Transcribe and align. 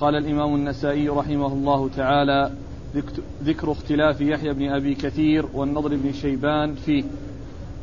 قال 0.00 0.16
الإمام 0.16 0.54
النسائي 0.54 1.08
رحمه 1.08 1.46
الله 1.46 1.88
تعالى 1.88 2.50
ذكر 3.44 3.72
اختلاف 3.72 4.20
يحيى 4.20 4.52
بن 4.52 4.68
أبي 4.68 4.94
كثير 4.94 5.46
والنضر 5.54 5.96
بن 5.96 6.12
شيبان 6.12 6.74
فيه. 6.74 7.04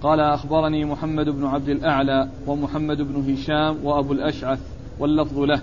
قال 0.01 0.19
أخبرني 0.19 0.85
محمد 0.85 1.29
بن 1.29 1.45
عبد 1.45 1.69
الأعلى 1.69 2.29
ومحمد 2.47 3.01
بن 3.01 3.31
هشام 3.31 3.85
وأبو 3.85 4.13
الأشعث 4.13 4.59
واللفظ 4.99 5.39
له. 5.39 5.61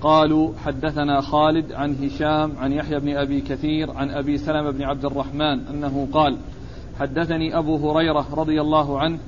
قالوا 0.00 0.52
حدثنا 0.64 1.20
خالد 1.20 1.72
عن 1.72 1.94
هشام 1.94 2.52
عن 2.58 2.72
يحيى 2.72 3.00
بن 3.00 3.16
أبي 3.16 3.40
كثير 3.40 3.90
عن 3.90 4.10
أبي 4.10 4.38
سلمة 4.38 4.70
بن 4.70 4.82
عبد 4.82 5.04
الرحمن 5.04 5.66
أنه 5.66 6.08
قال 6.12 6.36
حدثني 6.98 7.58
أبو 7.58 7.90
هريرة 7.90 8.26
رضي 8.34 8.60
الله 8.60 8.98
عنه 9.00 9.18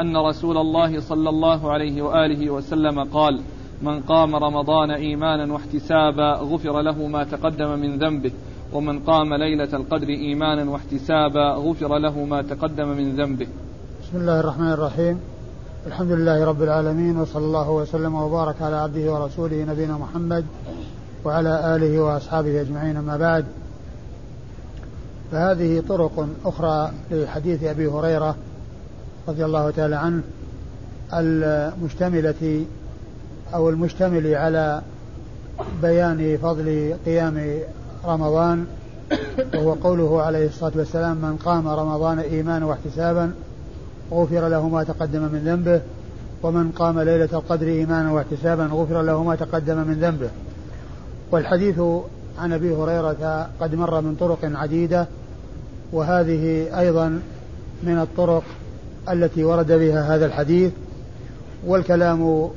أن 0.00 0.16
رسول 0.16 0.56
الله 0.58 1.00
صلى 1.00 1.28
الله 1.28 1.72
عليه 1.72 2.02
وآله 2.02 2.50
وسلم 2.50 3.00
قال 3.00 3.40
من 3.82 4.00
قام 4.00 4.36
رمضان 4.36 4.90
إيمانا 4.90 5.52
واحتسابا 5.52 6.34
غفر 6.34 6.80
له 6.80 7.06
ما 7.06 7.24
تقدم 7.24 7.78
من 7.78 7.98
ذنبه 7.98 8.32
ومن 8.72 8.98
قام 8.98 9.34
ليلة 9.34 9.76
القدر 9.76 10.08
إيمانا 10.08 10.70
واحتسابا 10.70 11.52
غفر 11.54 11.98
له 11.98 12.24
ما 12.24 12.42
تقدم 12.42 12.88
من 12.88 13.16
ذنبه. 13.16 13.46
بسم 14.02 14.16
الله 14.18 14.40
الرحمن 14.40 14.72
الرحيم. 14.72 15.20
الحمد 15.86 16.12
لله 16.12 16.44
رب 16.44 16.62
العالمين 16.62 17.16
وصلى 17.16 17.44
الله 17.44 17.70
وسلم 17.70 18.14
وبارك 18.14 18.62
على 18.62 18.76
عبده 18.76 19.12
ورسوله 19.12 19.64
نبينا 19.64 19.98
محمد 19.98 20.44
وعلى 21.24 21.76
آله 21.76 22.00
وأصحابه 22.00 22.60
أجمعين 22.60 22.96
أما 22.96 23.16
بعد. 23.16 23.44
فهذه 25.32 25.82
طرق 25.88 26.28
أخرى 26.44 26.90
لحديث 27.10 27.64
أبي 27.64 27.86
هريرة 27.86 28.36
رضي 29.28 29.44
الله 29.44 29.70
تعالى 29.70 29.96
عنه 29.96 30.22
المشتملة 31.14 32.64
أو 33.54 33.68
المشتمل 33.68 34.34
على 34.34 34.82
بيان 35.82 36.38
فضل 36.42 36.94
قيام 37.04 37.58
رمضان 38.04 38.66
وهو 39.54 39.72
قوله 39.72 40.22
عليه 40.22 40.46
الصلاة 40.46 40.72
والسلام 40.76 41.16
من 41.16 41.36
قام 41.36 41.68
رمضان 41.68 42.18
إيمانا 42.18 42.66
واحتسابا 42.66 43.32
غفر 44.12 44.48
له 44.48 44.68
ما 44.68 44.84
تقدم 44.84 45.22
من 45.22 45.42
ذنبه 45.44 45.80
ومن 46.42 46.70
قام 46.70 47.00
ليلة 47.00 47.28
القدر 47.32 47.66
إيمانا 47.66 48.12
واحتسابا 48.12 48.64
غفر 48.64 49.02
له 49.02 49.22
ما 49.22 49.34
تقدم 49.36 49.76
من 49.76 49.94
ذنبه. 50.00 50.30
والحديث 51.32 51.80
عن 52.38 52.52
أبي 52.52 52.74
هريرة 52.74 53.48
قد 53.60 53.74
مر 53.74 54.00
من 54.00 54.14
طرق 54.14 54.38
عديدة 54.42 55.06
وهذه 55.92 56.78
أيضا 56.80 57.20
من 57.82 57.98
الطرق 57.98 58.42
التي 59.10 59.44
ورد 59.44 59.72
بها 59.72 60.14
هذا 60.16 60.26
الحديث 60.26 60.72
والكلام 61.66 62.50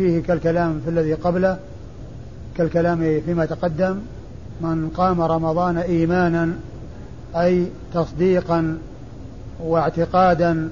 فيه 0.00 0.22
كالكلام 0.22 0.80
في 0.84 0.90
الذي 0.90 1.14
قبله 1.14 1.58
كالكلام 2.56 3.20
فيما 3.26 3.44
تقدم 3.44 3.98
من 4.60 4.88
قام 4.96 5.20
رمضان 5.20 5.78
إيمانا 5.78 6.52
أي 7.36 7.66
تصديقا 7.94 8.78
واعتقادا 9.64 10.68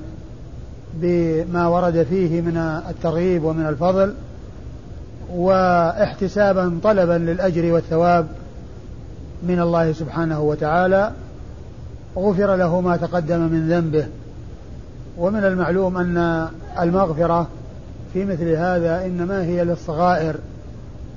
بما 0.94 1.68
ورد 1.68 2.06
فيه 2.10 2.40
من 2.40 2.56
الترغيب 2.90 3.44
ومن 3.44 3.66
الفضل 3.66 4.14
واحتسابا 5.34 6.78
طلبا 6.82 7.18
للأجر 7.18 7.72
والثواب 7.72 8.26
من 9.42 9.60
الله 9.60 9.92
سبحانه 9.92 10.40
وتعالى 10.40 11.12
غفر 12.16 12.56
له 12.56 12.80
ما 12.80 12.96
تقدم 12.96 13.40
من 13.40 13.68
ذنبه. 13.68 14.06
ومن 15.18 15.44
المعلوم 15.44 15.96
أن 15.96 16.48
المغفرة 16.80 17.48
في 18.19 18.24
مثل 18.24 18.48
هذا 18.48 19.06
إنما 19.06 19.42
هي 19.42 19.64
للصغائر 19.64 20.36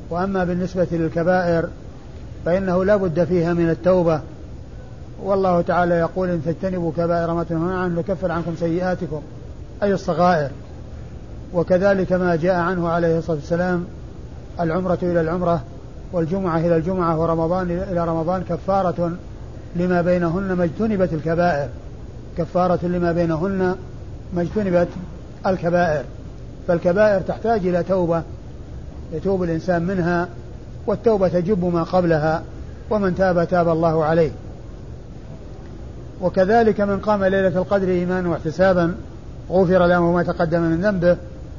وأما 0.09 0.43
بالنسبة 0.43 0.87
للكبائر 0.91 1.67
فإنه 2.45 2.85
لا 2.85 2.95
بد 2.95 3.23
فيها 3.23 3.53
من 3.53 3.69
التوبة. 3.69 4.21
والله 5.23 5.61
تعالى 5.61 5.95
يقول 5.95 6.29
إن 6.29 6.41
تجتنبوا 6.45 6.91
كبائر 6.97 7.33
ما 7.33 7.43
تنهون 7.43 7.73
عنه 7.73 7.99
نكفر 7.99 8.31
عنكم 8.31 8.55
سيئاتكم. 8.59 9.21
أي 9.83 9.93
الصغائر. 9.93 10.49
وكذلك 11.53 12.13
ما 12.13 12.35
جاء 12.35 12.55
عنه 12.55 12.89
عليه 12.89 13.17
الصلاة 13.17 13.37
والسلام 13.37 13.85
العمرة 14.59 14.99
إلى 15.01 15.21
العمرة 15.21 15.63
والجمعة 16.13 16.59
إلى 16.59 16.75
الجمعة 16.75 17.19
ورمضان 17.19 17.71
إلى 17.71 18.05
رمضان 18.05 18.43
كفارة 18.49 19.11
لما 19.75 20.01
بينهن 20.01 20.53
ما 20.53 20.63
اجتنبت 20.63 21.13
الكبائر. 21.13 21.69
كفارة 22.37 22.85
لما 22.85 23.11
بينهن 23.11 23.75
ما 24.33 24.41
اجتنبت 24.41 24.87
الكبائر. 25.45 26.03
فالكبائر 26.67 27.21
تحتاج 27.21 27.67
إلى 27.67 27.83
توبة 27.83 28.23
يتوب 29.13 29.43
الإنسان 29.43 29.81
منها 29.81 30.27
والتوبة 30.87 31.27
تجب 31.27 31.65
ما 31.65 31.83
قبلها 31.83 32.43
ومن 32.89 33.15
تاب 33.15 33.47
تاب 33.47 33.69
الله 33.69 34.05
عليه. 34.05 34.31
وكذلك 36.21 36.81
من 36.81 36.99
قام 36.99 37.23
ليلة 37.23 37.61
القدر 37.61 37.87
إيمانا 37.87 38.29
واحتسابا 38.29 38.95
غفر 39.51 39.85
له 39.85 40.11
ما 40.11 40.23
تقدم 40.23 40.61
من 40.61 40.81
ذنبه 40.81 41.17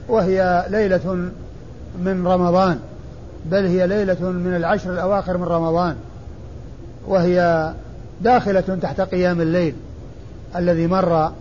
وهي 0.08 0.64
ليلة 0.68 1.14
من 2.04 2.26
رمضان 2.26 2.78
بل 3.50 3.66
هي 3.66 3.86
ليلة 3.86 4.30
من 4.30 4.56
العشر 4.56 4.92
الأواخر 4.92 5.36
من 5.36 5.44
رمضان 5.44 5.96
وهي 7.06 7.72
داخلة 8.20 8.78
تحت 8.82 9.00
قيام 9.00 9.40
الليل 9.40 9.74
الذي 10.56 10.86
مر 10.86 11.32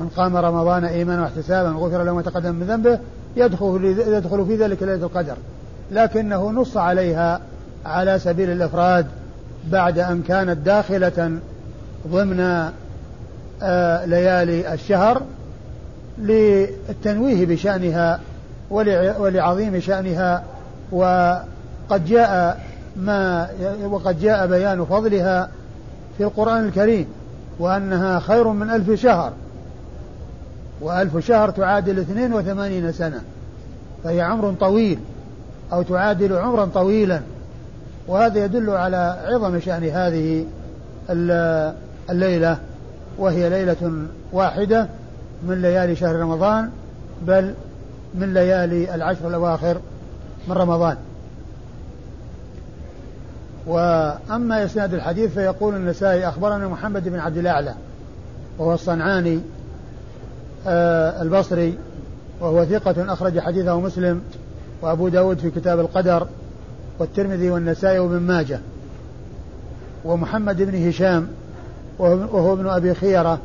من 0.00 0.08
قام 0.16 0.36
رمضان 0.36 0.84
إيمانا 0.84 1.22
واحتسابا 1.22 1.68
غفر 1.68 2.02
له 2.02 2.14
ما 2.14 2.22
تقدم 2.22 2.54
من 2.54 2.66
ذنبه 2.66 2.98
يدخل 3.36 3.84
يدخل 4.06 4.46
في 4.46 4.56
ذلك 4.56 4.82
ليلة 4.82 5.06
القدر. 5.06 5.36
لكنه 5.92 6.50
نص 6.50 6.76
عليها 6.76 7.40
على 7.86 8.18
سبيل 8.18 8.50
الإفراد 8.50 9.06
بعد 9.70 9.98
أن 9.98 10.22
كانت 10.28 10.58
داخلة 10.58 11.38
ضمن 12.08 12.70
آه 13.62 14.04
ليالي 14.04 14.74
الشهر 14.74 15.22
للتنويه 16.18 17.46
بشأنها 17.46 18.20
ولعظيم 19.18 19.80
شأنها 19.80 20.44
وقد 20.92 22.04
جاء 22.06 22.60
ما 22.96 23.48
وقد 23.84 24.20
جاء 24.20 24.46
بيان 24.46 24.84
فضلها 24.84 25.48
في 26.18 26.24
القرآن 26.24 26.64
الكريم 26.64 27.06
وأنها 27.58 28.18
خير 28.18 28.48
من 28.48 28.70
ألف 28.70 29.00
شهر. 29.00 29.32
وألف 30.80 31.26
شهر 31.26 31.50
تعادل 31.50 31.98
اثنين 31.98 32.34
وثمانين 32.34 32.92
سنة. 32.92 33.20
فهي 34.04 34.20
عمر 34.20 34.54
طويل 34.60 34.98
أو 35.72 35.82
تعادل 35.82 36.32
عمرا 36.32 36.64
طويلا. 36.64 37.20
وهذا 38.08 38.44
يدل 38.44 38.70
على 38.70 39.18
عظم 39.24 39.60
شأن 39.60 39.84
هذه 39.84 40.46
الليلة. 42.10 42.58
وهي 43.18 43.50
ليلة 43.50 44.06
واحدة 44.32 44.88
من 45.42 45.62
ليالي 45.62 45.96
شهر 45.96 46.16
رمضان 46.16 46.70
بل 47.22 47.54
من 48.14 48.34
ليالي 48.34 48.94
العشر 48.94 49.28
الأواخر 49.28 49.80
من 50.48 50.54
رمضان. 50.54 50.96
وأما 53.66 54.64
إسناد 54.64 54.94
الحديث 54.94 55.34
فيقول 55.34 55.74
النسائي 55.74 56.28
أخبرنا 56.28 56.68
محمد 56.68 57.08
بن 57.08 57.18
عبد 57.18 57.36
الأعلى 57.36 57.74
وهو 58.58 58.74
الصنعاني 58.74 59.40
البصري 60.66 61.74
وهو 62.40 62.64
ثقة 62.64 63.12
أخرج 63.12 63.38
حديثه 63.38 63.80
مسلم 63.80 64.20
وأبو 64.82 65.08
داود 65.08 65.38
في 65.38 65.50
كتاب 65.50 65.80
القدر 65.80 66.26
والترمذي 66.98 67.50
والنسائي 67.50 67.98
وابن 67.98 68.20
ماجه. 68.20 68.60
ومحمد 70.04 70.62
بن 70.62 70.88
هشام 70.88 71.28
وهو 71.98 72.52
ابن 72.52 72.66
أبي 72.66 72.94
خيرة 72.94 73.38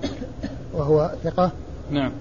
وهو 0.74 1.12
ثقة. 1.24 1.52
نعم. 1.92 2.12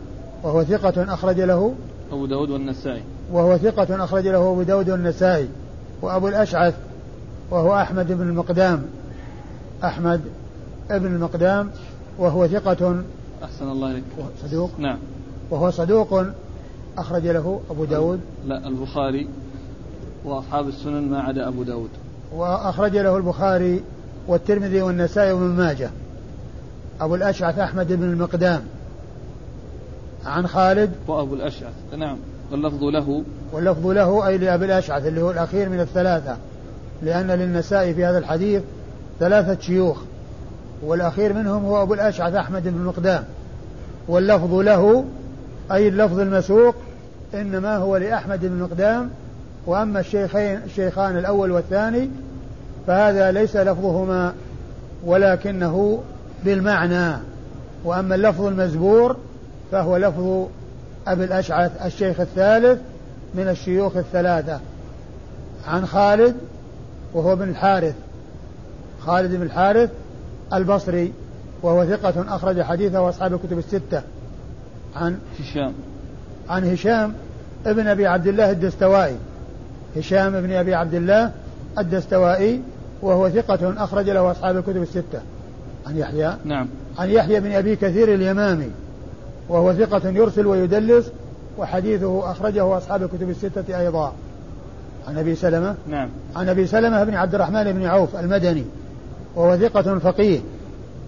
وهو 0.42 0.64
ثقة 0.64 1.14
أخرج 1.14 1.40
له 1.40 1.74
أبو 2.12 2.26
داود 2.26 2.50
والنسائي. 2.50 3.02
وهو 3.32 3.56
ثقة 3.58 4.04
أخرج 4.04 4.28
له 4.28 4.52
أبو 4.52 4.62
داود 4.62 4.90
والنسائي 4.90 5.48
وأبو 6.02 6.28
الأشعث 6.28 6.74
وهو 7.50 7.74
أحمد 7.74 8.12
بن 8.12 8.28
المقدام. 8.28 8.82
أحمد 9.84 10.20
بن 10.90 11.06
المقدام 11.06 11.70
وهو 12.18 12.46
ثقة 12.46 13.02
أحسن 13.42 13.70
الله 13.70 13.90
إليك. 13.90 14.04
صدوق؟ 14.42 14.70
نعم. 14.78 14.98
وهو 15.50 15.70
صدوق 15.70 16.24
أخرج 16.98 17.26
له 17.26 17.60
أبو 17.70 17.84
داود؟ 17.84 18.20
لا 18.46 18.68
البخاري 18.68 19.28
وأصحاب 20.24 20.68
السنن 20.68 21.10
ما 21.10 21.20
عدا 21.20 21.48
أبو 21.48 21.62
داود. 21.62 21.88
وأخرج 22.32 22.96
له 22.96 23.16
البخاري 23.16 23.82
والترمذي 24.28 24.82
والنسائي 24.82 25.32
وابن 25.32 25.44
ماجه. 25.44 25.90
أبو 27.00 27.14
الأشعث 27.14 27.58
أحمد 27.58 27.92
بن 27.92 28.02
المقدام. 28.02 28.62
عن 30.26 30.46
خالد؟ 30.46 30.92
وأبو 31.08 31.34
الأشعث. 31.34 31.74
نعم. 31.96 32.16
واللفظ 32.52 32.84
له. 32.84 33.22
واللفظ 33.52 33.86
له 33.86 34.26
أي 34.26 34.38
لأبي 34.38 34.64
الأشعث 34.64 35.06
اللي 35.06 35.22
هو 35.22 35.30
الأخير 35.30 35.68
من 35.68 35.80
الثلاثة. 35.80 36.36
لأن 37.02 37.30
للنسائي 37.30 37.94
في 37.94 38.04
هذا 38.04 38.18
الحديث 38.18 38.62
ثلاثة 39.20 39.60
شيوخ. 39.60 40.02
والأخير 40.82 41.32
منهم 41.32 41.64
هو 41.64 41.82
أبو 41.82 41.94
الأشعث 41.94 42.34
أحمد 42.34 42.62
بن 42.62 42.80
المقدام. 42.80 43.24
واللفظ 44.08 44.54
له 44.54 45.04
أي 45.72 45.88
اللفظ 45.88 46.20
المسوق 46.20 46.74
إنما 47.34 47.76
هو 47.76 47.96
لأحمد 47.96 48.40
بن 48.40 48.46
المقدام. 48.46 49.10
وأما 49.66 50.00
الشيخين 50.00 50.60
الشيخان 50.66 51.18
الأول 51.18 51.50
والثاني 51.50 52.10
فهذا 52.86 53.30
ليس 53.30 53.56
لفظهما 53.56 54.32
ولكنه 55.04 56.02
بالمعنى. 56.44 57.16
وأما 57.84 58.14
اللفظ 58.14 58.44
المزبور 58.44 59.16
فهو 59.72 59.96
لفظ 59.96 60.46
أبي 61.06 61.24
الأشعث 61.24 61.86
الشيخ 61.86 62.20
الثالث 62.20 62.80
من 63.34 63.48
الشيوخ 63.48 63.96
الثلاثة. 63.96 64.60
عن 65.66 65.86
خالد 65.86 66.36
وهو 67.14 67.32
ابن 67.32 67.48
الحارث. 67.48 67.94
خالد 69.00 69.34
بن 69.34 69.42
الحارث 69.42 69.90
البصري 70.52 71.12
وهو 71.62 71.84
ثقة 71.84 72.36
أخرج 72.36 72.62
حديثه 72.62 73.08
أصحاب 73.08 73.34
الكتب 73.34 73.58
الستة. 73.58 74.02
عن 74.96 75.18
هشام. 75.40 75.72
عن 76.48 76.72
هشام 76.72 77.14
ابن 77.66 77.86
أبي 77.86 78.06
عبد 78.06 78.26
الله 78.26 78.50
الدستوائي. 78.50 79.16
هشام 79.96 80.34
ابن 80.34 80.52
أبي 80.52 80.74
عبد 80.74 80.94
الله 80.94 81.32
الدستوائي 81.78 82.60
وهو 83.02 83.28
ثقة 83.28 83.84
أخرج 83.84 84.10
له 84.10 84.30
أصحاب 84.30 84.56
الكتب 84.56 84.82
الستة. 84.82 85.20
عن 85.86 85.96
يحيى. 85.96 86.36
نعم. 86.44 86.68
عن 86.98 87.10
يحيى 87.10 87.40
بن 87.40 87.52
أبي 87.52 87.76
كثير 87.76 88.14
اليمامي 88.14 88.70
وهو 89.48 89.74
ثقة 89.74 90.08
يرسل 90.08 90.46
ويدلس 90.46 91.10
وحديثه 91.58 92.30
أخرجه 92.30 92.76
أصحاب 92.76 93.02
الكتب 93.02 93.30
الستة 93.30 93.80
أيضا. 93.80 94.12
عن 95.08 95.18
أبي 95.18 95.34
سلمة. 95.34 95.74
نعم. 95.88 96.08
عن 96.36 96.48
أبي 96.48 96.66
سلمة 96.66 97.04
بن 97.04 97.14
عبد 97.14 97.34
الرحمن 97.34 97.72
بن 97.72 97.86
عوف 97.86 98.16
المدني. 98.16 98.64
وهو 99.36 99.56
ثقة 99.56 99.98
فقيه. 99.98 100.40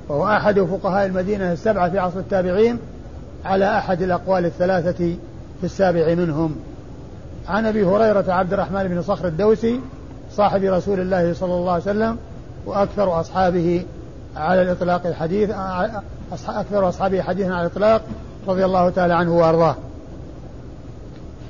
وهو 0.08 0.26
أحد 0.26 0.60
فقهاء 0.60 1.06
المدينة 1.06 1.52
السبعة 1.52 1.90
في 1.90 1.98
عصر 1.98 2.18
التابعين 2.18 2.78
على 3.44 3.78
أحد 3.78 4.02
الأقوال 4.02 4.44
الثلاثة 4.44 5.16
في 5.60 5.64
السابع 5.64 6.14
منهم. 6.14 6.56
عن 7.48 7.66
أبي 7.66 7.84
هريرة 7.84 8.32
عبد 8.32 8.52
الرحمن 8.52 8.88
بن 8.88 9.02
صخر 9.02 9.28
الدوسي 9.28 9.80
صاحب 10.30 10.62
رسول 10.62 11.00
الله 11.00 11.32
صلى 11.32 11.54
الله 11.54 11.72
عليه 11.72 11.82
وسلم 11.82 12.16
وأكثر 12.66 13.20
أصحابه 13.20 13.84
على 14.36 14.62
الإطلاق 14.62 15.06
الحديث 15.06 15.50
أكثر 16.48 16.88
أصحابه 16.88 17.22
حديثا 17.22 17.50
على 17.50 17.66
الإطلاق 17.66 18.02
رضي 18.48 18.64
الله 18.64 18.90
تعالى 18.90 19.14
عنه 19.14 19.36
وأرضاه. 19.36 19.76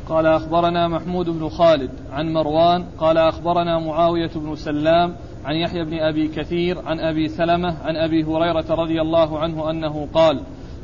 قال 0.09 0.27
أخبرنا 0.27 0.89
محمود 0.89 1.31
بن 1.31 1.49
خالد 1.49 1.91
عن 2.13 2.33
مروان 2.33 2.85
قال 2.99 3.19
أخبرنا 3.19 3.79
معاوية 3.79 4.31
بن 4.35 4.57
سلام 4.57 5.15
عن 5.47 5.57
يحيى 5.57 5.85
بن 5.85 5.99
أبي 5.99 6.29
كثير 6.29 6.79
عن 6.87 7.01
أبي 7.01 7.29
سلمة 7.29 7.77
عن 7.85 7.97
أبي 7.97 8.25
هريرة 8.25 8.65
رضي 8.71 9.01
الله 9.01 9.39
عنه 9.39 9.71
أنه 9.71 10.09
قال 10.15 10.43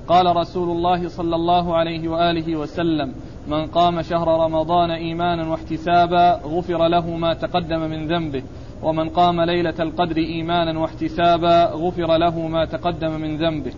قال 0.09 0.37
رسول 0.37 0.71
الله 0.71 1.09
صلى 1.09 1.37
الله 1.37 1.77
عليه 1.77 2.09
وآله 2.09 2.57
وسلم 2.57 3.13
من 3.49 3.67
قام 3.67 4.03
شهر 4.03 4.29
رمضان 4.45 4.91
إيمانا 4.91 5.49
واحتسابا 5.49 6.41
غفر 6.45 6.89
له 6.89 7.17
ما 7.17 7.35
تقدم 7.35 7.81
من 7.81 8.09
ذنبه 8.09 8.43
ومن 8.83 9.09
قام 9.09 9.41
ليلة 9.41 9.75
القدر 9.81 10.17
إيمانا 10.17 10.79
واحتسابا 10.79 11.65
غفر 11.65 12.17
له 12.17 12.49
ما 12.49 12.65
تقدم 12.65 13.21
من 13.21 13.37
ذنبه. 13.37 13.73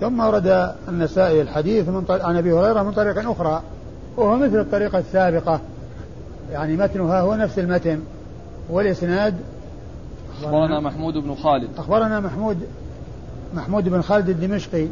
ثم 0.00 0.20
ورد 0.20 0.74
النسائي 0.88 1.42
الحديث 1.42 1.88
من 1.88 2.04
عن 2.10 2.36
أبي 2.36 2.52
هريرة 2.52 2.82
من 2.82 2.92
طريق 2.92 3.30
أخرى 3.30 3.62
وهو 4.16 4.36
مثل 4.36 4.60
الطريقة 4.60 4.98
السابقة. 4.98 5.60
يعني 6.52 6.76
متنها 6.76 7.20
هو 7.20 7.34
نفس 7.34 7.58
المتن 7.58 8.00
والإسناد 8.70 9.34
أخبرنا 10.44 10.80
محمود 10.80 11.14
بن 11.14 11.34
خالد. 11.34 11.68
أخبرنا 11.78 12.20
محمود 12.20 12.58
محمود 13.54 13.88
بن 13.88 14.02
خالد 14.02 14.28
الدمشقي 14.28 14.86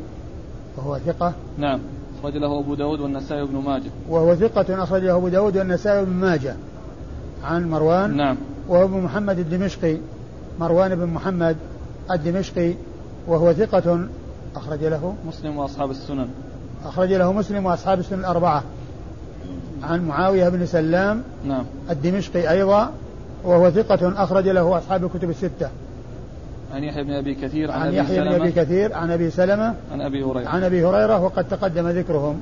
وهو 0.77 0.99
ثقة. 0.99 1.33
نعم. 1.59 1.81
أخرج 2.21 2.37
له 2.37 2.61
أبو 2.61 2.75
داود 2.75 3.01
والنسائي 3.01 3.43
وابن 3.43 3.57
ماجه. 3.57 3.91
وهو 4.09 4.35
ثقة 4.35 4.83
أخرج 4.83 5.03
له 5.03 5.17
أبو 5.17 5.29
داود 5.29 5.57
والنسائي 5.57 6.01
وابن 6.01 6.13
ماجه. 6.13 6.57
عن 7.45 7.71
مروان. 7.71 8.17
نعم. 8.17 8.37
وهو 8.69 8.85
ابن 8.85 9.01
محمد 9.01 9.39
الدمشقي 9.39 9.97
مروان 10.61 10.95
بن 10.95 11.07
محمد 11.07 11.57
الدمشقي 12.11 12.75
وهو 13.27 13.53
ثقة 13.53 14.09
أخرج 14.57 14.85
له. 14.85 15.15
مسلم 15.29 15.57
وأصحاب 15.57 15.91
السنن. 15.91 16.29
أخرج 16.85 17.13
له 17.13 17.33
مسلم 17.33 17.67
وأصحاب 17.67 17.99
السنن 17.99 18.19
الأربعة. 18.19 18.63
عن 19.83 20.09
معاوية 20.09 20.49
بن 20.49 20.67
سلام 20.67 21.23
نعم. 21.45 21.65
الدمشقي 21.91 22.51
أيضا. 22.51 22.91
وهو 23.45 23.71
ثقة 23.71 24.25
أخرج 24.25 24.49
له 24.49 24.79
أصحاب 24.79 25.05
الكتب 25.05 25.31
الستة. 25.31 25.69
عن 26.75 26.85
يحيى 26.85 27.05
بن 27.05 27.13
أبي 27.13 27.35
كثير 27.35 27.71
عن, 27.71 27.81
عن 27.81 27.95
يحيى 27.95 28.21
بن 28.21 28.29
أبي 28.29 28.53
كثير 28.53 28.95
عن 28.95 29.11
أبي 29.11 29.31
سلمة 29.31 29.75
عن 29.93 30.01
أبي 30.01 30.25
هريرة. 30.25 30.49
عن 30.49 30.65
أبي 30.65 30.85
هريرة 30.85 31.25
وقد 31.25 31.49
تقدم 31.49 31.89
ذكرهم. 31.89 32.41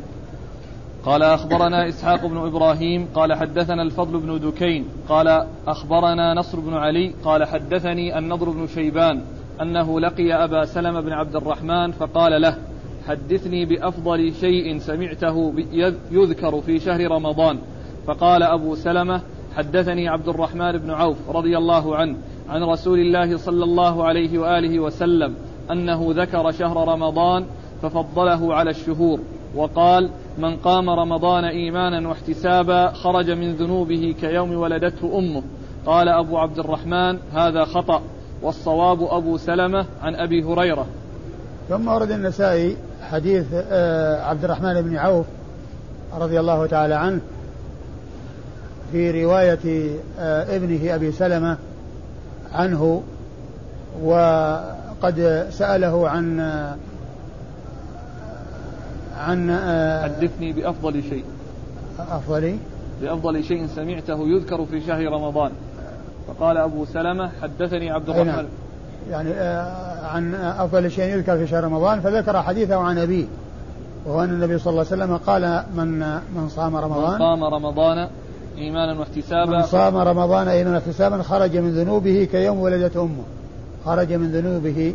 قال 1.04 1.22
أخبرنا 1.22 1.88
إسحاق 1.88 2.26
بن 2.26 2.36
إبراهيم 2.36 3.08
قال 3.14 3.34
حدثنا 3.34 3.82
الفضل 3.82 4.20
بن 4.20 4.40
دكين 4.50 4.84
قال 5.08 5.46
أخبرنا 5.66 6.34
نصر 6.34 6.60
بن 6.60 6.74
علي 6.74 7.14
قال 7.24 7.44
حدثني 7.44 8.18
النضر 8.18 8.50
بن 8.50 8.66
شيبان 8.66 9.20
أنه 9.62 10.00
لقي 10.00 10.44
أبا 10.44 10.64
سلمة 10.64 11.00
بن 11.00 11.12
عبد 11.12 11.36
الرحمن 11.36 11.92
فقال 11.92 12.42
له 12.42 12.56
حدثني 13.08 13.66
بأفضل 13.66 14.32
شيء 14.40 14.78
سمعته 14.78 15.54
يذكر 16.10 16.60
في 16.60 16.78
شهر 16.78 17.10
رمضان. 17.10 17.58
فقال 18.06 18.42
أبو 18.42 18.74
سلمة 18.74 19.20
حدثني 19.56 20.08
عبد 20.08 20.28
الرحمن 20.28 20.78
بن 20.78 20.90
عوف 20.90 21.16
رضي 21.28 21.58
الله 21.58 21.96
عنه 21.96 22.16
عن 22.48 22.62
رسول 22.62 22.98
الله 22.98 23.36
صلى 23.36 23.64
الله 23.64 24.04
عليه 24.04 24.38
وآله 24.38 24.80
وسلم 24.80 25.34
أنه 25.70 26.06
ذكر 26.10 26.50
شهر 26.50 26.88
رمضان 26.88 27.44
ففضله 27.82 28.54
على 28.54 28.70
الشهور 28.70 29.20
وقال 29.56 30.10
من 30.38 30.56
قام 30.56 30.90
رمضان 30.90 31.44
إيمانا 31.44 32.08
واحتسابا 32.08 32.92
خرج 32.92 33.30
من 33.30 33.54
ذنوبه 33.54 34.14
كيوم 34.20 34.54
ولدته 34.54 35.18
أمه. 35.18 35.42
قال 35.86 36.08
أبو 36.08 36.38
عبد 36.38 36.58
الرحمن 36.58 37.18
هذا 37.32 37.64
خطأ. 37.64 38.02
والصواب 38.42 39.02
أبو 39.02 39.36
سلمة 39.36 39.86
عن 40.02 40.14
أبي 40.14 40.44
هريرة. 40.44 40.86
ثم 41.68 41.88
ورد 41.88 42.10
النسائي 42.10 42.76
حديث 43.10 43.46
آه، 43.54 44.22
عبد 44.22 44.44
الرحمن 44.44 44.82
بن 44.82 44.96
عوف 44.96 45.26
رضي 46.18 46.40
الله 46.40 46.66
تعالى 46.66 46.94
عنه 46.94 47.20
في 48.92 49.24
رواية 49.24 49.98
آه، 50.18 50.56
ابنه 50.56 50.94
أبي 50.94 51.12
سلمة 51.12 51.56
عنه 52.52 53.02
وقد 54.02 55.46
سأله 55.50 56.08
عن 56.08 56.40
آه، 56.40 56.76
عن 59.18 59.58
حدثني 60.04 60.52
بأفضل 60.52 61.02
شيء. 61.02 61.24
أفضل؟ 61.98 62.56
بأفضل 63.02 63.44
شيء 63.44 63.66
سمعته 63.66 64.28
يذكر 64.28 64.64
في 64.64 64.80
شهر 64.80 65.04
رمضان. 65.12 65.50
فقال 66.28 66.56
أبو 66.56 66.84
سلمة 66.84 67.30
حدثني 67.42 67.90
عبد 67.90 68.10
نعم. 68.10 68.20
الرحمن. 68.20 68.48
يعني 69.10 69.30
آه، 69.30 70.06
عن 70.06 70.34
أفضل 70.34 70.90
شيء 70.90 71.16
يذكر 71.16 71.36
في 71.36 71.46
شهر 71.46 71.64
رمضان 71.64 72.00
فذكر 72.00 72.42
حديثه 72.42 72.76
عن 72.76 72.98
أبيه. 72.98 73.24
وهو 74.06 74.24
أن 74.24 74.30
النبي 74.30 74.58
صلى 74.58 74.70
الله 74.70 74.86
عليه 74.92 75.02
وسلم 75.02 75.16
قال 75.16 75.64
من 75.76 75.98
من 76.36 76.48
صام 76.48 76.76
رمضان 76.76 77.12
من 77.12 77.18
صام 77.18 77.44
رمضان 77.44 78.08
إيمانا 78.58 79.00
واحتسابا. 79.00 79.56
من 79.56 79.62
صام 79.62 79.96
رمضان 79.96 80.48
إيمانا 80.48 80.76
واحتسابا 80.76 81.22
خرج 81.22 81.56
من 81.56 81.70
ذنوبه 81.70 82.28
كيوم 82.32 82.60
ولدت 82.60 82.96
أمه. 82.96 83.24
خرج 83.84 84.12
من 84.12 84.32
ذنوبه 84.32 84.94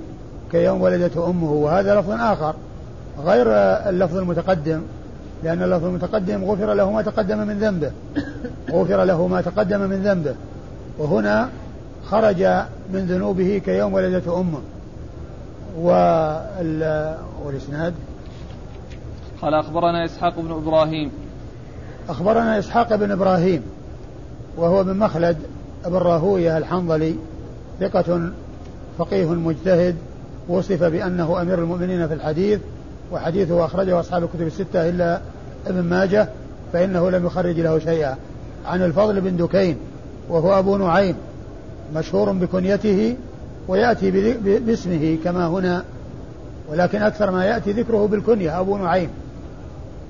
كيوم 0.52 0.82
ولدته 0.82 1.30
أمه. 1.30 1.52
وهذا 1.52 2.00
لفظ 2.00 2.12
آخر. 2.12 2.56
غير 3.26 3.48
اللفظ 3.90 4.18
المتقدم 4.18 4.82
لأن 5.44 5.64
اللفظ 5.64 5.86
المتقدم 5.86 6.44
غفر 6.44 6.74
له 6.74 6.92
ما 6.92 7.02
تقدم 7.02 7.38
من 7.38 7.60
ذنبه. 7.60 7.92
غفر 8.72 9.04
له 9.04 9.28
ما 9.28 9.42
تقدم 9.42 9.80
من 9.80 10.04
ذنبه. 10.04 10.36
وهنا 11.00 11.50
خرج 12.06 12.44
من 12.94 13.06
ذنوبه 13.10 13.62
كيوم 13.66 13.94
ولدته 13.94 14.40
أمه. 14.40 14.60
والإسناد؟ 17.46 17.94
قال 19.42 19.54
أخبرنا 19.54 20.06
إسحاق 20.06 20.40
بن 20.40 20.52
إبراهيم. 20.52 21.12
أخبرنا 22.10 22.60
إسحاق 22.60 22.96
بن 22.96 23.12
إبراهيم 23.12 23.62
وهو 24.58 24.84
من 24.84 25.00
مخلد 25.00 25.38
بن 25.86 25.96
راهوية 25.96 26.58
الحنظلي 26.58 27.16
ثقة 27.80 28.32
فقيه 28.98 29.26
مجتهد 29.26 29.96
وصف 30.50 30.84
بأنه 30.84 31.42
أمير 31.42 31.60
المؤمنين 31.60 32.08
في 32.08 32.14
الحديث 32.14 32.60
وحديثه 33.12 33.66
أخرجه 33.66 34.00
أصحاب 34.00 34.24
الكتب 34.24 34.48
الستة 34.48 34.90
إلا 34.90 35.22
ابن 35.68 35.82
ماجه 35.82 36.30
فإنه 36.74 37.10
لم 37.10 37.26
يخرج 37.26 37.60
له 37.60 37.80
شيئا. 37.80 38.16
عن 38.66 38.84
الفضل 38.84 39.22
بن 39.22 39.38
دكين 39.38 39.78
وهو 40.30 40.60
أبو 40.60 40.78
نعيم 40.78 41.16
مشهور 41.96 42.32
بكنيته 42.32 43.16
ويأتي 43.68 44.12
باسمه 44.60 45.18
كما 45.24 45.48
هنا 45.48 45.84
ولكن 46.70 47.02
أكثر 47.02 47.32
ما 47.32 47.46
يأتي 47.46 47.72
ذكره 47.72 48.08
بالكنية 48.08 48.60
أبو 48.60 48.78
نعيم 48.78 49.10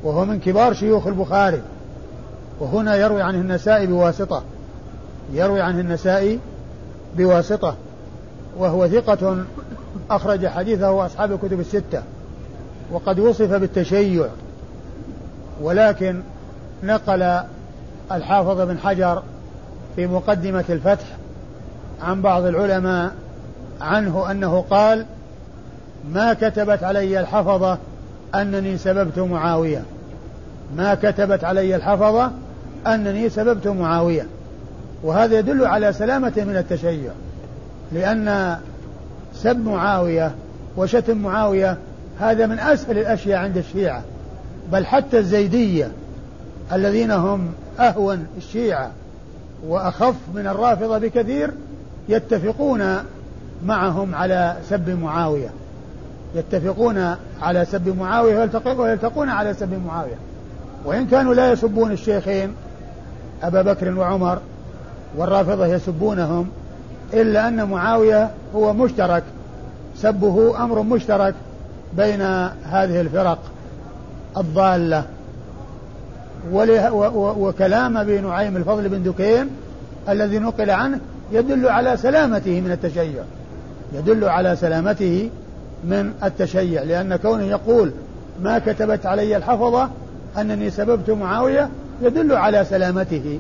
وهو 0.04 0.25
من 0.25 0.39
كبار 0.39 0.74
شيوخ 0.74 1.08
البخاري. 1.08 1.62
وهنا 2.60 2.96
يروي 2.96 3.22
عنه 3.22 3.38
النسائي 3.38 3.88
بواسطة. 3.88 4.44
يروي 5.34 5.62
عنه 5.62 5.80
النسائي 5.80 6.40
بواسطة. 7.18 7.76
وهو 8.58 8.88
ثقة 8.88 9.44
أخرج 10.10 10.48
حديثه 10.48 11.06
أصحاب 11.06 11.32
الكتب 11.32 11.60
الستة. 11.60 12.02
وقد 12.92 13.20
وصف 13.20 13.54
بالتشيع. 13.54 14.28
ولكن 15.62 16.22
نقل 16.84 17.40
الحافظ 18.12 18.62
بن 18.62 18.78
حجر 18.78 19.24
في 19.96 20.08
مقدمة 20.08 20.66
الفتح 20.70 21.06
عن 22.02 22.22
بعض 22.22 22.46
العلماء 22.46 23.12
عنه 23.82 24.32
أنه 24.32 24.66
قال 24.70 25.06
ما 26.12 26.34
كتبت 26.34 26.84
علي 26.84 27.20
الحفظة 27.20 27.78
أنني 28.36 28.78
سببت 28.78 29.20
معاوية. 29.20 29.84
ما 30.76 30.96
كتبت 30.96 31.44
علي 31.44 31.76
الحفظة 31.76 32.32
أنني 32.88 33.29
سببت 33.29 33.67
معاوية 33.67 34.25
وهذا 35.03 35.39
يدل 35.39 35.65
على 35.65 35.93
سلامته 35.93 36.43
من 36.43 36.57
التشيع 36.57 37.12
لأن 37.91 38.57
سب 39.34 39.65
معاوية 39.65 40.31
وشتم 40.77 41.17
معاوية 41.17 41.77
هذا 42.19 42.46
من 42.46 42.60
أسهل 42.60 42.98
الأشياء 42.98 43.39
عند 43.39 43.57
الشيعة 43.57 44.03
بل 44.72 44.86
حتى 44.86 45.19
الزيدية 45.19 45.91
الذين 46.74 47.12
هم 47.12 47.53
أهون 47.79 48.27
الشيعة 48.38 48.91
وأخف 49.67 50.15
من 50.36 50.48
الرافضة 50.48 50.98
بكثير 50.98 51.51
يتفقون 52.10 52.96
معهم 53.65 54.15
على 54.15 54.57
سب 54.69 54.89
معاوية 54.89 55.50
يتفقون 56.36 57.15
على 57.41 57.65
سب 57.65 57.98
معاوية 57.98 58.39
ويلتقون 58.77 59.29
على 59.29 59.53
سب 59.53 59.86
معاوية 59.86 60.17
وإن 60.86 61.07
كانوا 61.07 61.34
لا 61.34 61.51
يسبون 61.51 61.91
الشيخين 61.91 62.53
أبا 63.44 63.62
بكر 63.62 64.00
وعمر 64.00 64.39
والرافضة 65.17 65.65
يسبونهم 65.65 66.48
إلا 67.13 67.48
أن 67.48 67.70
معاوية 67.70 68.32
هو 68.56 68.74
مشترك 68.74 69.24
سبه 69.96 70.63
أمر 70.63 70.82
مشترك 70.82 71.34
بين 71.98 72.22
هذه 72.63 73.01
الفرق 73.01 73.39
الضالة. 74.38 75.03
وكلام 77.13 77.98
أبي 77.98 78.20
نعيم 78.20 78.58
الفضل 78.58 78.89
بن 78.89 79.03
دكين 79.03 79.50
الذي 80.10 80.39
نقل 80.39 80.70
عنه 80.70 81.00
يدل 81.32 81.70
على 81.70 81.98
سلامته 81.98 82.62
من 82.62 82.72
التشيع. 82.72 83.24
يدل 83.94 84.25
على 84.25 84.56
سلامته 84.56 85.29
من 85.84 86.13
التشيع 86.24 86.84
لأن 86.84 87.15
كونه 87.15 87.44
يقول 87.44 87.91
ما 88.41 88.60
كتبت 88.60 89.06
علي 89.06 89.38
الحفظة 89.38 89.89
أنني 90.38 90.70
سببت 90.70 91.10
معاوية 91.10 91.70
يدل 92.01 92.34
على 92.34 92.66
سلامته 92.66 93.39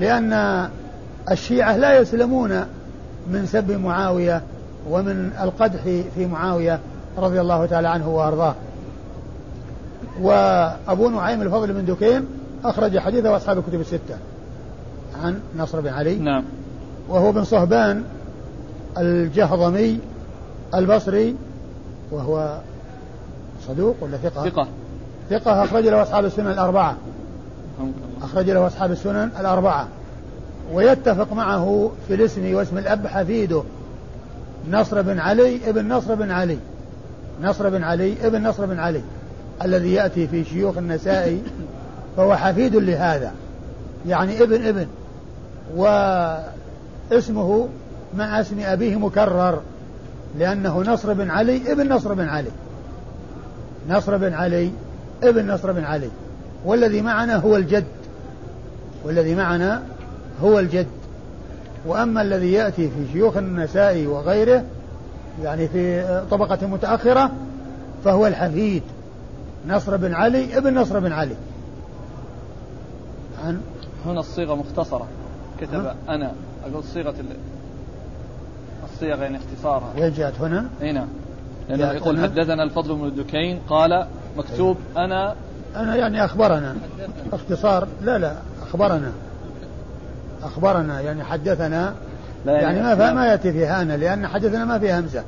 لأن 0.00 0.68
الشيعة 1.30 1.76
لا 1.76 1.98
يسلمون 1.98 2.64
من 3.30 3.46
سب 3.46 3.70
معاوية 3.70 4.42
ومن 4.90 5.32
القدح 5.42 5.82
في 6.14 6.26
معاوية 6.26 6.78
رضي 7.18 7.40
الله 7.40 7.66
تعالى 7.66 7.88
عنه 7.88 8.08
وأرضاه. 8.08 8.54
وأبو 10.20 11.08
نعيم 11.08 11.42
الفضل 11.42 11.72
بن 11.72 11.84
دكين 11.84 12.26
أخرج 12.64 12.98
حديثه 12.98 13.32
وأصحاب 13.32 13.58
الكتب 13.58 13.80
الستة. 13.80 14.16
عن 15.22 15.40
نصر 15.56 15.80
بن 15.80 15.88
علي. 15.88 16.16
نعم. 16.16 16.44
وهو 17.08 17.32
بن 17.32 17.44
صهبان 17.44 18.04
الجهضمي 18.98 19.98
البصري 20.74 21.36
وهو 22.10 22.58
صدوق 23.68 23.96
ولا 24.00 24.16
ثقة؟ 24.16 24.48
ثقة. 24.48 24.66
ثقة 25.30 25.64
أخرج 25.64 25.86
له 25.86 26.02
أصحاب 26.02 26.24
السنن 26.24 26.50
الأربعة. 26.50 26.96
أخرج 28.22 28.50
له 28.50 28.66
أصحاب 28.66 28.92
السنن 28.92 29.30
الأربعة. 29.40 29.88
ويتفق 30.72 31.32
معه 31.32 31.90
في 32.08 32.14
الاسم 32.14 32.54
واسم 32.54 32.78
الأب 32.78 33.06
حفيده. 33.06 33.62
نصر 34.70 35.02
بن 35.02 35.18
علي 35.18 35.68
ابن 35.68 35.92
نصر 35.92 36.14
بن 36.14 36.30
علي. 36.30 36.58
نصر 37.42 37.68
بن 37.68 37.84
علي 37.84 38.26
ابن 38.26 38.48
نصر 38.48 38.66
بن 38.66 38.78
علي. 38.78 39.02
الذي 39.64 39.92
يأتي 39.92 40.28
في 40.28 40.44
شيوخ 40.44 40.78
النسائي. 40.78 41.42
فهو 42.16 42.36
حفيد 42.36 42.76
لهذا. 42.76 43.32
يعني 44.06 44.42
ابن 44.42 44.66
ابن. 44.66 44.86
واسمه 45.76 47.68
مع 48.16 48.40
اسم 48.40 48.60
أبيه 48.60 48.98
مكرر. 48.98 49.60
لأنه 50.38 50.80
نصر 50.80 51.12
بن 51.12 51.30
علي 51.30 51.72
ابن 51.72 51.92
نصر 51.92 52.14
بن 52.14 52.28
علي. 52.28 52.50
نصر 53.88 54.16
بن 54.16 54.32
علي 54.32 54.70
ابن 55.22 55.50
نصر 55.50 55.72
بن 55.72 55.84
علي. 55.84 56.10
والذي 56.64 57.02
معنا 57.02 57.36
هو 57.36 57.56
الجد. 57.56 57.84
والذي 59.04 59.34
معنا 59.34 59.82
هو 60.42 60.58
الجد. 60.58 60.86
وأما 61.86 62.22
الذي 62.22 62.52
يأتي 62.52 62.88
في 62.88 63.12
شيوخ 63.12 63.36
النسائي 63.36 64.06
وغيره 64.06 64.64
يعني 65.42 65.68
في 65.68 66.22
طبقة 66.30 66.66
متأخرة 66.66 67.30
فهو 68.04 68.26
الحفيد 68.26 68.82
نصر 69.68 69.96
بن 69.96 70.14
علي 70.14 70.58
ابن 70.58 70.78
نصر 70.78 70.98
بن 70.98 71.12
علي. 71.12 71.36
عن 73.44 73.60
هنا 74.06 74.20
الصيغة 74.20 74.54
مختصرة. 74.54 75.06
كتب؟ 75.60 75.94
أنا. 76.08 76.32
أقول 76.64 76.84
صيغة 76.84 77.14
الصيغة 78.92 79.22
يعني 79.22 79.38
اختصارها. 79.38 79.92
وين 79.98 80.12
جاءت 80.12 80.40
هنا؟ 80.40 80.68
اي 80.82 80.92
نعم. 80.92 81.08
لأنه 81.68 81.92
يقول 81.92 82.20
حدثنا 82.20 82.62
الفضل 82.62 82.94
بن 82.94 83.04
الدكين 83.04 83.60
قال 83.68 84.06
مكتوب 84.36 84.76
أنا 84.96 85.34
أنا 85.76 85.96
يعني 85.96 86.24
أخبرنا. 86.24 86.76
اختصار 87.32 87.88
لا 88.02 88.18
لا 88.18 88.34
أخبرنا. 88.62 89.12
أخبرنا 90.42 91.00
يعني 91.00 91.24
حدثنا. 91.24 91.94
يعني, 92.46 92.80
يعني 92.80 92.96
ما 92.96 93.12
ما 93.12 93.26
يأتي 93.26 93.52
فيها 93.52 93.82
أنا 93.82 93.96
لأن 93.96 94.26
حدثنا 94.26 94.64
ما 94.64 94.78
فيها 94.78 95.00
همزة. 95.00 95.24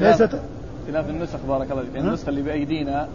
ليست 0.00 0.30
خلاف 0.86 1.08
النسخ 1.08 1.38
بارك 1.48 1.70
الله 1.70 1.82
فيك. 1.82 1.96
النسخة 1.96 2.28
اللي 2.28 2.42
بأيدينا 2.42 3.08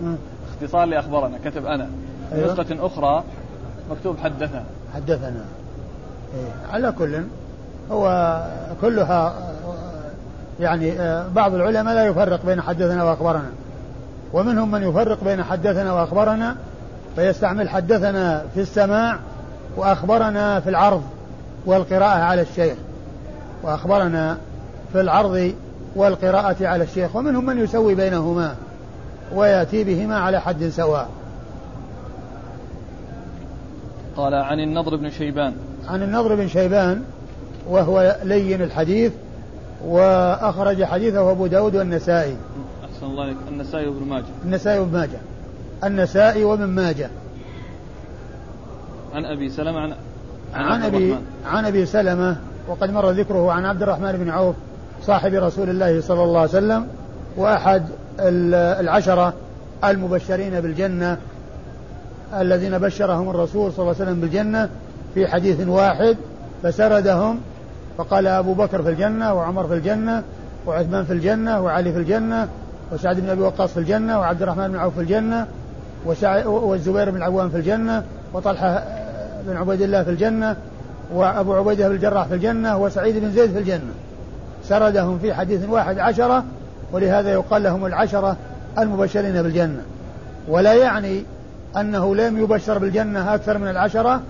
اختصار 0.53 0.85
لأخبرنا. 0.85 1.37
كتب 1.45 1.65
أنا. 1.65 1.87
أيوه؟ 2.33 2.53
نسخة 2.53 2.85
أخرى 2.85 3.23
مكتوب 3.91 4.17
حدثنا. 4.17 4.63
حدثنا. 4.95 5.45
إيه 6.35 6.73
على 6.73 6.91
كل 6.91 7.21
هو 7.91 8.41
كلها 8.81 9.33
يعني 10.59 10.99
آه، 10.99 11.27
بعض 11.27 11.53
العلماء 11.53 11.95
لا 11.95 12.05
يفرق 12.05 12.45
بين 12.45 12.61
حدثنا 12.61 13.03
وأخبرنا. 13.03 13.49
ومنهم 14.33 14.71
من 14.71 14.89
يفرق 14.89 15.23
بين 15.23 15.43
حدثنا 15.43 15.93
وأخبرنا 15.93 16.55
فيستعمل 17.15 17.69
حدثنا 17.69 18.45
في 18.53 18.61
السماع 18.61 19.19
وأخبرنا 19.77 20.59
في 20.59 20.69
العرض 20.69 21.03
والقراءة 21.65 22.19
على 22.19 22.41
الشيخ. 22.41 22.75
وأخبرنا 23.63 24.37
في 24.93 25.01
العرض 25.01 25.53
والقراءة 25.95 26.67
على 26.67 26.83
الشيخ. 26.83 27.15
ومنهم 27.15 27.45
من 27.45 27.63
يسوي 27.63 27.95
بينهما 27.95 28.55
ويأتي 29.35 29.83
بهما 29.83 30.17
على 30.17 30.41
حد 30.41 30.69
سواء. 30.69 31.09
قال 34.17 34.33
عن 34.33 34.59
النضر 34.59 34.95
بن 34.95 35.09
شيبان. 35.09 35.53
عن 35.87 36.03
النضر 36.03 36.35
بن 36.35 36.47
شيبان 36.47 37.03
وهو 37.69 38.15
لين 38.23 38.61
الحديث 38.61 39.11
وأخرج 39.85 40.83
حديثه 40.83 41.31
أبو 41.31 41.47
داود 41.47 41.75
والنسائي. 41.75 42.35
أحسن 43.03 43.11
الله 43.11 43.23
عليك 43.23 43.37
النسائي 43.47 43.87
وابن 43.87 44.07
ماجه. 44.07 44.25
النسائي 44.45 44.79
وابن 44.79 44.93
ماجه. 44.93 45.19
النسائي 45.83 46.43
وابن 46.43 46.65
ماجه. 46.65 47.09
عن 49.13 49.25
أبي 49.25 49.49
سلمة 49.49 49.79
عن 49.79 49.93
عن, 50.53 50.65
عن 50.65 50.83
أبي 50.83 51.15
عن 51.45 51.65
أبي 51.65 51.85
سلمة 51.85 52.37
وقد 52.67 52.91
مر 52.91 53.11
ذكره 53.11 53.51
عن 53.51 53.65
عبد 53.65 53.81
الرحمن 53.81 54.11
بن 54.11 54.29
عوف 54.29 54.55
صاحب 55.01 55.33
رسول 55.33 55.69
الله 55.69 56.01
صلى 56.01 56.23
الله 56.23 56.39
عليه 56.39 56.49
وسلم 56.49 56.87
وأحد 57.37 57.85
العشرة 58.19 59.33
المبشرين 59.83 60.61
بالجنة 60.61 61.17
الذين 62.33 62.77
بشرهم 62.77 63.29
الرسول 63.29 63.73
صلى 63.73 63.83
الله 63.83 63.95
عليه 63.99 64.05
وسلم 64.05 64.21
بالجنة 64.21 64.69
في 65.13 65.27
حديث 65.27 65.67
واحد 65.67 66.17
فسردهم 66.63 67.39
فقال 67.97 68.27
أبو 68.27 68.53
بكر 68.53 68.83
في 68.83 68.89
الجنة 68.89 69.33
وعمر 69.33 69.67
في 69.67 69.73
الجنة 69.73 70.23
وعثمان 70.65 71.05
في 71.05 71.13
الجنة 71.13 71.61
وعلي 71.61 71.91
في 71.91 71.99
الجنة 71.99 72.49
وسعد 72.93 73.19
بن 73.19 73.29
أبي 73.29 73.41
وقاص 73.41 73.71
في 73.71 73.79
الجنة 73.79 74.19
وعبد 74.19 74.41
الرحمن 74.41 74.67
بن 74.67 74.75
عوف 74.75 74.93
في 74.93 75.01
الجنة 75.01 75.47
والزبير 76.45 77.09
بن 77.09 77.17
العوام 77.17 77.49
في 77.49 77.57
الجنة 77.57 78.03
وطلحة 78.33 78.83
بن 79.47 79.57
عبيد 79.57 79.81
الله 79.81 80.03
في 80.03 80.09
الجنة 80.09 80.55
وأبو 81.13 81.53
عبيدة 81.53 81.87
بن 81.87 81.95
الجراح 81.95 82.27
في 82.27 82.33
الجنة 82.33 82.77
وسعيد 82.77 83.17
بن 83.17 83.31
زيد 83.31 83.51
في 83.51 83.59
الجنة. 83.59 83.93
سردهم 84.63 85.19
في 85.19 85.33
حديث 85.33 85.69
واحد 85.69 85.99
عشرة 85.99 86.43
ولهذا 86.91 87.31
يقال 87.31 87.63
لهم 87.63 87.85
العشرة 87.85 88.37
المبشرين 88.77 89.41
بالجنة. 89.41 89.81
ولا 90.47 90.73
يعني 90.73 91.23
أنه 91.77 92.15
لم 92.15 92.37
يبشر 92.37 92.77
بالجنة 92.77 93.33
أكثر 93.35 93.57
من 93.57 93.67
العشرة 93.67 94.21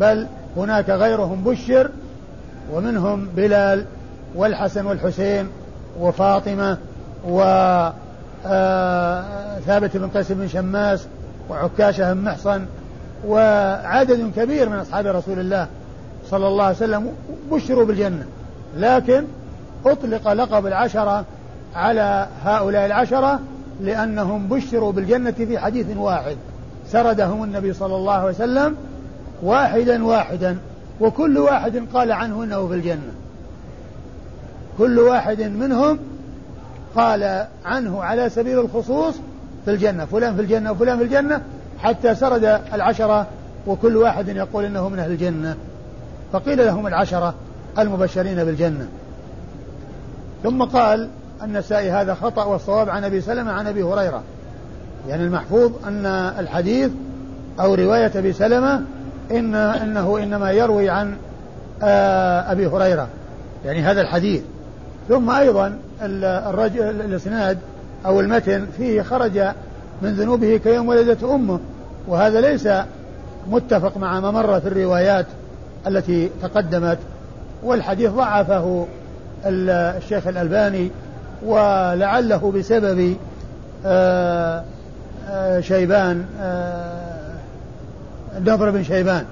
بل 0.00 0.26
هناك 0.56 0.90
غيرهم 0.90 1.44
بشر 1.44 1.90
ومنهم 2.72 3.28
بلال 3.36 3.84
والحسن 4.34 4.86
والحسين 4.86 5.48
وفاطمة 6.00 6.78
و 7.28 7.40
ثابت 9.66 9.96
بن 9.96 10.08
قيس 10.08 10.32
بن 10.32 10.48
شماس 10.48 11.06
وعكاشة 11.50 12.12
بن 12.12 12.24
محصن 12.24 12.64
وعدد 13.26 14.30
كبير 14.36 14.68
من 14.68 14.78
أصحاب 14.78 15.06
رسول 15.06 15.38
الله 15.38 15.66
صلى 16.30 16.48
الله 16.48 16.64
عليه 16.64 16.76
وسلم 16.76 17.12
بشروا 17.52 17.84
بالجنة. 17.84 18.26
لكن 18.76 19.24
أطلق 19.86 20.32
لقب 20.32 20.66
العشرة 20.66 21.24
على 21.74 22.26
هؤلاء 22.44 22.86
العشرة 22.86 23.40
لأنهم 23.80 24.48
بشروا 24.48 24.92
بالجنة 24.92 25.30
في 25.30 25.58
حديث 25.58 25.96
واحد. 25.96 26.36
سردهم 26.88 27.44
النبي 27.44 27.72
صلى 27.72 27.96
الله 27.96 28.12
عليه 28.12 28.30
وسلم 28.30 28.76
واحدا 29.42 30.04
واحدا 30.04 30.56
وكل 31.00 31.38
واحد 31.38 31.82
قال 31.94 32.12
عنه 32.12 32.44
إنه 32.44 32.68
في 32.68 32.74
الجنة. 32.74 33.12
كل 34.78 34.98
واحد 34.98 35.40
منهم 35.40 35.98
قال 36.96 37.46
عنه 37.64 38.02
على 38.02 38.30
سبيل 38.30 38.58
الخصوص 38.58 39.14
في 39.64 39.70
الجنة 39.70 40.04
فلان 40.04 40.36
في 40.36 40.42
الجنة 40.42 40.72
وفلان 40.72 40.98
في 40.98 41.04
الجنة 41.04 41.42
حتى 41.78 42.14
سرد 42.14 42.60
العشرة 42.72 43.26
وكل 43.66 43.96
واحد 43.96 44.28
يقول 44.28 44.64
إنه 44.64 44.88
من 44.88 44.98
أهل 44.98 45.10
الجنة. 45.10 45.56
فقيل 46.32 46.66
لهم 46.66 46.86
العشرة 46.86 47.34
المبشرين 47.78 48.44
بالجنة. 48.44 48.88
ثم 50.42 50.62
قال 50.62 51.08
النسائي 51.42 51.90
هذا 51.90 52.14
خطأ 52.14 52.44
والصواب 52.44 52.88
عن 52.88 53.04
أبي 53.04 53.20
سلمة 53.20 53.52
عن 53.52 53.66
أبي 53.66 53.82
هريرة. 53.82 54.22
يعني 55.08 55.24
المحفوظ 55.24 55.72
أن 55.86 56.06
الحديث 56.38 56.90
أو 57.60 57.74
رواية 57.74 58.12
أبي 58.16 58.32
سلمة 58.32 58.82
إن 59.30 59.54
إنه 59.54 60.18
إنما 60.22 60.50
يروي 60.50 60.90
عن 60.90 61.16
آه، 61.82 62.52
أبي 62.52 62.66
هريرة. 62.66 63.08
يعني 63.64 63.82
هذا 63.82 64.00
الحديث. 64.00 64.42
ثم 65.08 65.30
أيضا 65.30 65.78
الرجل 66.02 66.82
الإسناد 66.82 67.58
أو 68.06 68.20
المتن 68.20 68.66
فيه 68.76 69.02
خرج 69.02 69.38
من 70.02 70.14
ذنوبه 70.14 70.56
كيوم 70.56 70.88
ولدته 70.88 71.34
أمه 71.34 71.60
وهذا 72.08 72.40
ليس 72.40 72.68
متفق 73.50 73.96
مع 73.96 74.20
ما 74.20 74.30
مر 74.30 74.60
في 74.60 74.68
الروايات 74.68 75.26
التي 75.86 76.30
تقدمت. 76.42 76.98
والحديث 77.62 78.10
ضعفه 78.10 78.86
الشيخ 79.46 80.26
الألباني 80.26 80.90
ولعله 81.42 82.52
بسبب 82.52 83.16
آه، 83.86 84.64
آه، 85.28 85.60
شيبان 85.60 86.24
آه، 86.40 87.32
بن 88.70 88.82
شيبان. 88.82 89.24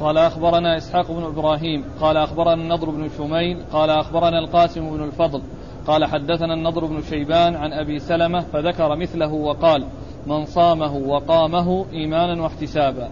قال 0.00 0.18
أخبرنا 0.18 0.76
إسحاق 0.76 1.12
بن 1.12 1.24
إبراهيم 1.24 1.84
قال 2.00 2.16
أخبرنا 2.16 2.54
النضر 2.54 2.90
بن 2.90 3.08
شميل 3.18 3.62
قال 3.72 3.90
أخبرنا 3.90 4.38
القاسم 4.38 4.90
بن 4.90 5.04
الفضل 5.04 5.42
قال 5.86 6.04
حدثنا 6.04 6.54
النضر 6.54 6.84
بن 6.84 7.02
شيبان 7.02 7.56
عن 7.56 7.72
أبي 7.72 7.98
سلمة 7.98 8.40
فذكر 8.52 8.96
مثله 8.96 9.32
وقال 9.32 9.84
من 10.26 10.46
صامه 10.46 10.96
وقامه 10.96 11.84
إيمانا 11.92 12.42
واحتسابا. 12.42 13.08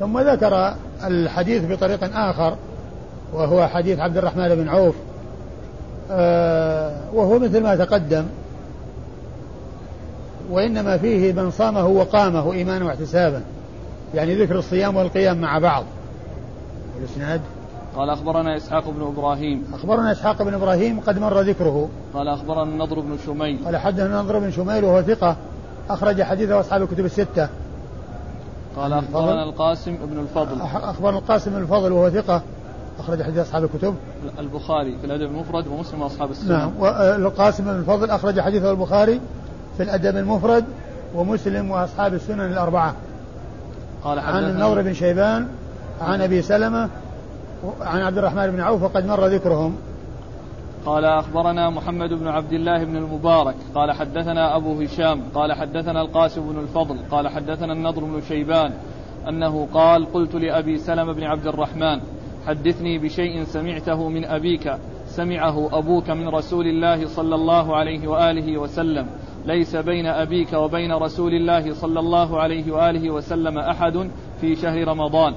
ثم 0.00 0.18
ذكر 0.18 0.74
الحديث 1.04 1.72
بطريق 1.72 2.16
آخر 2.16 2.56
وهو 3.34 3.66
حديث 3.66 3.98
عبد 3.98 4.16
الرحمن 4.16 4.54
بن 4.54 4.68
عوف 4.68 4.94
آه 6.10 7.14
وهو 7.14 7.38
مثل 7.38 7.62
ما 7.62 7.76
تقدم 7.76 8.24
وإنما 10.50 10.98
فيه 10.98 11.32
من 11.32 11.50
صامه 11.50 11.86
وقامه 11.86 12.52
إيمانا 12.52 12.84
واحتسابا. 12.84 13.42
يعني 14.14 14.34
ذكر 14.34 14.58
الصيام 14.58 14.96
والقيام 14.96 15.40
مع 15.40 15.58
بعض. 15.58 15.84
الإسناد 16.98 17.40
قال 17.96 18.10
أخبرنا 18.10 18.56
إسحاق 18.56 18.90
بن 18.90 19.02
إبراهيم. 19.02 19.64
أخبرنا 19.74 20.12
إسحاق 20.12 20.42
بن 20.42 20.54
إبراهيم 20.54 21.00
قد 21.00 21.18
مر 21.18 21.40
ذكره. 21.40 21.88
قال 22.14 22.28
أخبرنا 22.28 22.62
النضر 22.62 23.00
بن 23.00 23.18
شميل. 23.26 23.58
قال 23.64 23.76
حدثنا 23.76 24.20
النضر 24.20 24.38
بن 24.38 24.50
شميل 24.50 24.84
وهو 24.84 25.02
ثقة. 25.02 25.36
أخرج 25.90 26.22
حديثه 26.22 26.60
أصحاب 26.60 26.82
الكتب 26.82 27.04
الستة. 27.04 27.48
قال 28.76 28.92
أخبرنا 28.92 29.42
القاسم 29.42 29.96
بن 29.96 30.18
الفضل. 30.18 30.60
أخبرنا 30.62 31.18
القاسم 31.18 31.50
بن 31.50 31.62
الفضل 31.62 31.92
وهو 31.92 32.10
ثقة. 32.10 32.42
أخرج 32.98 33.22
حديث 33.22 33.38
أصحاب 33.38 33.64
الكتب. 33.64 33.94
البخاري 34.38 34.98
في 35.00 35.06
الأدب 35.06 35.22
المفرد 35.22 35.66
ومسلم 35.66 36.02
وأصحاب 36.02 36.30
السنة. 36.30 36.58
نعم. 36.58 36.70
والقاسم 36.78 37.64
بن 37.64 37.70
الفضل 37.70 38.10
أخرج 38.10 38.40
حديثه 38.40 38.70
البخاري 38.70 39.20
في 39.76 39.82
الأدب 39.82 40.16
المفرد 40.16 40.64
ومسلم 41.14 41.70
وأصحاب 41.70 42.14
السنن 42.14 42.52
الأربعة. 42.52 42.94
قال 44.06 44.18
عن 44.18 44.44
النور 44.44 44.82
بن 44.82 44.94
شيبان 44.94 45.48
عن 46.00 46.20
أبي 46.20 46.42
سلمة 46.42 46.88
عن 47.80 48.00
عبد 48.00 48.18
الرحمن 48.18 48.50
بن 48.50 48.60
عوف 48.60 48.82
وقد 48.82 49.06
مر 49.06 49.26
ذكرهم. 49.26 49.76
قال 50.86 51.04
أخبرنا 51.04 51.70
محمد 51.70 52.08
بن 52.08 52.28
عبد 52.28 52.52
الله 52.52 52.84
بن 52.84 52.96
المبارك 52.96 53.54
قال 53.74 53.92
حدثنا 53.92 54.56
أبو 54.56 54.82
هشام 54.82 55.22
قال 55.34 55.52
حدثنا 55.52 56.00
القاسم 56.00 56.52
بن 56.52 56.58
الفضل 56.58 56.98
قال 57.10 57.28
حدثنا 57.28 57.72
النضر 57.72 58.04
بن 58.04 58.20
شيبان 58.28 58.72
أنه 59.28 59.68
قال 59.74 60.12
قلت 60.12 60.34
لأبي 60.34 60.78
سلمة 60.78 61.12
بن 61.12 61.22
عبد 61.22 61.46
الرحمن 61.46 62.00
حدثني 62.46 62.98
بشيء 62.98 63.44
سمعته 63.44 64.08
من 64.08 64.24
أبيك 64.24 64.72
سمعه 65.06 65.78
أبوك 65.78 66.10
من 66.10 66.28
رسول 66.28 66.66
الله 66.66 67.06
صلى 67.06 67.34
الله 67.34 67.76
عليه 67.76 68.08
وآله 68.08 68.58
وسلم 68.58 69.06
ليس 69.46 69.76
بين 69.76 70.06
أبيك 70.06 70.52
وبين 70.52 70.92
رسول 70.92 71.34
الله 71.34 71.74
صلى 71.74 72.00
الله 72.00 72.40
عليه 72.40 72.72
وآله 72.72 73.10
وسلم 73.10 73.58
أحد 73.58 74.10
في 74.40 74.56
شهر 74.56 74.88
رمضان. 74.88 75.34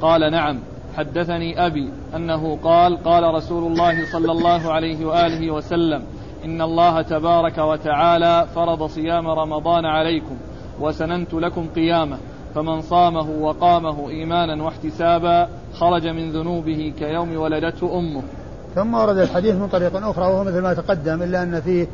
قال 0.00 0.32
نعم. 0.32 0.58
حدثني 0.96 1.66
أبي 1.66 1.90
أنه 2.16 2.58
قال 2.64 3.02
قال 3.04 3.34
رسول 3.34 3.72
الله 3.72 4.12
صلى 4.12 4.32
الله 4.32 4.72
عليه 4.72 5.06
وآله 5.06 5.50
وسلم 5.50 6.02
إن 6.44 6.62
الله 6.62 7.02
تبارك 7.02 7.58
وتعالى 7.58 8.46
فرض 8.54 8.86
صيام 8.86 9.28
رمضان 9.28 9.84
عليكم 9.84 10.36
وسننت 10.80 11.34
لكم 11.34 11.66
قيامه 11.76 12.18
فمن 12.54 12.80
صامه 12.80 13.30
وقامه 13.40 14.10
إيمانا 14.10 14.62
واحتسابا 14.62 15.48
خرج 15.74 16.06
من 16.06 16.32
ذنوبه 16.32 16.92
كيوم 16.98 17.36
ولدته 17.36 17.98
أمه. 17.98 18.22
ثم 18.74 18.94
ورد 18.94 19.18
الحديث 19.18 19.54
من 19.54 19.68
طريق 19.68 19.96
أخرى 19.96 20.24
وهو 20.24 20.44
مثل 20.44 20.62
ما 20.62 20.74
تقدم 20.74 21.22
إلا 21.22 21.42
أن 21.42 21.60
في 21.60 21.86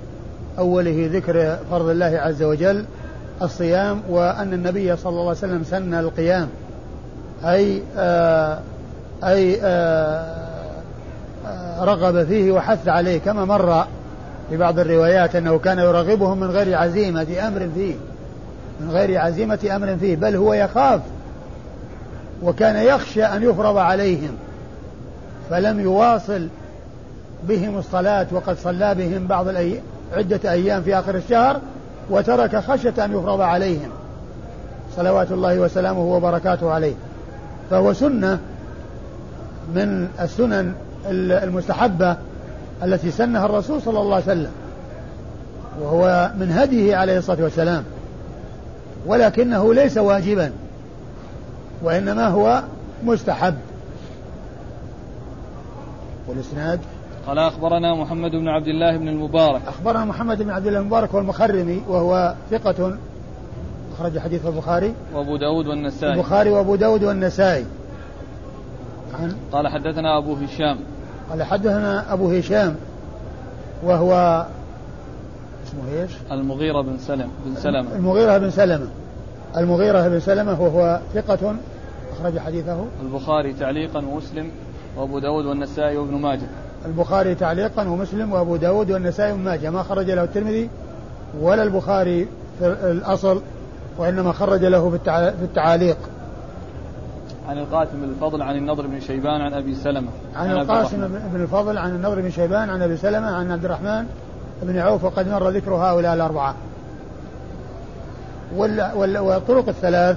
أوله 0.59 1.11
ذكر 1.13 1.57
فرض 1.71 1.89
الله 1.89 2.07
عز 2.07 2.43
وجل 2.43 2.85
الصيام 3.43 4.03
وأن 4.09 4.53
النبي 4.53 4.97
صلى 4.97 5.11
الله 5.11 5.21
عليه 5.21 5.31
وسلم 5.31 5.65
سن 5.65 5.95
القيام. 5.95 6.49
أي 7.45 7.83
آه 7.97 8.59
أي 9.25 9.59
آه 9.63 10.37
آه 11.47 11.85
رغب 11.85 12.25
فيه 12.25 12.53
وحث 12.53 12.89
عليه 12.89 13.19
كما 13.19 13.45
مر 13.45 13.85
في 14.51 14.57
بعض 14.57 14.79
الروايات 14.79 15.37
أنه 15.37 15.59
كان 15.59 15.79
يرغبهم 15.79 16.41
من 16.41 16.51
غير 16.51 16.79
عزيمة 16.79 17.27
أمر 17.47 17.69
فيه. 17.75 17.95
من 18.81 18.91
غير 18.91 19.21
عزيمة 19.21 19.59
أمر 19.77 19.97
فيه 19.97 20.17
بل 20.17 20.37
هو 20.37 20.55
يخاف 20.55 21.01
وكان 22.43 22.77
يخشى 22.77 23.25
أن 23.25 23.43
يفرض 23.43 23.77
عليهم. 23.77 24.37
فلم 25.51 25.81
يواصل 25.81 26.49
بهم 27.49 27.79
الصلاة 27.79 28.27
وقد 28.33 28.57
صلى 28.59 28.95
بهم 28.95 29.27
بعض 29.27 29.49
الأي... 29.49 29.81
عدة 30.13 30.53
أيام 30.53 30.83
في 30.83 30.99
آخر 30.99 31.15
الشهر 31.15 31.61
وترك 32.11 32.57
خشية 32.57 33.05
أن 33.05 33.13
يفرض 33.13 33.41
عليهم. 33.41 33.91
صلوات 34.97 35.33
الله 35.33 35.61
وسلامه 35.61 36.01
وبركاته 36.01 36.71
عليه. 36.71 36.95
فهو 37.71 37.93
سنة 37.93 38.39
من 39.75 40.09
السنن 40.21 40.73
المستحبة 41.11 42.17
التي 42.83 43.11
سنها 43.11 43.47
الرسول 43.47 43.83
صلى 43.83 44.01
الله 44.01 44.15
عليه 44.15 44.25
وسلم. 44.25 44.51
وهو 45.81 46.31
من 46.39 46.53
هديه 46.53 46.97
عليه 46.97 47.19
الصلاة 47.19 47.43
والسلام. 47.43 47.85
ولكنه 49.07 49.75
ليس 49.75 49.99
واجبا. 49.99 50.53
وإنما 51.83 52.29
هو 52.29 52.63
مستحب. 53.05 53.55
والإسناد 56.29 56.81
قال 57.27 57.39
أخبرنا 57.39 57.95
محمد 57.95 58.31
بن 58.31 58.49
عبد 58.49 58.69
الله 58.69 58.97
بن 58.97 59.09
المبارك. 59.09 59.63
أخبرنا 59.67 60.05
محمد 60.05 60.43
بن 60.43 60.51
عبد 60.51 60.67
الله 60.67 60.79
المبارك 60.79 61.15
والمخرمي 61.15 61.83
وهو 61.89 62.35
ثقة 62.51 62.97
أخرج 63.95 64.19
حديث 64.19 64.47
البخاري. 64.47 64.95
وأبو 65.15 65.37
داود 65.37 65.67
والنسائي. 65.67 66.13
البخاري 66.13 66.51
وأبو 66.51 66.77
داود 66.77 67.05
والنسائي. 67.05 67.65
عن 69.21 69.37
قال 69.53 69.69
حدثنا 69.69 70.19
أبو 70.19 70.35
هشام. 70.35 70.79
قال 71.31 71.43
حدثنا 71.43 72.13
أبو 72.13 72.31
هشام 72.31 72.77
وهو 73.83 74.47
اسمه 75.67 76.03
إيش؟ 76.03 76.11
المغيرة 76.33 76.81
بن 76.81 76.99
سلم 76.99 77.29
بن 77.47 77.55
سلمة. 77.55 77.97
المغيرة 77.97 78.39
بن 78.39 78.51
سلمة. 78.51 78.87
المغيرة 79.57 80.09
بن 80.09 80.21
سلمة 80.21 80.63
وهو 80.63 81.01
ثقة 81.15 81.57
أخرج 82.13 82.39
حديثه. 82.39 82.85
البخاري 83.03 83.53
تعليقا 83.53 83.99
ومسلم 83.99 84.51
وأبو 84.97 85.19
داود 85.19 85.45
والنسائي 85.45 85.97
وابن 85.97 86.15
ماجه. 86.15 86.47
البخاري 86.87 87.35
تعليقا 87.35 87.89
ومسلم 87.89 88.33
وأبو 88.33 88.57
داود 88.57 88.91
والنسائي 88.91 89.33
وابن 89.33 89.43
ماجه. 89.43 89.71
ما 89.71 89.83
خرج 89.83 90.11
له 90.11 90.25
الترمذي 90.25 90.71
ولا 91.41 91.63
البخاري 91.63 92.29
في 92.59 92.67
الأصل 92.67 93.43
وإنما 93.99 94.33
خرج 94.33 94.65
له 94.65 94.91
في 94.91 94.97
التعاليق. 95.43 95.97
عن 97.49 97.59
القاسم 97.59 97.93
بن 97.93 98.05
الفضل 98.05 98.43
عن 98.43 98.57
النضر 98.57 98.87
بن 98.87 99.01
شيبان 99.01 99.41
عن 99.41 99.55
أبي 99.55 99.75
سلمة. 99.75 100.09
عن, 100.37 100.51
عن 100.51 100.57
القاسم 100.57 101.09
بن 101.09 101.43
الفضل 101.43 101.79
عن 101.79 101.91
النضر 101.91 102.21
بن 102.21 102.31
شيبان 102.31 102.71
عن 102.71 102.83
أبي 102.83 102.97
سلمة 102.97 103.27
عن 103.27 103.53
عبد 103.53 103.65
الرحمن 103.65 104.07
بن 104.63 104.79
عوف 104.79 105.05
وقد 105.05 105.29
مر 105.29 105.51
ذكر 105.51 105.75
هؤلاء 105.75 106.15
الأربعة. 106.15 106.55
والطرق 108.57 109.69
الثلاث 109.69 110.17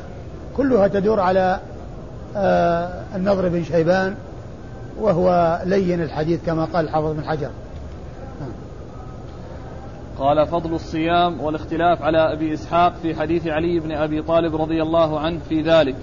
كلها 0.58 0.88
تدور 0.88 1.20
على 1.20 1.60
آه 2.36 2.90
النضر 3.16 3.50
بن 3.50 3.64
شيبان 3.64 4.16
وهو 5.00 5.60
لين 5.66 6.02
الحديث 6.02 6.46
كما 6.46 6.66
قال 6.66 6.86
الحافظ 6.86 7.12
بن 7.12 7.24
حجر. 7.24 7.50
قال 10.20 10.48
فضل 10.48 10.74
الصيام 10.74 11.42
والاختلاف 11.42 12.02
على 12.02 12.34
أبي 12.34 12.54
إسحاق 12.54 12.94
في 13.02 13.16
حديث 13.16 13.48
علي 13.48 13.80
بن 13.80 13.92
أبي 13.92 14.22
طالب 14.22 14.56
رضي 14.56 14.82
الله 14.82 15.20
عنه 15.20 15.40
في 15.50 15.62
ذلك. 15.62 15.96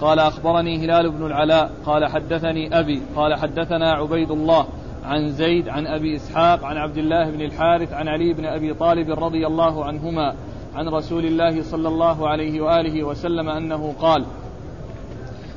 قال 0.00 0.18
أخبرني 0.18 0.84
هلال 0.84 1.10
بن 1.10 1.26
العلاء 1.26 1.70
قال 1.86 2.06
حدثني 2.06 2.78
أبي 2.78 3.02
قال 3.16 3.34
حدثنا 3.34 3.92
عبيد 3.92 4.30
الله 4.30 4.66
عن 5.04 5.30
زيد 5.30 5.68
عن 5.68 5.86
أبي 5.86 6.16
إسحاق 6.16 6.64
عن 6.64 6.76
عبد 6.76 6.96
الله 6.96 7.30
بن 7.30 7.40
الحارث 7.40 7.92
عن 7.92 8.08
علي 8.08 8.32
بن 8.32 8.44
أبي 8.44 8.74
طالب 8.74 9.10
رضي 9.10 9.46
الله 9.46 9.84
عنهما 9.84 10.34
عن 10.74 10.88
رسول 10.88 11.24
الله 11.24 11.62
صلى 11.62 11.88
الله 11.88 12.28
عليه 12.28 12.60
وآله 12.60 13.04
وسلم 13.04 13.48
أنه 13.48 13.94
قال 14.00 14.24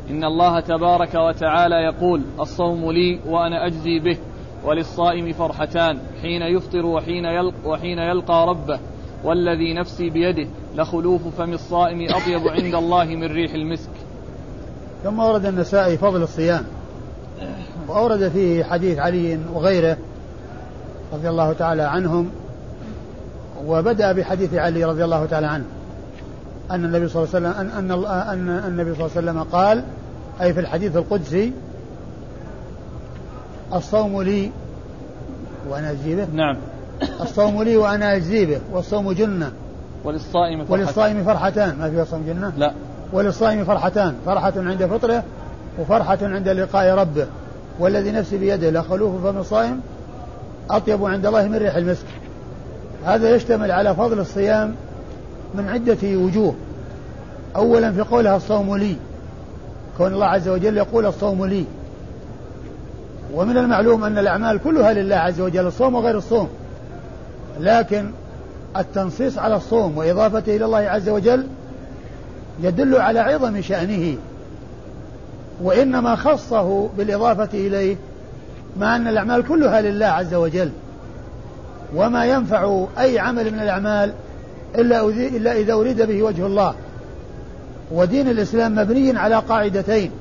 إن 0.10 0.24
الله 0.24 0.60
تبارك 0.60 1.16
وتعالى 1.16 1.76
يقول 1.76 2.22
الصوم 2.40 2.92
لي 2.92 3.20
وأنا 3.26 3.68
أجزي 3.68 4.00
به 4.00 4.18
وللصائم 4.66 5.34
فرحتان 5.34 5.98
حين 6.22 6.42
يفطر 6.42 6.86
وحين 6.86 7.26
يلقى, 7.26 7.70
وحين 7.70 8.00
يلقى 8.00 8.48
ربه 8.48 8.80
والذي 9.24 9.74
نفسي 9.74 10.10
بيده 10.10 10.48
لخلوف 10.76 11.22
فم 11.38 11.54
الصائم 11.54 12.08
أطيب 12.10 12.48
عند 12.48 12.76
الله 12.76 13.06
من 13.06 13.24
ريح 13.24 13.54
المسك. 13.54 13.90
ثم 15.04 15.20
ورد 15.20 15.46
النسائي 15.46 15.98
فضل 15.98 16.22
الصيام. 16.22 16.66
وأورد 17.88 18.28
فيه 18.28 18.64
حديث 18.64 19.00
علي 19.00 19.40
وغيره 19.54 19.98
رضي 21.14 21.30
الله 21.30 21.54
تعالى 21.54 21.82
عنهم 21.82 22.30
وبدأ 23.66 24.12
بحديث 24.12 24.54
علي 24.54 24.84
رضي 24.84 25.04
الله 25.04 25.26
تعالى 25.26 25.48
عنه 25.48 25.66
أن 26.72 26.86
النبي 26.86 27.08
صلى 27.08 27.24
الله 27.24 27.36
عليه 27.36 27.48
وسلم 27.48 27.70
أن, 27.78 27.92
أن, 27.92 28.06
أن 28.10 28.50
النبي 28.68 28.96
صلى 28.96 29.06
الله 29.06 29.18
عليه 29.18 29.32
وسلم 29.32 29.44
قال 29.44 29.84
أي 30.42 30.54
في 30.54 30.60
الحديث 30.60 30.96
القدسي 30.96 31.54
الصوم 33.74 34.22
لي 34.22 34.52
وأنا 35.70 35.92
أجزي 35.92 36.16
به 36.16 36.28
نعم. 36.34 36.58
الصوم 37.22 37.64
لي 37.64 37.78
وأنا 37.78 38.16
أجزي 38.16 38.46
به 38.46 38.60
والصوم 38.72 39.12
جنة. 39.12 39.52
وللصائم 40.04 40.66
فرحتان. 40.66 40.80
وللصائم 40.80 41.24
فرحتان. 41.24 41.76
ما 41.80 41.90
في 41.90 42.12
صوم 42.12 42.24
جنة؟ 42.28 42.54
لا. 42.58 42.74
وللصائم 43.14 43.66
فرحتان. 43.66 44.16
فرحة 44.26 44.54
عند 44.58 44.86
فطره 44.86 45.24
وفرحة 45.80 46.18
عند 46.22 46.50
لقاء 46.50 46.96
ربه. 46.96 47.28
والذي 47.80 48.12
نفسي 48.12 48.38
بيده 48.38 48.70
لخلوف 48.72 49.26
فم 49.26 49.38
الصائم 49.38 49.82
أطيب 50.70 51.06
عند 51.06 51.26
الله 51.26 51.48
من 51.48 51.56
ريح 51.56 51.76
المسك. 51.76 52.06
هذا 53.06 53.36
يشتمل 53.36 53.72
على 53.72 53.96
فضل 53.96 54.20
الصيام 54.20 54.76
من 55.56 55.70
عدة 55.70 55.98
وجوه. 56.04 56.56
أولا 57.56 57.92
في 57.92 58.02
قولها 58.02 58.36
الصوم 58.36 58.78
لي. 58.78 58.96
كون 60.00 60.14
الله 60.14 60.26
عز 60.26 60.48
وجل 60.48 60.78
يقول 60.78 61.06
الصوم 61.06 61.46
لي. 61.46 61.66
ومن 63.34 63.58
المعلوم 63.58 64.04
أن 64.04 64.18
الأعمال 64.18 64.60
كلها 64.64 64.94
لله 64.94 65.16
عز 65.16 65.42
وجل 65.42 65.68
الصوم 65.68 65.96
وغير 65.96 66.18
الصوم. 66.18 66.50
لكن 67.60 68.12
التنصيص 68.78 69.38
على 69.38 69.56
الصوم 69.56 69.98
وإضافته 69.98 70.56
إلى 70.56 70.66
الله 70.66 70.78
عز 70.78 71.10
وجل 71.10 71.48
يدل 72.62 72.96
على 72.96 73.20
عظم 73.20 73.62
شأنه. 73.62 74.18
وإنما 75.64 76.16
خصه 76.16 76.90
بالإضافة 76.98 77.50
إليه 77.54 77.96
مع 78.80 78.96
أن 78.96 79.08
الأعمال 79.08 79.48
كلها 79.48 79.82
لله 79.82 80.06
عز 80.06 80.34
وجل. 80.34 80.72
وما 81.96 82.26
ينفع 82.26 82.86
أي 83.00 83.20
عمل 83.20 83.52
من 83.52 83.60
الأعمال 83.60 84.14
إلا 84.76 85.54
إذا 85.54 85.74
أريد 85.74 86.02
به 86.02 86.24
وجه 86.24 86.46
الله. 86.46 86.74
ودين 87.92 88.30
الإسلام 88.30 88.76
مبني 88.76 89.20
على 89.20 89.36
قاعدتين 89.36 90.12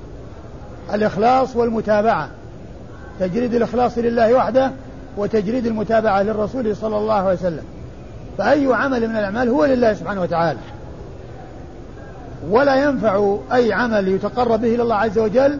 الإخلاص 0.94 1.56
والمتابعة 1.56 2.28
تجريد 3.20 3.54
الإخلاص 3.54 3.98
لله 3.98 4.34
وحده 4.34 4.70
وتجريد 5.16 5.66
المتابعة 5.66 6.22
للرسول 6.22 6.76
صلى 6.76 6.96
الله 6.96 7.14
عليه 7.14 7.38
وسلم. 7.38 7.64
فأي 8.38 8.74
عمل 8.74 9.08
من 9.08 9.16
الأعمال 9.16 9.48
هو 9.48 9.64
لله 9.64 9.94
سبحانه 9.94 10.22
وتعالى. 10.22 10.58
ولا 12.50 12.74
ينفع 12.84 13.36
أي 13.52 13.72
عمل 13.72 14.08
يتقرب 14.08 14.60
به 14.60 14.74
إلى 14.74 14.82
الله 14.82 14.94
عز 14.94 15.18
وجل 15.18 15.58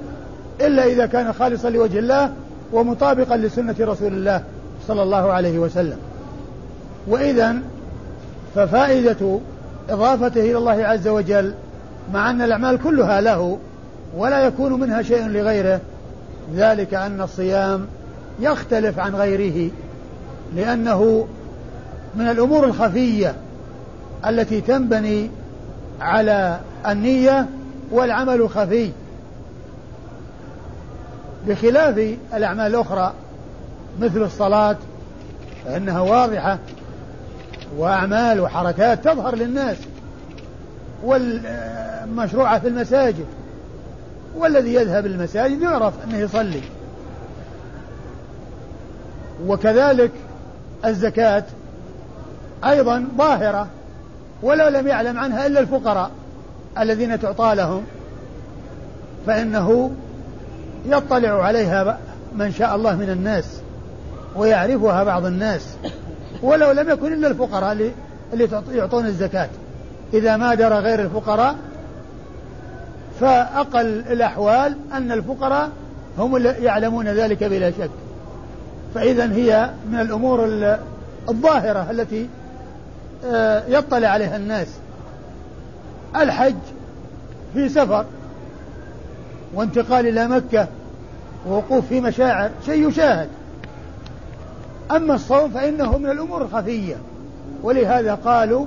إلا 0.61 0.85
إذا 0.87 1.07
كان 1.07 1.33
خالصا 1.33 1.71
لوجه 1.71 1.99
الله 1.99 2.33
ومطابقا 2.73 3.37
لسنة 3.37 3.77
رسول 3.81 4.13
الله 4.13 4.43
صلى 4.89 5.03
الله 5.03 5.33
عليه 5.33 5.59
وسلم. 5.59 5.99
وإذا 7.09 7.57
ففائدة 8.55 9.39
إضافته 9.91 10.41
إلى 10.41 10.59
الله 10.59 10.87
عز 10.87 11.09
وجل 11.09 11.55
مع 12.13 12.31
أن 12.31 12.43
الأعمال 12.43 12.79
كلها 12.83 13.21
له 13.21 13.59
ولا 14.17 14.41
يكون 14.41 14.81
منها 14.81 15.03
شيء 15.03 15.27
لغيره. 15.27 15.81
ذلك 16.55 16.95
أن 16.95 17.21
الصيام 17.21 17.87
يختلف 18.41 18.99
عن 18.99 19.15
غيره 19.15 19.71
لأنه 20.57 21.29
من 22.15 22.29
الأمور 22.29 22.65
الخفية 22.65 23.35
التي 24.27 24.61
تنبني 24.61 25.31
على 26.01 26.61
النية 26.87 27.47
والعمل 27.91 28.51
خفي. 28.51 28.91
بخلاف 31.47 32.17
الأعمال 32.35 32.67
الأخرى 32.75 33.13
مثل 34.01 34.23
الصلاة 34.23 34.77
فإنها 35.65 36.01
واضحة 36.01 36.59
وأعمال 37.77 38.41
وحركات 38.41 39.05
تظهر 39.05 39.35
للناس. 39.35 39.77
والمشروعة 41.05 42.59
في 42.59 42.69
المساجد. 42.69 43.27
والذي 44.37 44.75
يذهب 44.75 45.07
المساجد 45.07 45.61
يعرف 45.61 45.95
أنه 46.05 46.19
يصلي. 46.19 46.63
وكذلك 49.47 50.11
الزكاة 50.85 51.45
أيضا 52.65 53.05
ظاهرة 53.19 53.69
ولو 54.43 54.69
لم 54.69 54.87
يعلم 54.87 55.19
عنها 55.19 55.47
إلا 55.47 55.61
الفقراء 55.61 56.11
الذين 56.79 57.21
تعطى 57.21 57.55
لهم 57.55 57.83
فإنه 59.27 59.91
يطلع 60.87 61.45
عليها 61.45 61.99
من 62.35 62.53
شاء 62.53 62.77
الله 62.77 62.97
من 62.97 63.11
الناس 63.11 63.61
ويعرفها 64.37 65.05
بعض 65.05 65.25
الناس 65.27 65.67
ولو 66.43 66.71
لم 66.71 66.91
يكن 66.91 67.13
إلا 67.13 67.29
الفقراء 67.29 67.93
اللي 68.33 68.49
يعطون 68.73 69.07
الزكاة. 69.07 69.49
إذا 70.15 70.37
ما 70.37 70.55
درى 70.55 70.79
غير 70.79 71.01
الفقراء 71.01 71.57
فأقل 73.21 73.87
الأحوال 73.87 74.77
أن 74.93 75.13
الفقراء 75.13 75.71
هم 76.19 76.37
يعلمون 76.47 77.09
ذلك 77.09 77.45
بلا 77.45 77.71
شك. 77.71 77.91
فإذا 78.95 79.33
هي 79.33 79.71
من 79.91 80.01
الأمور 80.01 80.45
الظاهرة 81.29 81.91
التي 81.91 82.29
آه، 83.25 83.63
يطلع 83.69 84.09
عليها 84.09 84.37
الناس. 84.37 84.69
الحج 86.17 86.55
في 87.55 87.69
سفر 87.69 88.05
وانتقال 89.55 90.07
إلى 90.07 90.29
مكة 90.29 90.67
ووقوف 91.49 91.87
في 91.87 92.01
مشاعر 92.01 92.51
شيء 92.67 92.89
يشاهد. 92.89 93.29
أما 94.91 95.15
الصوم 95.15 95.51
فإنه 95.51 95.99
من 95.99 96.11
الأمور 96.11 96.43
الخفية. 96.43 96.97
ولهذا 97.63 98.15
قالوا 98.15 98.67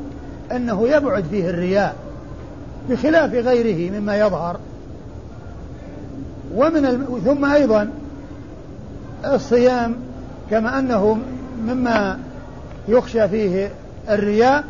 أنه 0.55 0.87
يبعد 0.87 1.23
فيه 1.23 1.49
الرياء 1.49 1.95
بخلاف 2.89 3.33
غيره 3.33 3.99
مما 3.99 4.17
يظهر. 4.17 4.59
ومن 6.55 6.85
الم... 6.85 7.21
ثم 7.25 7.45
أيضا 7.45 7.89
الصيام 9.25 9.95
كما 10.49 10.79
أنه 10.79 11.17
مما 11.65 12.19
يخشى 12.87 13.27
فيه 13.27 13.71
الرياء. 14.09 14.63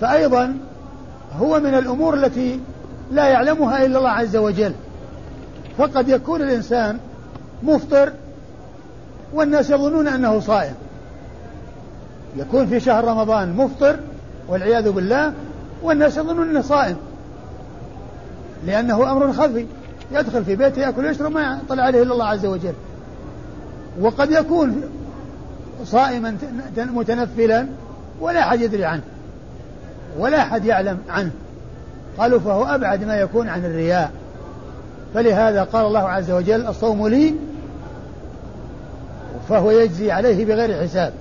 فأيضا 0.00 0.56
هو 1.38 1.60
من 1.60 1.74
الأمور 1.74 2.14
التي 2.14 2.60
لا 3.12 3.28
يعلمها 3.28 3.84
إلا 3.84 3.98
الله 3.98 4.10
عز 4.10 4.36
وجل. 4.36 4.72
فقد 5.78 6.08
يكون 6.08 6.42
الإنسان 6.42 6.98
مفطر 7.62 8.12
والناس 9.34 9.70
يظنون 9.70 10.08
أنه 10.08 10.40
صائم. 10.40 10.74
يكون 12.36 12.66
في 12.66 12.80
شهر 12.80 13.04
رمضان 13.04 13.56
مفطر 13.56 13.96
والعياذ 14.48 14.90
بالله 14.90 15.32
والناس 15.82 16.16
يظنون 16.16 16.48
أنه 16.48 16.60
صائم. 16.60 16.96
لأنه 18.66 19.12
أمر 19.12 19.32
خفي. 19.32 19.66
يدخل 20.12 20.44
في 20.44 20.56
بيته 20.56 20.80
يأكل 20.80 21.04
ويشرب 21.04 21.32
ما 21.32 21.60
يطلع 21.64 21.82
عليه 21.82 22.02
إلا 22.02 22.12
الله 22.12 22.24
عز 22.24 22.46
وجل. 22.46 22.74
وقد 24.00 24.30
يكون 24.30 24.82
صائما 25.84 26.36
متنفلا 26.76 27.66
ولا 28.20 28.40
أحد 28.40 28.60
يدري 28.60 28.84
عنه 28.84 29.02
ولا 30.18 30.42
أحد 30.42 30.64
يعلم 30.64 30.98
عنه. 31.08 31.30
قالوا 32.18 32.40
فهو 32.40 32.64
أبعد 32.64 33.04
ما 33.04 33.16
يكون 33.16 33.48
عن 33.48 33.64
الرياء. 33.64 34.10
فلهذا 35.14 35.62
قال 35.64 35.86
الله 35.86 36.08
عز 36.08 36.30
وجل 36.30 36.66
الصوم 36.66 37.08
لي 37.08 37.34
فهو 39.48 39.70
يجزي 39.70 40.10
عليه 40.10 40.44
بغير 40.44 40.82
حساب. 40.82 41.12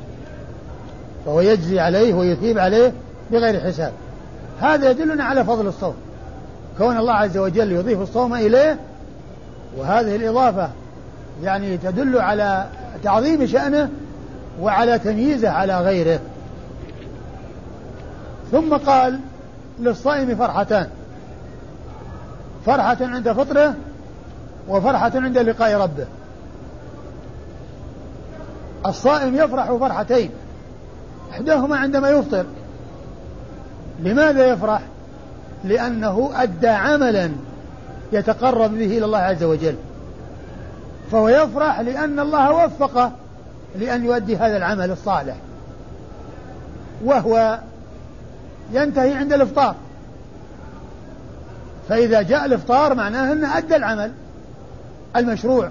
فهو 1.25 1.41
يجزي 1.41 1.79
عليه 1.79 2.13
ويثيب 2.13 2.59
عليه 2.59 2.93
بغير 3.31 3.59
حساب. 3.59 3.93
هذا 4.61 4.89
يدلنا 4.89 5.23
على 5.23 5.43
فضل 5.43 5.67
الصوم. 5.67 5.95
كون 6.77 6.97
الله 6.97 7.13
عز 7.13 7.37
وجل 7.37 7.71
يضيف 7.71 8.01
الصوم 8.01 8.33
إليه 8.33 8.79
وهذه 9.77 10.15
الإضافة 10.15 10.69
يعني 11.43 11.77
تدل 11.77 12.17
على 12.19 12.65
تعظيم 13.03 13.45
شأنه 13.45 13.89
وعلى 14.61 14.99
تمييزه 14.99 15.49
على 15.49 15.79
غيره. 15.79 16.19
ثم 18.51 18.73
قال 18.73 19.19
للصائم 19.79 20.35
فرحتان. 20.35 20.87
فرحة 22.65 22.97
عند 23.01 23.31
فطره 23.31 23.73
وفرحة 24.67 25.11
عند 25.15 25.37
لقاء 25.37 25.81
ربه. 25.81 26.05
الصائم 28.85 29.35
يفرح 29.35 29.71
فرحتين 29.71 30.29
إحداهما 31.31 31.77
عندما 31.77 32.09
يفطر 32.09 32.45
لماذا 34.01 34.45
يفرح؟ 34.45 34.81
لأنه 35.63 36.29
أدى 36.35 36.67
عملا 36.67 37.31
يتقرب 38.11 38.71
به 38.71 38.97
إلى 38.97 39.05
الله 39.05 39.17
عز 39.17 39.43
وجل. 39.43 39.75
فهو 41.11 41.29
يفرح 41.29 41.79
لأن 41.79 42.19
الله 42.19 42.65
وفقه 42.65 43.11
لأن 43.79 44.05
يؤدي 44.05 44.37
هذا 44.37 44.57
العمل 44.57 44.91
الصالح. 44.91 45.35
وهو 47.03 47.59
ينتهي 48.73 49.13
عند 49.13 49.33
الإفطار. 49.33 49.75
فإذا 51.89 52.21
جاء 52.21 52.45
الإفطار 52.45 52.95
معناه 52.95 53.31
أنه 53.31 53.57
أدى 53.57 53.75
العمل 53.75 54.11
المشروع 55.15 55.69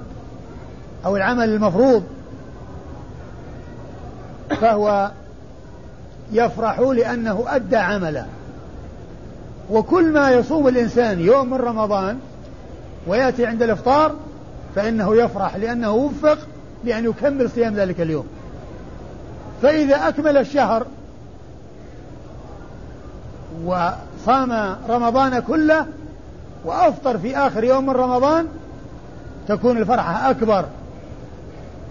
أو 1.04 1.16
العمل 1.16 1.48
المفروض. 1.48 2.04
فهو 4.60 5.10
يفرح 6.32 6.80
لأنه 6.80 7.44
أدى 7.48 7.76
عملا. 7.76 8.24
وكل 9.70 10.12
ما 10.12 10.30
يصوم 10.30 10.68
الإنسان 10.68 11.20
يوم 11.20 11.50
من 11.50 11.56
رمضان 11.56 12.18
ويأتي 13.06 13.46
عند 13.46 13.62
الإفطار 13.62 14.14
فإنه 14.74 15.16
يفرح 15.16 15.56
لأنه 15.56 15.92
وفق 15.92 16.38
لأن 16.84 17.04
يكمل 17.04 17.50
صيام 17.50 17.74
ذلك 17.74 18.00
اليوم. 18.00 18.26
فإذا 19.62 20.08
أكمل 20.08 20.36
الشهر 20.36 20.86
وصام 23.64 24.76
رمضان 24.88 25.40
كله 25.40 25.86
وأفطر 26.64 27.18
في 27.18 27.36
آخر 27.36 27.64
يوم 27.64 27.86
من 27.86 27.90
رمضان 27.90 28.46
تكون 29.48 29.78
الفرحة 29.78 30.30
أكبر 30.30 30.64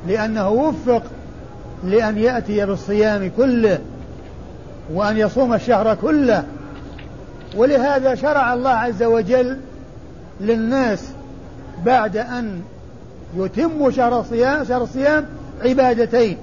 لأنه 0.08 0.50
وفق 0.50 1.04
لأن 1.84 2.18
يأتي 2.18 2.66
بالصيام 2.66 3.32
كله. 3.38 3.80
وأن 4.94 5.18
يصوم 5.18 5.54
الشهر 5.54 5.96
كله. 5.96 6.44
ولهذا 7.56 8.16
شرع 8.16 8.54
الله 8.54 8.70
عز 8.70 9.04
وجل 9.04 9.58
للناس 10.42 11.04
بعد 11.86 12.18
أن 12.18 12.62
يتم 13.38 13.92
شهر 13.92 14.20
الصيام 14.20 14.64
شهر 14.64 14.84
الصيام 14.84 15.26
عبادتين. 15.64 16.38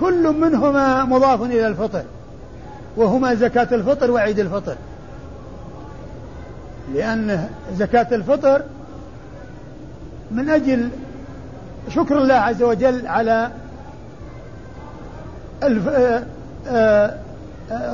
كل 0.00 0.32
منهما 0.32 1.04
مضاف 1.04 1.42
إلى 1.42 1.66
الفطر 1.66 2.02
وهما 2.96 3.34
زكاة 3.34 3.68
الفطر 3.72 4.10
وعيد 4.10 4.38
الفطر. 4.38 4.76
لأن 6.94 7.48
زكاة 7.76 8.06
الفطر 8.12 8.62
من 10.30 10.50
أجل 10.50 10.88
شكر 11.88 12.18
الله 12.18 12.34
عز 12.34 12.62
وجل 12.62 13.06
على 13.06 13.50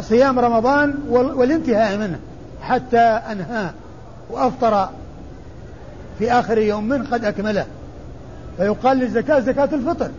صيام 0.01 0.39
رمضان 0.39 0.95
والانتهاء 1.11 1.97
منه 1.97 2.19
حتى 2.63 2.99
أنهاه 2.99 3.71
وأفطر 4.31 4.89
في 6.19 6.33
آخر 6.33 6.59
يوم 6.59 6.89
من 6.89 7.07
قد 7.07 7.25
أكمله. 7.25 7.67
فيقال 8.57 8.97
للزكاة 8.97 9.41
زكاة 9.41 9.69
الفطر. 9.73 10.11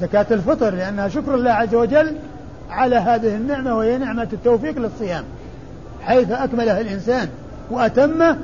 زكاة 0.00 0.26
الفطر 0.30 0.70
لأنها 0.74 1.08
شكر 1.08 1.34
الله 1.34 1.50
عز 1.50 1.74
وجل 1.74 2.16
على 2.70 2.96
هذه 2.96 3.34
النعمة 3.36 3.76
وهي 3.76 3.98
نعمة 3.98 4.28
التوفيق 4.32 4.78
للصيام. 4.78 5.24
حيث 6.02 6.30
أكمله 6.30 6.80
الإنسان 6.80 7.28
وأتمه 7.70 8.36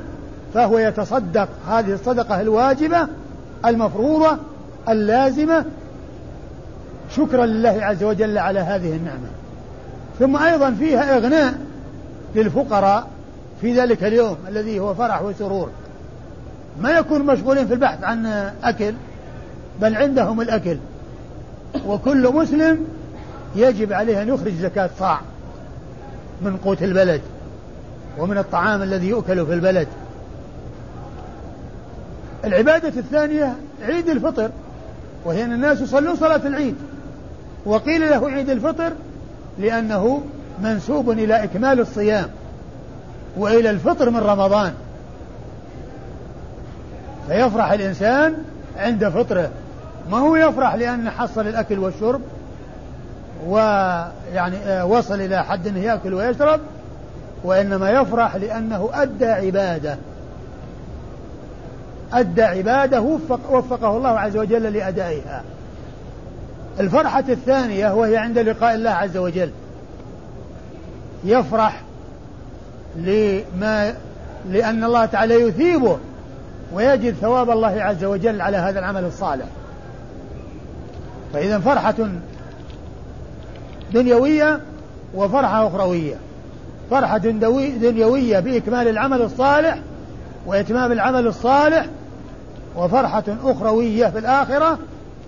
فهو 0.55 0.79
يتصدق. 0.79 1.49
هذه 1.69 1.93
الصدقة 1.93 2.41
الواجبة 2.41 3.09
المفروضة 3.67 4.39
اللازمة 4.89 5.65
شكرا 7.17 7.47
لله 7.47 7.79
عز 7.85 8.05
وجل 8.05 8.39
على 8.39 8.61
هذه 8.61 8.97
النعمة. 8.97 9.29
ثم 10.19 10.37
أيضا 10.37 10.71
فيها 10.71 11.17
إغناء 11.17 11.59
للفقراء 12.35 13.09
في 13.61 13.81
ذلك 13.81 14.05
اليوم 14.05 14.37
الذي 14.49 14.81
هو 14.81 14.95
فرح 14.95 15.23
وسرور. 15.23 15.71
ما 16.81 16.91
يكون 16.91 17.27
مشغولين 17.27 17.67
في 17.67 17.75
البحث 17.75 18.05
عن 18.05 18.27
أكل 18.63 18.95
بل 19.81 19.97
عندهم 19.97 20.41
الأكل. 20.41 20.77
وكل 21.87 22.33
مسلم 22.35 22.85
يجب 23.57 23.93
عليه 23.93 24.23
أن 24.23 24.29
يخرج 24.29 24.53
زكاة 24.53 24.91
صاع 24.99 25.21
من 26.43 26.57
قوت 26.57 26.83
البلد 26.83 27.21
ومن 28.19 28.39
الطعام 28.39 28.83
الذي 28.83 29.09
يؤكل 29.09 29.47
في 29.47 29.55
البلد. 29.55 29.89
العبادة 32.45 32.89
الثانية 32.89 33.57
عيد 33.83 34.09
الفطر 34.09 34.51
وهي 35.25 35.45
أن 35.45 35.53
الناس 35.53 35.81
يصلون 35.81 36.17
صلاة 36.17 36.47
العيد. 36.47 36.75
وقيل 37.65 38.11
له 38.11 38.31
عيد 38.31 38.51
الفطر 38.51 38.93
لأنه 39.59 40.23
منسوب 40.63 41.11
إلى 41.11 41.45
إكمال 41.45 41.81
الصيام 41.81 42.31
وإلى 43.37 43.71
الفطر 43.71 44.11
من 44.11 44.19
رمضان. 44.19 44.75
فيفرح 47.29 47.73
الإنسان 47.73 48.35
عند 48.77 49.09
فطره. 49.09 49.51
ما 50.11 50.19
هو 50.19 50.37
يفرح 50.37 50.75
لأن 50.75 51.11
حصل 51.11 51.47
الأكل 51.47 51.79
والشرب 51.79 52.21
ويعني 53.47 54.57
آه، 54.57 54.85
وصل 54.87 55.21
إلى 55.21 55.45
حد 55.45 55.67
أنه 55.67 55.81
يأكل 55.81 56.15
ويشرب 56.15 56.61
وإنما 57.45 57.91
يفرح 57.91 58.37
لأنه 58.37 58.91
أدى 58.93 59.27
عبادة. 59.27 59.97
أدى 62.13 62.43
عبادة 62.43 63.01
وفق 63.01 63.41
وفقه 63.51 63.97
الله 63.97 64.19
عز 64.19 64.37
وجل 64.37 64.63
لأدائها. 64.63 65.43
الفرحة 66.81 67.25
الثانية 67.29 67.95
وهي 67.95 68.17
عند 68.17 68.39
لقاء 68.39 68.75
الله 68.75 68.91
عز 68.91 69.17
وجل. 69.17 69.51
يفرح 71.25 71.83
لما 72.97 73.95
لأن 74.51 74.85
الله 74.85 75.05
تعالى 75.05 75.35
يثيبه 75.35 75.99
ويجد 76.73 77.15
ثواب 77.15 77.51
الله 77.51 77.83
عز 77.83 78.05
وجل 78.05 78.41
على 78.41 78.57
هذا 78.57 78.79
العمل 78.79 79.05
الصالح. 79.05 79.47
فإذا 81.33 81.59
فرحة 81.59 82.09
دنيوية 83.93 84.61
وفرحة 85.15 85.67
أخروية. 85.67 86.15
فرحة 86.91 87.19
دنيوية 87.19 88.41
بإكمال 88.41 88.89
العمل 88.89 89.23
الصالح 89.23 89.79
وإتمام 90.47 90.93
العمل 90.93 91.27
الصالح 91.27 91.87
وفرحة 92.77 93.25
أخروية 93.45 94.07
في 94.07 94.19
الآخرة 94.19 94.79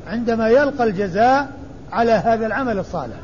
عندما 0.07 0.49
يلقى 0.49 0.85
الجزاء 0.85 1.49
على 1.93 2.13
هذا 2.13 2.47
العمل 2.47 2.79
الصالح. 2.79 3.17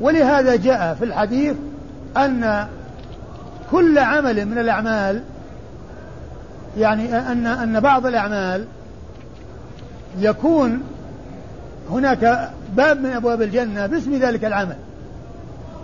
ولهذا 0.00 0.56
جاء 0.56 0.94
في 0.94 1.04
الحديث 1.04 1.56
أن 2.16 2.66
كل 3.70 3.98
عمل 3.98 4.46
من 4.46 4.58
الأعمال 4.58 5.22
يعني 6.78 7.18
أن 7.18 7.46
أن 7.46 7.80
بعض 7.80 8.06
الأعمال 8.06 8.64
يكون 10.18 10.82
هناك 11.90 12.50
باب 12.76 13.00
من 13.00 13.10
أبواب 13.10 13.42
الجنة 13.42 13.86
باسم 13.86 14.14
ذلك 14.14 14.44
العمل. 14.44 14.76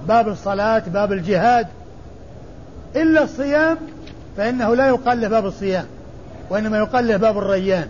باب 0.08 0.28
الصلاة 0.28 0.82
باب 0.86 1.12
الجهاد. 1.12 1.66
إلا 2.96 3.22
الصيام 3.22 3.76
فإنه 4.36 4.74
لا 4.74 4.88
يقال 4.88 5.20
له 5.20 5.28
باب 5.28 5.46
الصيام 5.46 5.84
وإنما 6.50 6.78
يقال 6.78 7.08
له 7.08 7.16
باب 7.16 7.38
الريان. 7.38 7.86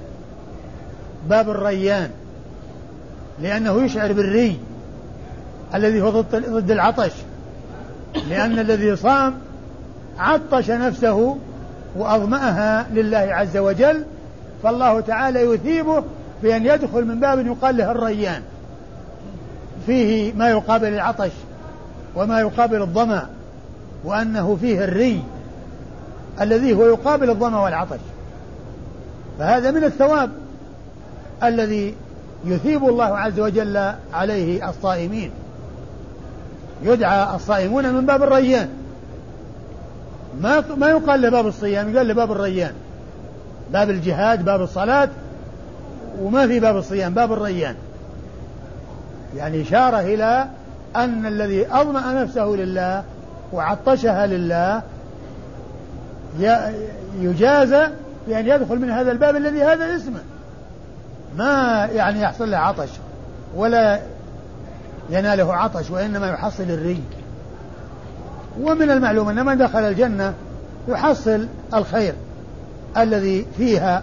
باب 1.29 1.51
الريان 1.51 2.11
لأنه 3.41 3.83
يشعر 3.83 4.13
بالري 4.13 4.59
الذي 5.75 6.03
هو 6.03 6.11
ضد 6.11 6.71
العطش 6.71 7.13
لأن 8.29 8.59
الذي 8.59 8.97
صام 8.97 9.35
عطش 10.19 10.71
نفسه 10.71 11.37
وأظمأها 11.97 12.87
لله 12.93 13.19
عز 13.19 13.57
وجل 13.57 14.05
فالله 14.63 15.01
تعالى 15.01 15.41
يثيبه 15.41 16.05
بأن 16.43 16.67
يدخل 16.67 17.05
من 17.05 17.21
باب 17.21 17.47
يقال 17.47 17.77
له 17.77 17.91
الريان. 17.91 18.43
فيه 19.87 20.33
ما 20.33 20.51
يقابل 20.51 20.89
العطش 20.89 21.31
وما 22.17 22.41
يقابل 22.41 22.83
الظمأ 22.83 23.29
وأنه 24.05 24.59
فيه 24.61 24.85
الري 24.85 25.23
الذي 26.41 26.75
هو 26.75 26.87
يقابل 26.87 27.31
الظمأ 27.31 27.61
والعطش. 27.61 28.01
فهذا 29.39 29.71
من 29.71 29.85
الثواب. 29.85 30.31
الذي 31.45 31.95
يثيب 32.45 32.89
الله 32.89 33.19
عز 33.19 33.41
وجل 33.41 33.93
عليه 34.13 34.69
الصائمين. 34.71 35.31
يدعى 36.83 37.37
الصائمون 37.37 37.95
من 37.95 38.07
باب 38.07 38.23
الريان. 38.23 38.69
ما 40.41 40.65
ما 40.77 40.89
يقال 40.89 41.21
لباب 41.21 41.47
الصيام 41.47 41.95
يقال 41.95 42.09
لباب 42.09 42.33
الريان. 42.33 42.73
باب 43.73 43.91
الجهاد 43.91 44.45
باب 44.45 44.63
الصلاة 44.63 45.09
وما 46.21 46.47
في 46.47 46.61
باب 46.61 46.77
الصيام 46.77 47.15
باب 47.15 47.33
الريان. 47.33 47.75
يعني 49.37 49.63
إشارة 49.63 50.01
إلى 50.01 50.47
أن 50.97 51.27
الذي 51.27 51.67
أظمأ 51.71 52.23
نفسه 52.23 52.45
لله 52.45 53.03
وعطشها 53.53 54.27
لله 54.27 54.83
يجازى 57.21 57.87
بأن 58.29 58.47
يدخل 58.47 58.79
من 58.79 58.91
هذا 58.91 59.13
الباب 59.13 59.37
الذي 59.37 59.63
هذا 59.63 59.97
اسمه. 59.97 60.21
ما 61.37 61.89
يعني 61.95 62.21
يحصل 62.21 62.51
له 62.51 62.57
عطش 62.57 62.89
ولا 63.57 64.01
يناله 65.11 65.55
عطش 65.55 65.91
وإنما 65.91 66.29
يحصل 66.29 66.63
الري. 66.63 67.03
ومن 68.61 68.91
المعلوم 68.91 69.29
أن 69.29 69.47
من 69.47 69.59
دخل 69.59 69.79
الجنة 69.79 70.35
يحصل 70.89 71.49
الخير 71.75 72.15
الذي 72.97 73.47
فيها 73.57 74.03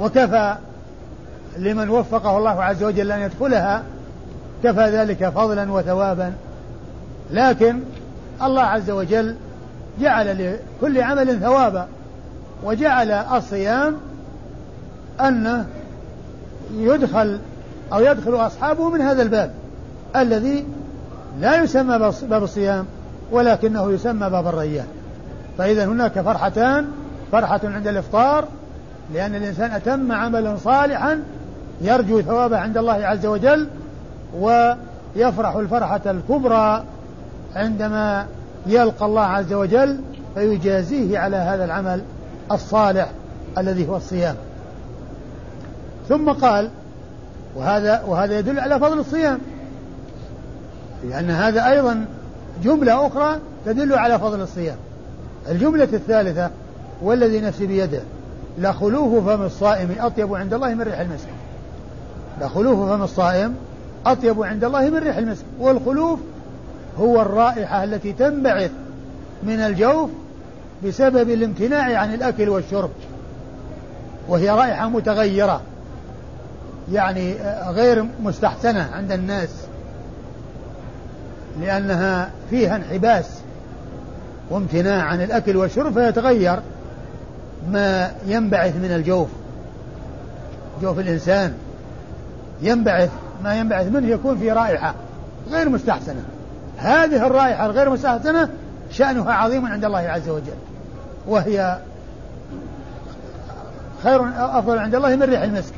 وكفى 0.00 0.56
لمن 1.58 1.88
وفقه 1.88 2.38
الله 2.38 2.64
عز 2.64 2.82
وجل 2.82 3.12
أن 3.12 3.20
يدخلها 3.20 3.82
كفى 4.64 4.90
ذلك 4.90 5.28
فضلا 5.28 5.72
وثوابا. 5.72 6.32
لكن 7.30 7.80
الله 8.42 8.62
عز 8.62 8.90
وجل 8.90 9.36
جعل 10.00 10.56
لكل 10.82 11.02
عمل 11.02 11.40
ثوابا 11.40 11.88
وجعل 12.64 13.10
الصيام 13.10 13.96
أنه 15.20 15.66
يدخل 16.74 17.38
أو 17.92 18.00
يدخل 18.00 18.34
أصحابه 18.34 18.90
من 18.90 19.00
هذا 19.00 19.22
الباب 19.22 19.50
الذي 20.16 20.66
لا 21.40 21.62
يسمى 21.62 21.98
باب 22.22 22.42
الصيام 22.42 22.86
ولكنه 23.30 23.92
يسمى 23.92 24.30
باب 24.30 24.46
الريان. 24.46 24.86
فإذا 25.58 25.84
هناك 25.84 26.20
فرحتان 26.20 26.86
فرحة 27.32 27.60
عند 27.64 27.86
الإفطار 27.86 28.44
لأن 29.14 29.34
الإنسان 29.34 29.70
أتم 29.70 30.12
عملا 30.12 30.56
صالحا 30.56 31.22
يرجو 31.80 32.20
ثوابه 32.20 32.58
عند 32.58 32.78
الله 32.78 32.92
عز 32.92 33.26
وجل 33.26 33.68
ويفرح 34.38 35.56
الفرحة 35.56 36.00
الكبرى 36.06 36.84
عندما 37.56 38.26
يلقى 38.66 39.06
الله 39.06 39.22
عز 39.22 39.52
وجل 39.52 40.00
فيجازيه 40.34 41.18
على 41.18 41.36
هذا 41.36 41.64
العمل 41.64 42.02
الصالح 42.52 43.10
الذي 43.58 43.88
هو 43.88 43.96
الصيام. 43.96 44.36
ثم 46.08 46.32
قال 46.32 46.70
وهذا 47.56 48.02
وهذا 48.06 48.38
يدل 48.38 48.60
على 48.60 48.80
فضل 48.80 48.98
الصيام 48.98 49.38
لأن 51.04 51.30
هذا 51.30 51.70
أيضا 51.70 52.06
جملة 52.64 53.06
أخرى 53.06 53.38
تدل 53.66 53.94
على 53.94 54.18
فضل 54.18 54.40
الصيام. 54.40 54.76
الجملة 55.48 55.88
الثالثة 55.92 56.50
والذي 57.02 57.40
نفسي 57.40 57.66
بيده 57.66 58.00
لخلوف 58.58 59.28
فم 59.28 59.42
الصائم 59.42 59.94
أطيب 59.98 60.34
عند 60.34 60.54
الله 60.54 60.74
من 60.74 60.82
ريح 60.82 61.00
المسك. 61.00 61.28
لخلوف 62.40 62.90
فم 62.90 63.02
الصائم 63.02 63.54
أطيب 64.06 64.42
عند 64.42 64.64
الله 64.64 64.90
من 64.90 64.98
ريح 64.98 65.16
المسك. 65.16 65.44
والخلوف 65.60 66.20
هو 67.00 67.22
الرائحة 67.22 67.84
التي 67.84 68.12
تنبعث 68.12 68.70
من 69.42 69.60
الجوف 69.60 70.10
بسبب 70.84 71.30
الامتناع 71.30 72.00
عن 72.00 72.14
الأكل 72.14 72.48
والشرب 72.48 72.90
وهي 74.28 74.50
رائحة 74.50 74.88
متغيرة. 74.88 75.60
يعني 76.92 77.34
غير 77.68 78.06
مستحسنة 78.22 78.88
عند 78.92 79.12
الناس. 79.12 79.48
لأنها 81.60 82.30
فيها 82.50 82.76
انحباس 82.76 83.26
وامتناع 84.50 85.02
عن 85.02 85.22
الأكل 85.22 85.56
والشرب 85.56 85.94
فيتغير 85.94 86.60
ما 87.70 88.10
ينبعث 88.26 88.76
من 88.76 88.92
الجوف. 88.92 89.28
جوف 90.82 90.98
الإنسان 90.98 91.54
ينبعث 92.62 93.10
ما 93.44 93.54
ينبعث 93.54 93.86
منه 93.86 94.08
يكون 94.08 94.38
في 94.38 94.52
رائحة 94.52 94.94
غير 95.50 95.68
مستحسنة. 95.68 96.22
هذه 96.76 97.26
الرائحة 97.26 97.66
الغير 97.66 97.90
مستحسنة 97.90 98.48
شأنها 98.90 99.32
عظيم 99.32 99.66
عند 99.66 99.84
الله 99.84 99.98
عز 99.98 100.28
وجل 100.28 100.58
وهي 101.26 101.78
خير 104.02 104.28
أفضل 104.36 104.78
عند 104.78 104.94
الله 104.94 105.16
من 105.16 105.22
ريح 105.22 105.42
المسك. 105.42 105.72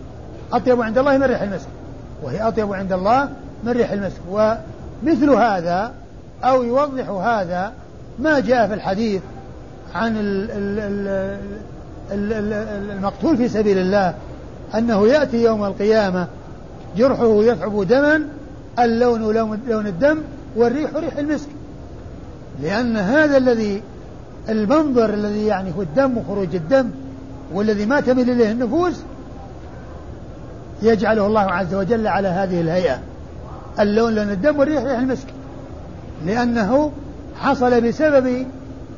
أطيب 0.53 0.83
عند 0.83 0.99
الله 0.99 1.19
من 1.19 1.25
ريح 1.25 1.43
المسك. 1.43 1.69
وهي 2.23 2.49
أطيب 2.49 2.73
عند 2.73 2.93
الله 2.93 3.29
من 3.65 3.73
ريح 3.73 3.91
المسك. 3.91 4.21
ومثل 4.31 5.31
هذا 5.31 5.93
أو 6.45 6.63
يوضح 6.63 7.09
هذا 7.09 7.73
ما 8.19 8.41
جاء 8.41 8.69
في 8.69 8.75
الحديث 8.75 9.23
عن 9.95 10.15
المقتول 12.13 13.37
في 13.37 13.49
سبيل 13.49 13.79
الله 13.79 14.15
أنه 14.75 15.07
يأتي 15.07 15.43
يوم 15.43 15.65
القيامة 15.65 16.27
جرحه 16.97 17.43
يثعب 17.43 17.83
دما 17.83 18.23
اللون 18.79 19.35
لون 19.69 19.87
الدم 19.87 20.19
والريح 20.57 20.91
ريح 20.97 21.17
المسك. 21.17 21.49
لأن 22.63 22.97
هذا 22.97 23.37
الذي 23.37 23.83
المنظر 24.49 25.15
الذي 25.15 25.47
يعني 25.47 25.73
هو 25.77 25.83
الدم 25.83 26.19
وخروج 26.19 26.55
الدم 26.55 26.91
والذي 27.53 27.87
ما 27.87 28.01
تميل 28.01 28.31
إليه 28.31 28.53
النفوس 28.53 28.95
يجعله 30.83 31.27
الله 31.27 31.41
عز 31.41 31.75
وجل 31.75 32.07
على 32.07 32.29
هذه 32.29 32.61
الهيئة. 32.61 32.99
اللون 33.81 34.15
لون 34.15 34.31
الدم 34.31 34.59
والريح 34.59 34.83
ريح 34.83 34.99
المسك. 34.99 35.27
لأنه 36.27 36.93
حصل 37.41 37.81
بسبب 37.81 38.47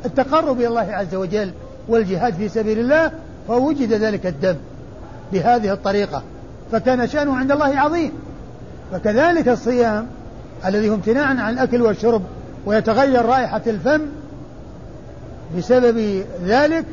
التقرب 0.04 0.58
إلى 0.58 0.66
الله 0.66 0.92
عز 0.92 1.14
وجل 1.14 1.50
والجهاد 1.88 2.34
في 2.34 2.48
سبيل 2.48 2.78
الله 2.78 3.10
فوجد 3.48 3.92
ذلك 3.92 4.26
الدم 4.26 4.56
بهذه 5.32 5.72
الطريقة. 5.72 6.22
فكان 6.72 7.08
شأنه 7.08 7.36
عند 7.36 7.52
الله 7.52 7.78
عظيم. 7.78 8.12
فكذلك 8.92 9.48
الصيام 9.48 10.06
الذي 10.66 10.90
هو 10.90 10.94
امتناع 10.94 11.26
عن 11.26 11.54
الأكل 11.54 11.82
والشرب 11.82 12.22
ويتغير 12.66 13.24
رائحة 13.24 13.62
الفم 13.66 14.00
بسبب 15.58 16.24
ذلك 16.44 16.84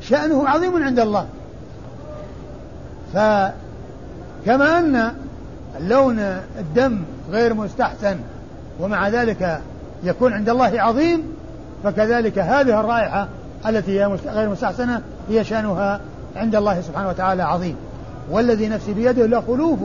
شأنه 0.00 0.48
عظيم 0.48 0.84
عند 0.84 1.00
الله. 1.00 1.26
فكما 4.46 4.78
أن 4.78 5.12
لون 5.80 6.18
الدم 6.58 6.98
غير 7.30 7.54
مستحسن 7.54 8.16
ومع 8.80 9.08
ذلك 9.08 9.60
يكون 10.04 10.32
عند 10.32 10.48
الله 10.48 10.80
عظيم 10.80 11.22
فكذلك 11.84 12.38
هذه 12.38 12.80
الرائحة 12.80 13.28
التي 13.66 14.00
هي 14.00 14.18
غير 14.26 14.48
مستحسنة 14.48 15.02
هي 15.28 15.44
شأنها 15.44 16.00
عند 16.36 16.54
الله 16.56 16.80
سبحانه 16.80 17.08
وتعالى 17.08 17.42
عظيم. 17.42 17.76
والذي 18.30 18.68
نفسي 18.68 18.92
بيده 18.92 19.26
لخلوف 19.26 19.78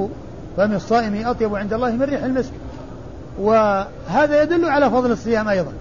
فم 0.58 0.74
الصائم 0.74 1.28
أطيب 1.28 1.56
عند 1.56 1.74
الله 1.74 1.92
من 1.92 2.02
ريح 2.02 2.24
المسك. 2.24 2.52
وهذا 3.40 4.44
يدل 4.44 4.66
على 4.66 4.90
فضل 4.90 5.12
الصيام 5.12 5.48
أيضا. 5.48 5.72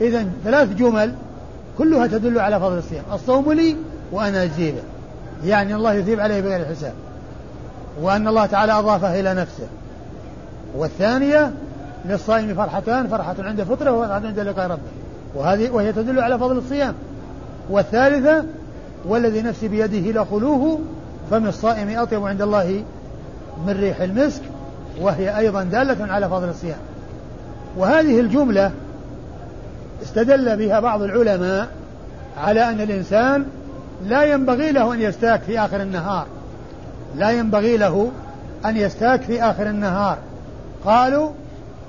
إذا 0.00 0.26
ثلاث 0.44 0.74
جمل 0.74 1.14
كلها 1.78 2.06
تدل 2.06 2.38
على 2.38 2.60
فضل 2.60 2.78
الصيام. 2.78 3.04
الصوم 3.12 3.52
لي 3.52 3.76
وأنا 4.12 4.42
أجزي 4.42 4.72
به 4.72 4.82
يعني 5.44 5.74
الله 5.74 5.94
يثيب 5.94 6.20
عليه 6.20 6.40
بغير 6.40 6.64
حساب. 6.64 6.92
وأن 8.00 8.28
الله 8.28 8.46
تعالى 8.46 8.72
أضافه 8.72 9.20
إلى 9.20 9.34
نفسه. 9.34 9.66
والثانية 10.76 11.52
للصائم 12.04 12.54
فرحتان 12.54 13.08
فرحة 13.08 13.34
عند 13.38 13.62
فطره 13.62 13.92
وفرحة 13.92 14.14
عند 14.14 14.40
لقاء 14.40 14.66
ربه. 14.66 14.90
وهذه 15.34 15.70
وهي 15.70 15.92
تدل 15.92 16.20
على 16.20 16.38
فضل 16.38 16.58
الصيام. 16.58 16.94
والثالثة 17.70 18.44
والذي 19.04 19.42
نفسي 19.42 19.68
بيده 19.68 20.22
لخلوه 20.22 20.78
فم 21.30 21.46
الصائم 21.46 21.98
أطيب 21.98 22.26
عند 22.26 22.42
الله 22.42 22.84
من 23.66 23.72
ريح 23.72 24.00
المسك 24.00 24.42
وهي 25.00 25.38
أيضا 25.38 25.62
دالة 25.62 26.12
على 26.12 26.28
فضل 26.28 26.48
الصيام. 26.48 26.78
وهذه 27.76 28.20
الجملة 28.20 28.70
استدل 30.02 30.56
بها 30.56 30.80
بعض 30.80 31.02
العلماء 31.02 31.68
على 32.38 32.68
أن 32.68 32.80
الإنسان 32.80 33.44
لا 34.04 34.24
ينبغي 34.24 34.72
له 34.72 34.94
أن 34.94 35.00
يستاك 35.00 35.40
في 35.40 35.60
آخر 35.60 35.82
النهار. 35.82 36.26
لا 37.16 37.30
ينبغي 37.30 37.76
له 37.76 38.10
أن 38.66 38.76
يستاك 38.76 39.22
في 39.22 39.42
آخر 39.42 39.66
النهار. 39.66 40.18
قالوا 40.84 41.30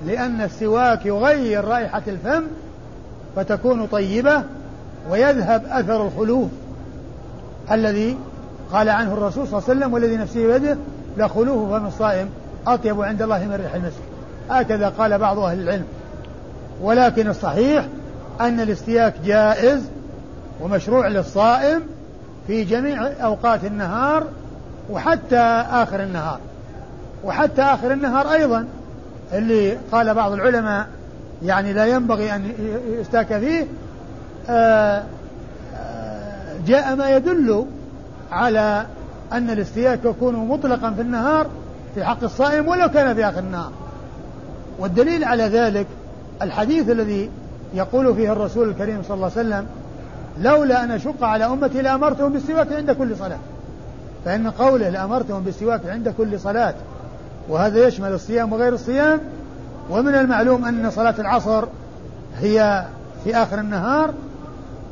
لأن 0.06 0.42
السواك 0.42 1.06
يغير 1.06 1.66
رائحة 1.66 2.02
الفم 2.08 2.44
فتكون 3.36 3.88
طيبة 3.88 4.44
ويذهب 5.10 5.66
أثر 5.70 6.08
الخلوف. 6.08 6.50
الذي 7.72 8.18
قال 8.72 8.90
عنه 8.90 9.14
الرسول 9.14 9.48
صلى 9.48 9.60
الله 9.60 9.70
عليه 9.70 9.80
وسلم 9.80 9.94
والذي 9.94 10.18
نفسه 10.18 10.48
بيده 10.48 10.78
لخلوف 11.18 11.70
فم 11.74 11.86
الصائم 11.86 12.30
أطيب 12.68 13.02
عند 13.02 13.22
الله 13.22 13.46
من 13.46 13.54
ريح 13.54 13.76
المسك. 13.76 14.02
هكذا 14.50 14.90
قال 14.90 15.18
بعض 15.18 15.40
أهل 15.40 15.60
العلم. 15.60 15.86
ولكن 16.82 17.28
الصحيح 17.28 17.86
أن 18.42 18.60
الاستياك 18.60 19.14
جائز 19.26 19.82
ومشروع 20.62 21.08
للصائم 21.08 21.82
في 22.48 22.64
جميع 22.64 23.08
أوقات 23.08 23.66
النهار 23.66 24.24
وحتى 24.90 25.40
آخر 25.70 26.04
النهار. 26.04 26.40
وحتى 27.24 27.62
آخر 27.62 27.92
النهار 27.92 28.34
أيضا 28.34 28.68
اللي 29.34 29.78
قال 29.92 30.14
بعض 30.14 30.32
العلماء 30.32 30.88
يعني 31.44 31.74
لا 31.74 31.86
ينبغي 31.86 32.36
أن 32.36 32.52
يستاك 33.00 33.38
فيه 33.40 33.68
آه، 34.50 35.04
آه، 35.76 36.56
جاء 36.68 36.96
ما 36.96 37.10
يدل 37.10 37.66
على 38.32 38.86
أن 39.32 39.50
الاستياك 39.50 40.00
يكون 40.06 40.36
مطلقا 40.36 40.92
في 40.92 41.02
النهار 41.02 41.48
في 41.96 42.04
حق 42.04 42.24
الصائم 42.24 42.68
ولو 42.68 42.90
كان 42.90 43.16
في 43.16 43.26
آخر 43.26 43.40
النهار. 43.40 43.72
والدليل 44.80 45.24
على 45.24 45.44
ذلك 45.44 45.88
الحديث 46.42 46.90
الذي 46.90 47.30
يقول 47.74 48.16
فيه 48.16 48.32
الرسول 48.32 48.70
الكريم 48.70 49.04
صلى 49.08 49.16
الله 49.16 49.32
عليه 49.38 49.48
وسلم 49.48 49.66
لولا 50.42 50.84
أن 50.84 50.92
أشق 50.92 51.24
على 51.24 51.46
أمتي 51.46 51.82
لأمرتهم 51.82 52.34
بالسواك 52.34 52.74
عند 52.74 52.92
كل 52.92 53.18
صلاة. 53.18 53.38
فإن 54.26 54.50
قوله 54.50 54.90
لأمرتهم 54.90 55.44
بالسواك 55.44 55.86
عند 55.86 56.10
كل 56.10 56.40
صلاة 56.40 56.74
وهذا 57.50 57.88
يشمل 57.88 58.14
الصيام 58.14 58.54
وغير 58.54 58.74
الصيام 58.74 59.20
ومن 59.90 60.16
المعلوم 60.16 60.66
أن 60.66 60.92
صلاة 60.92 61.16
العصر 61.20 61.66
هي 62.40 62.86
في 63.24 63.36
آخر 63.36 63.60
النهار 63.60 64.14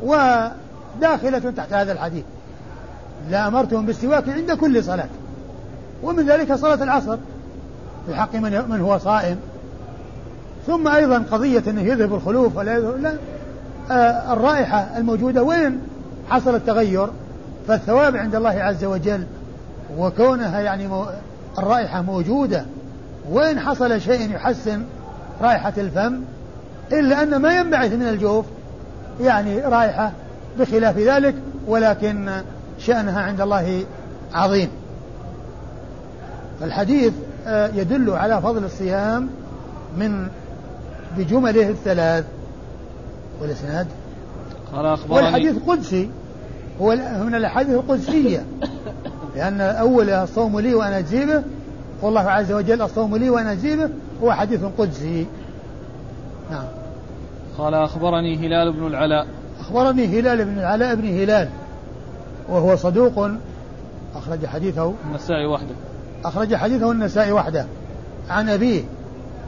وداخلة 0.03 1.51
تحت 1.57 1.73
هذا 1.73 1.91
الحديث. 1.91 2.23
لأمرتهم 3.29 3.86
بالسواك 3.86 4.29
عند 4.29 4.51
كل 4.51 4.84
صلاة. 4.84 5.09
ومن 6.03 6.25
ذلك 6.25 6.53
صلاة 6.53 6.84
العصر 6.84 7.17
في 8.07 8.15
حق 8.15 8.36
من 8.36 8.69
من 8.69 8.82
هو 8.82 8.97
صائم. 8.97 9.38
ثم 10.67 10.88
أيضا 10.88 11.23
قضية 11.32 11.63
أنه 11.67 11.82
يذهب 11.82 12.13
الخلوف 12.13 12.57
ولا 12.57 12.77
يذهب 12.77 13.01
لا 13.01 13.13
آه 13.91 14.34
الرائحة 14.34 14.97
الموجودة 14.97 15.43
وين؟ 15.43 15.82
حصل 16.29 16.55
التغير. 16.55 17.07
فالثواب 17.68 18.16
عند 18.16 18.36
الله 18.36 18.49
عز 18.49 18.86
وجل 18.86 19.26
وكونها 19.97 20.59
يعني 20.59 20.89
الرائحة 21.57 22.01
موجودة 22.01 22.66
وين 23.32 23.59
حصل 23.59 24.01
شيء 24.01 24.32
يحسن 24.36 24.84
رائحة 25.41 25.74
الفم 25.78 26.22
إلا 26.91 27.24
أن 27.24 27.36
ما 27.36 27.57
ينبعث 27.57 27.93
من 27.93 28.07
الجوف 28.07 28.45
يعني 29.22 29.59
رائحة 29.59 30.12
بخلاف 30.59 30.97
ذلك 30.97 31.36
ولكن 31.68 32.41
شأنها 32.80 33.22
عند 33.22 33.41
الله 33.41 33.86
عظيم. 34.34 34.70
الحديث 36.62 37.14
آه، 37.47 37.68
يدل 37.68 38.09
على 38.09 38.41
فضل 38.41 38.64
الصيام 38.64 39.30
من 39.97 40.28
بجمله 41.18 41.70
الثلاث. 41.70 42.26
والإسناد؟ 43.41 43.88
قال 44.74 44.86
أخبرني 44.86 45.16
والحديث 45.16 45.55
قدسي. 45.68 46.09
هو 46.82 46.95
من 47.25 47.36
الأحاديث 47.36 47.75
القدسية. 47.75 48.45
لأن 49.36 49.61
أول 49.61 50.09
الصوم 50.09 50.59
لي 50.59 50.73
وأنا 50.73 50.97
اجزي 50.97 51.25
به 51.25 51.43
والله 52.01 52.21
عز 52.21 52.51
وجل 52.51 52.82
الصوم 52.82 53.15
لي 53.15 53.29
وأنا 53.29 53.51
اجزي 53.51 53.75
به 53.75 53.89
هو 54.23 54.32
حديث 54.32 54.59
قدسي. 54.77 55.25
نعم. 56.51 56.63
قال 57.57 57.73
أخبرني 57.73 58.36
هلال 58.38 58.73
بن 58.73 58.88
العلاء. 58.88 59.27
أخبرني 59.59 60.19
هلال 60.19 60.45
بن 60.45 60.59
العلاء 60.59 60.95
بن 60.95 61.07
هلال 61.07 61.49
وهو 62.49 62.75
صدوق 62.75 63.29
أخرج 64.15 64.45
حديثه. 64.45 64.93
النسائي 65.09 65.45
وحده. 65.45 65.75
أخرج 66.25 66.55
حديثه 66.55 66.91
النسائي 66.91 67.32
وحده. 67.32 67.65
عن 68.29 68.49
أبيه 68.49 68.82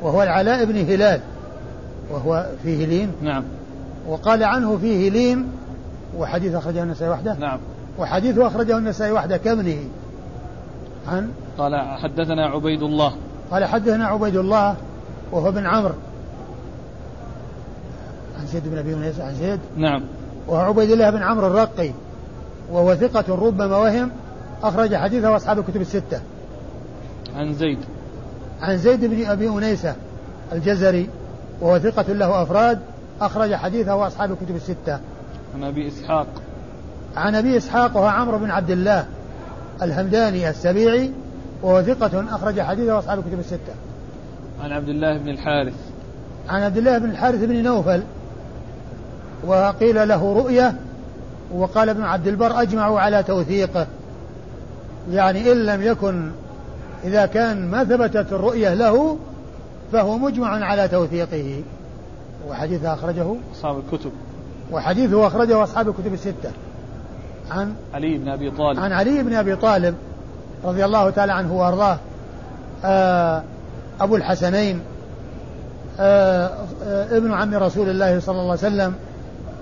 وهو 0.01 0.23
العلاء 0.23 0.65
بن 0.65 0.75
هلال 0.75 1.19
وهو 2.11 2.45
فيه 2.63 2.85
لين. 2.85 3.11
نعم. 3.21 3.43
وقال 4.07 4.43
عنه 4.43 4.77
فيه 4.77 5.09
لين 5.09 5.47
وحديث 6.17 6.55
أخرجه 6.55 6.83
النسائي 6.83 7.11
وحده؟ 7.11 7.33
نعم. 7.33 7.59
وحديثه 7.99 8.47
أخرجه 8.47 8.77
النسائي 8.77 9.11
وحده 9.11 9.37
كابنه. 9.37 9.77
عن؟ 11.07 11.31
قال 11.57 11.75
حدثنا 11.75 12.45
عبيد 12.45 12.83
الله. 12.83 13.13
قال 13.51 13.65
حدثنا 13.65 14.07
عبيد 14.07 14.35
الله 14.35 14.75
وهو 15.31 15.51
بن 15.51 15.65
عمرو. 15.65 15.93
عن 18.39 18.45
زيد 18.45 18.67
بن 18.67 18.77
أبي 18.77 18.93
أنيس 18.93 19.19
عن 19.19 19.35
زيد. 19.35 19.59
نعم. 19.77 20.03
وهو 20.47 20.61
عبيد 20.61 20.91
الله 20.91 21.09
بن 21.09 21.23
عمرو 21.23 21.47
الرقي. 21.47 21.91
وهو 22.71 22.95
ثقة 22.95 23.35
ربما 23.35 23.77
وهم 23.77 24.11
أخرج 24.63 24.95
حديثه 24.95 25.35
أصحاب 25.35 25.59
الكتب 25.59 25.81
الستة. 25.81 26.21
عن 27.35 27.53
زيد. 27.53 27.79
عن 28.61 28.77
زيد 28.77 29.05
بن 29.05 29.25
أبي 29.25 29.49
أنيسة 29.49 29.95
الجزري. 30.51 31.09
وهو 31.61 31.79
ثقة 31.79 32.13
له 32.13 32.43
أفراد 32.43 32.79
أخرج 33.21 33.55
حديثه 33.55 34.07
أصحاب 34.07 34.31
الكتب 34.31 34.55
الستة. 34.55 34.99
عن 35.55 35.63
أبي 35.63 35.87
إسحاق. 35.87 36.27
عن 37.15 37.35
أبي 37.35 37.57
إسحاق 37.57 37.97
وهو 37.97 38.05
عمرو 38.05 38.37
بن 38.37 38.51
عبد 38.51 38.69
الله 38.69 39.05
الهمداني 39.81 40.49
السبيعي 40.49 41.11
وهو 41.61 41.81
ثقة 41.81 42.35
أخرج 42.35 42.61
حديثه 42.61 42.99
أصحاب 42.99 43.19
الكتب 43.19 43.39
الستة. 43.39 43.73
عن 44.63 44.71
عبد 44.71 44.89
الله 44.89 45.17
بن 45.17 45.29
الحارث. 45.29 45.73
عن 46.49 46.63
عبد 46.63 46.77
الله 46.77 46.97
بن 46.97 47.09
الحارث 47.09 47.43
بن 47.43 47.63
نوفل 47.63 48.03
وقيل 49.45 50.07
له 50.07 50.33
رؤية 50.33 50.75
وقال 51.53 51.89
ابن 51.89 52.03
عبد 52.03 52.27
البر 52.27 52.61
أجمعوا 52.61 52.99
على 52.99 53.23
توثيقه. 53.23 53.87
يعني 55.11 55.51
إن 55.51 55.65
لم 55.65 55.81
يكن 55.81 56.31
إذا 57.03 57.25
كان 57.25 57.71
ما 57.71 57.83
ثبتت 57.83 58.33
الرؤية 58.33 58.73
له 58.73 59.17
فهو 59.91 60.17
مجمع 60.17 60.65
على 60.65 60.87
توثيقه. 60.87 61.63
وحديثه 62.49 62.93
أخرجه 62.93 63.35
أصحاب 63.55 63.79
الكتب. 63.79 64.11
وحديثه 64.73 65.27
أخرجه 65.27 65.63
أصحاب 65.63 65.89
الكتب 65.89 66.13
الستة. 66.13 66.51
عن 67.51 67.73
علي 67.93 68.17
بن 68.17 68.27
أبي 68.27 68.51
طالب. 68.51 68.79
عن 68.79 68.91
علي 68.91 69.23
بن 69.23 69.33
أبي 69.33 69.55
طالب 69.55 69.95
رضي 70.65 70.85
الله 70.85 71.09
تعالى 71.09 71.33
عنه 71.33 71.53
وأرضاه. 71.53 71.97
آه 72.85 73.43
أبو 74.01 74.15
الحسنين 74.15 74.81
آه 75.99 76.51
آه 76.85 77.17
ابن 77.17 77.33
عم 77.33 77.55
رسول 77.55 77.89
الله 77.89 78.19
صلى 78.19 78.35
الله 78.35 78.51
عليه 78.51 78.53
وسلم 78.53 78.93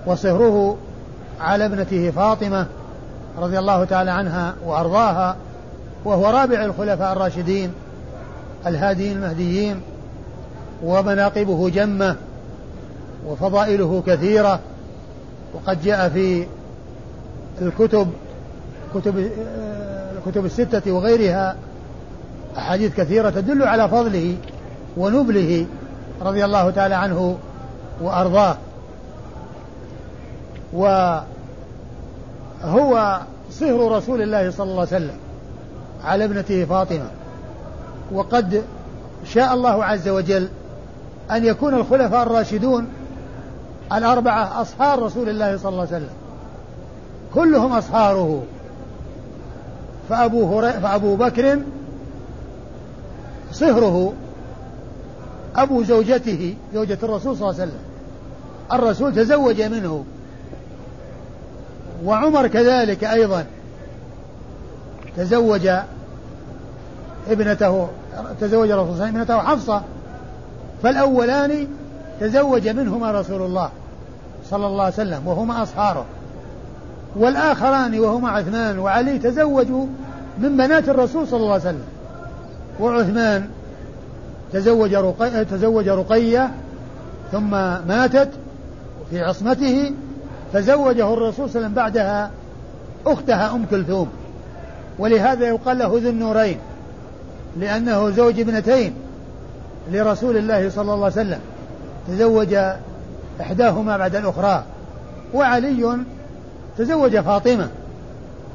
وصهره 0.06 0.76
على 1.40 1.66
ابنته 1.66 2.10
فاطمة 2.10 2.66
رضي 3.38 3.58
الله 3.58 3.84
تعالى 3.84 4.10
عنها 4.10 4.54
وأرضاها 4.64 5.36
وهو 6.04 6.30
رابع 6.30 6.64
الخلفاء 6.64 7.12
الراشدين 7.12 7.72
الهاديين 8.66 9.16
المهديين 9.16 9.80
ومناقبه 10.82 11.70
جمة 11.70 12.16
وفضائله 13.26 14.02
كثيرة 14.06 14.60
وقد 15.54 15.82
جاء 15.82 16.08
في 16.08 16.46
الكتب 17.62 18.12
كتب 18.94 19.30
الكتب 20.16 20.44
الستة 20.44 20.92
وغيرها 20.92 21.56
أحاديث 22.56 22.96
كثيرة 22.96 23.30
تدل 23.30 23.62
على 23.62 23.88
فضله 23.88 24.36
ونبله 24.96 25.66
رضي 26.22 26.44
الله 26.44 26.70
تعالى 26.70 26.94
عنه 26.94 27.38
وأرضاه. 28.02 28.56
وهو 30.72 31.22
صهر 33.50 33.92
رسول 33.96 34.22
الله 34.22 34.50
صلى 34.50 34.70
الله 34.70 34.80
عليه 34.80 34.96
وسلم 34.96 35.16
على 36.04 36.24
ابنته 36.24 36.64
فاطمة. 36.64 37.10
وقد 38.12 38.62
شاء 39.24 39.54
الله 39.54 39.84
عز 39.84 40.08
وجل 40.08 40.48
أن 41.30 41.44
يكون 41.44 41.74
الخلفاء 41.74 42.22
الراشدون 42.22 42.86
الأربعة 43.98 44.62
أصهار 44.62 45.02
رسول 45.02 45.28
الله 45.28 45.56
صلى 45.56 45.68
الله 45.68 45.80
عليه 45.80 45.96
وسلم. 45.96 46.16
كلهم 47.34 47.72
أصهاره 47.72 48.42
فأبو. 50.08 50.60
فأبو 50.60 51.16
بكر 51.16 51.58
صهره 53.52 54.12
أبو 55.56 55.82
زوجته 55.82 56.54
زوجة 56.74 56.98
الرسول 57.02 57.36
صلى 57.36 57.50
الله 57.50 57.60
عليه 57.60 57.72
وسلم. 57.72 57.82
الرسول 58.72 59.14
تزوج 59.14 59.62
منه. 59.62 60.04
وعمر 62.04 62.46
كذلك 62.46 63.04
أيضا. 63.04 63.44
تزوج 65.16 65.68
ابنته 67.28 67.88
تزوج 68.40 68.70
الرسول 68.70 68.96
صلى 68.96 69.04
الله 69.04 69.04
عليه 69.04 69.04
وسلم 69.04 69.16
ابنته 69.16 69.38
حفصة. 69.38 69.82
فالأولان 70.82 71.68
تزوج 72.20 72.68
منهما 72.68 73.10
رسول 73.10 73.42
الله. 73.42 73.70
صلى 74.52 74.66
الله 74.66 74.84
عليه 74.84 74.94
وسلم 74.94 75.26
وهما 75.26 75.62
أصهاره 75.62 76.04
والآخران 77.16 77.98
وهما 78.00 78.30
عثمان 78.30 78.78
وعلي 78.78 79.18
تزوجوا 79.18 79.86
من 80.38 80.56
بنات 80.56 80.88
الرسول 80.88 81.28
صلى 81.28 81.40
الله 81.40 81.52
عليه 81.52 81.62
وسلم. 81.62 81.84
وعثمان 82.80 83.48
تزوج 84.52 84.94
رقية 84.94 85.42
تزوج 85.42 85.88
رقية 85.88 86.50
ثم 87.32 87.50
ماتت 87.88 88.28
في 89.10 89.20
عصمته 89.20 89.92
فزوجه 90.52 91.14
الرسول 91.14 91.50
صلى 91.50 91.56
الله 91.56 91.56
عليه 91.56 91.60
وسلم 91.60 91.74
بعدها 91.74 92.30
أختها 93.06 93.54
أم 93.54 93.64
كلثوم. 93.70 94.08
ولهذا 94.98 95.46
يقال 95.46 95.78
له 95.78 95.86
ذو 95.86 96.10
النورين 96.10 96.58
لأنه 97.56 98.10
زوج 98.10 98.40
ابنتين 98.40 98.94
لرسول 99.92 100.36
الله 100.36 100.70
صلى 100.70 100.94
الله 100.94 101.04
عليه 101.04 101.06
وسلم. 101.06 101.40
تزوج 102.08 102.56
إحداهما 103.40 103.96
بعد 103.96 104.16
الأخرى. 104.16 104.64
وعلي 105.34 105.98
تزوج 106.78 107.16
فاطمة. 107.18 107.68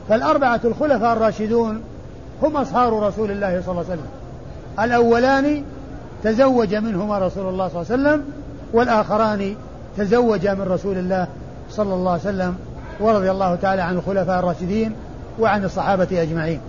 فالأربعة 0.10 0.62
الخلفاء 0.66 1.14
الراشدون 1.14 1.82
هم 2.44 2.58
أصهار 2.58 3.00
رسول 3.00 3.32
الله 3.32 3.62
صلى 3.62 3.72
الله 3.72 3.86
عليه 3.90 3.94
وسلم. 3.94 4.08
الأولان 4.80 5.64
تزوج 6.24 6.76
منهما 6.76 7.18
رسول 7.18 7.50
الله 7.50 7.68
صلى 7.68 7.82
الله 7.82 8.10
عليه 8.10 8.20
وسلم 8.20 8.26
والآخران 8.74 9.56
تزوجا 9.98 10.54
من 10.54 10.62
رسول 10.62 10.98
الله 10.98 11.28
صلى 11.70 11.94
الله 11.94 12.12
عليه 12.12 12.22
وسلم 12.22 12.56
ورضي 13.00 13.32
الله 13.32 13.56
تعالى 13.56 13.82
عن 13.82 13.96
الخلفاء 13.96 14.40
الراشدين 14.40 14.96
وعن 15.40 15.64
الصحابة 15.64 16.22
أجمعين. 16.22 16.60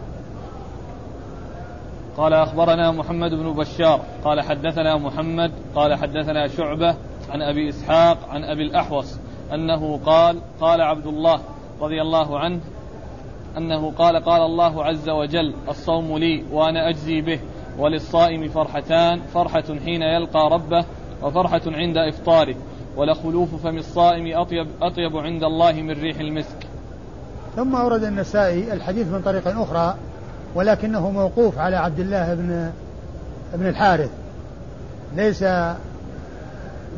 قال 2.17 2.33
أخبرنا 2.33 2.91
محمد 2.91 3.31
بن 3.31 3.53
بشار 3.53 4.01
قال 4.25 4.41
حدثنا 4.41 4.99
محمد 4.99 5.51
قال 5.75 5.95
حدثنا 5.95 6.49
شعبة 6.49 6.95
عن 7.31 7.43
أبي 7.43 7.69
إسحاق 7.69 8.19
عن 8.31 8.45
أبي 8.45 8.63
الأحوص 8.63 9.19
أنه 9.55 10.01
قال 10.07 10.39
قال 10.61 10.81
عبد 10.81 11.07
الله 11.07 11.41
رضي 11.81 12.03
الله 12.03 12.39
عنه 12.39 12.61
أنه 13.57 13.93
قال 13.99 14.25
قال 14.25 14.43
الله 14.43 14.85
عز 14.85 15.09
وجل 15.09 15.55
الصوم 15.69 16.19
لي 16.19 16.45
وأنا 16.53 16.89
أجزي 16.89 17.21
به 17.21 17.41
وللصائم 17.79 18.49
فرحتان 18.49 19.21
فرحة 19.35 19.65
حين 19.85 20.03
يلقى 20.03 20.49
ربه 20.53 20.85
وفرحة 21.23 21.61
عند 21.67 21.97
إفطاره 21.97 22.55
ولخلوف 22.97 23.55
فم 23.63 23.77
الصائم 23.79 24.39
أطيب, 24.39 24.67
أطيب 24.83 25.17
عند 25.17 25.45
الله 25.45 25.73
من 25.73 25.91
ريح 25.91 26.21
المسك. 26.21 26.67
ثم 27.57 27.77
أورد 27.77 28.05
النسائي 28.05 28.73
الحديث 28.73 29.07
من 29.07 29.23
طريق 29.23 29.49
أخرى 29.49 29.95
ولكنه 30.55 31.11
موقوف 31.11 31.59
على 31.59 31.77
عبد 31.77 32.01
الله 32.01 32.35
بن 32.35 32.71
ابن 33.55 33.67
الحارث. 33.67 34.11
ليس 35.17 35.45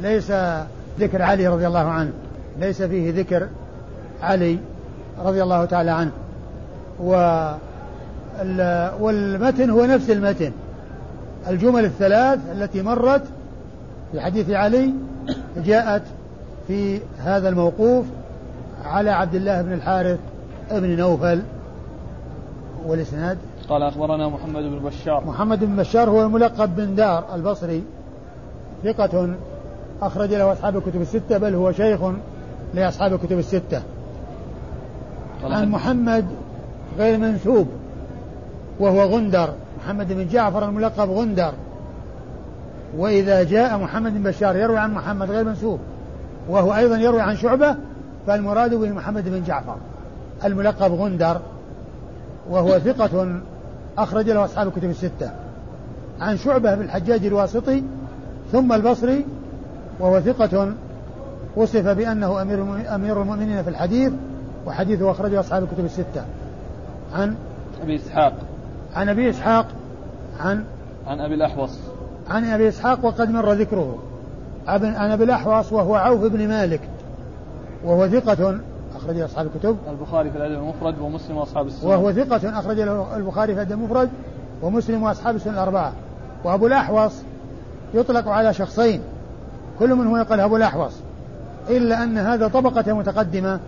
ليس 0.02 0.32
ذكر 1.00 1.22
علي 1.22 1.48
رضي 1.48 1.66
الله 1.66 1.78
عنه 1.78 2.10
ليس 2.60 2.82
فيه 2.82 3.12
ذكر 3.12 3.48
علي 4.22 4.58
رضي 5.24 5.42
الله 5.42 5.64
تعالى 5.64 5.90
عنه. 5.90 6.10
و 7.00 7.12
والمتن 9.00 9.70
هو 9.70 9.84
نفس 9.84 10.10
المتن. 10.10 10.52
الجمل 11.48 11.84
الثلاث 11.84 12.38
التي 12.52 12.82
مرت 12.82 13.22
في 14.12 14.20
حديث 14.20 14.50
علي 14.50 14.90
جاءت 15.56 16.02
في 16.68 17.00
هذا 17.18 17.48
الموقوف 17.48 18.06
على 18.84 19.10
عبد 19.10 19.34
الله 19.34 19.62
بن 19.62 19.72
الحارث 19.72 20.18
بن 20.70 20.96
نوفل. 20.96 21.42
والإسناد؟ 22.86 23.38
قال 23.68 23.82
أخبرنا 23.82 24.28
محمد 24.28 24.62
بن 24.62 24.78
بشار. 24.78 25.24
محمد 25.24 25.64
بن 25.64 25.76
بشار 25.76 26.10
هو 26.10 26.22
الملقب 26.22 26.76
بن 26.76 26.94
دار 26.94 27.24
البصري 27.34 27.82
ثقة 28.84 29.34
أخرج 30.02 30.34
له 30.34 30.52
أصحاب 30.52 30.76
الكتب 30.76 31.00
الستة 31.00 31.38
بل 31.38 31.54
هو 31.54 31.72
شيخ 31.72 32.00
لأصحاب 32.74 33.12
الكتب 33.12 33.38
الستة. 33.38 33.82
عن 35.44 35.70
محمد 35.70 36.26
غير 36.98 37.18
منسوب 37.18 37.68
وهو 38.80 39.02
غندر. 39.02 39.54
محمد 39.84 40.12
بن 40.12 40.28
جعفر 40.28 40.64
الملقب 40.64 41.10
غندر. 41.10 41.52
وإذا 42.96 43.42
جاء 43.42 43.78
محمد 43.78 44.14
بن 44.14 44.22
بشار 44.22 44.56
يروي 44.56 44.78
عن 44.78 44.94
محمد 44.94 45.30
غير 45.30 45.44
منسوب 45.44 45.78
وهو 46.48 46.74
أيضا 46.74 46.96
يروي 46.96 47.20
عن 47.20 47.36
شعبة 47.36 47.76
فالمراد 48.26 48.74
به 48.74 48.90
محمد 48.90 49.28
بن 49.28 49.42
جعفر. 49.44 49.76
الملقب 50.44 50.92
غندر 50.92 51.40
وهو 52.50 52.78
ثقة 52.78 53.40
أخرج 53.98 54.30
له 54.30 54.44
أصحاب 54.44 54.66
الكتب 54.68 54.90
الستة. 54.90 55.30
عن 56.20 56.36
شعبة 56.36 56.74
بن 56.74 56.82
الحجاج 56.82 57.26
الواسطي 57.26 57.82
ثم 58.52 58.72
البصري 58.72 59.24
وهو 60.00 60.20
ثقة 60.20 60.72
وصف 61.56 61.88
بأنه 61.88 62.42
أمير 62.42 62.62
أمير 62.94 63.22
المؤمنين 63.22 63.62
في 63.62 63.70
الحديث 63.70 64.12
وحديثه 64.66 65.10
أخرجه 65.10 65.40
أصحاب 65.40 65.62
الكتب 65.62 65.84
الستة. 65.84 66.24
عن 67.14 67.34
أبي 67.82 67.96
إسحاق. 67.96 68.32
عن 68.94 69.08
أبي 69.08 69.30
إسحاق 69.30 69.66
عن 70.40 70.64
عن 71.06 71.20
أبي 71.20 71.34
الأحوص. 71.34 71.78
عن 72.30 72.44
أبي 72.44 72.68
إسحاق 72.68 73.04
وقد 73.04 73.30
مر 73.30 73.52
ذكره. 73.52 73.98
عن 74.66 75.10
أبي 75.10 75.24
الأحوص 75.24 75.72
وهو 75.72 75.94
عوف 75.94 76.20
بن 76.20 76.48
مالك 76.48 76.80
وهو 77.84 78.08
ثقة 78.08 78.60
أخرج 78.96 79.16
له 79.16 79.24
أصحاب 79.24 79.46
الكتب. 79.46 79.76
البخاري 79.90 80.30
في 80.30 80.36
الأدب 80.36 80.54
المفرد 80.54 80.98
ومسلم 80.98 81.36
وأصحاب 81.36 81.66
السنة 81.66 81.90
وهو 81.90 82.12
ثقة 82.12 82.58
أخرج 82.58 82.80
له 82.80 83.16
البخاري 83.16 83.54
في 83.54 83.62
الأدب 83.62 83.72
المفرد 83.72 84.10
ومسلم 84.62 85.02
وأصحاب 85.02 85.36
السنة 85.36 85.52
الأربعة. 85.52 85.92
وأبو 86.44 86.66
الأحوص 86.66 87.12
يطلق 87.94 88.28
على 88.28 88.54
شخصين. 88.54 89.00
كل 89.80 89.94
منهم 89.94 90.16
يقال 90.16 90.40
أبو 90.40 90.56
الأحوص 90.56 90.92
إلا 91.70 92.02
أن 92.02 92.18
هذا 92.18 92.48
طبقة 92.48 92.92
متقدمة 92.92 93.60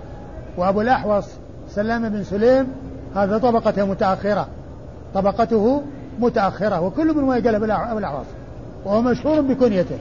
وأبو 0.57 0.81
الأحوص 0.81 1.25
سلام 1.69 2.09
بن 2.09 2.25
سليم 2.25 2.67
هذا 3.17 3.39
طبقة 3.39 3.85
متأخرة 3.85 4.49
طبقته 5.15 5.83
متأخرة 6.21 6.81
وكل 6.81 7.15
من 7.15 7.37
يقال 7.37 7.55
أبو 7.55 7.99
الأحوص 7.99 8.27
وهو 8.85 9.03
مشهور 9.03 9.41
بكنيته. 9.41 9.99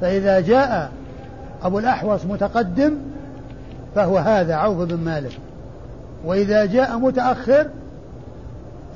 فإذا 0.00 0.40
جاء 0.40 0.92
أبو 1.62 1.78
الأحوص 1.78 2.24
متقدم 2.24 2.94
فهو 3.94 4.18
هذا 4.18 4.54
عوف 4.54 4.78
بن 4.78 4.96
مالك. 4.96 5.38
وإذا 6.24 6.64
جاء 6.64 6.98
متأخر 6.98 7.66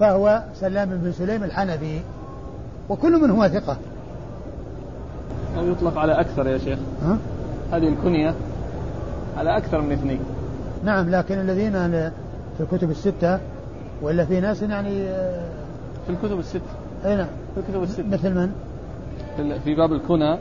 فهو 0.00 0.42
سلام 0.60 0.88
بن 0.88 1.12
سليم 1.12 1.44
الحنفي 1.44 2.00
وكل 2.88 3.20
منهما 3.22 3.48
ثقة. 3.48 3.76
أو 5.58 5.66
يطلق 5.66 5.98
على 5.98 6.12
أكثر 6.12 6.46
يا 6.46 6.58
شيخ. 6.58 6.78
ها؟ 7.02 7.18
هذه 7.72 7.88
الكنية 7.88 8.34
على 9.36 9.56
أكثر 9.56 9.80
من 9.80 9.92
اثنين. 9.92 10.20
نعم 10.84 11.10
لكن 11.10 11.38
الذين 11.38 11.72
في 12.56 12.60
الكتب 12.60 12.90
الستة 12.90 13.38
ولا 14.02 14.24
في 14.24 14.40
ناس 14.40 14.62
يعني 14.62 15.02
آه، 15.02 15.48
في 16.06 16.12
الكتب 16.12 16.38
الستة. 16.38 16.60
أي 17.04 17.16
نعم. 17.16 17.28
في 17.54 17.60
الكتب 17.60 17.82
الستة. 17.82 18.08
مثل 18.08 18.34
من؟ 18.34 18.50
في 19.64 19.74
باب 19.74 19.92
الكنى 19.92 20.38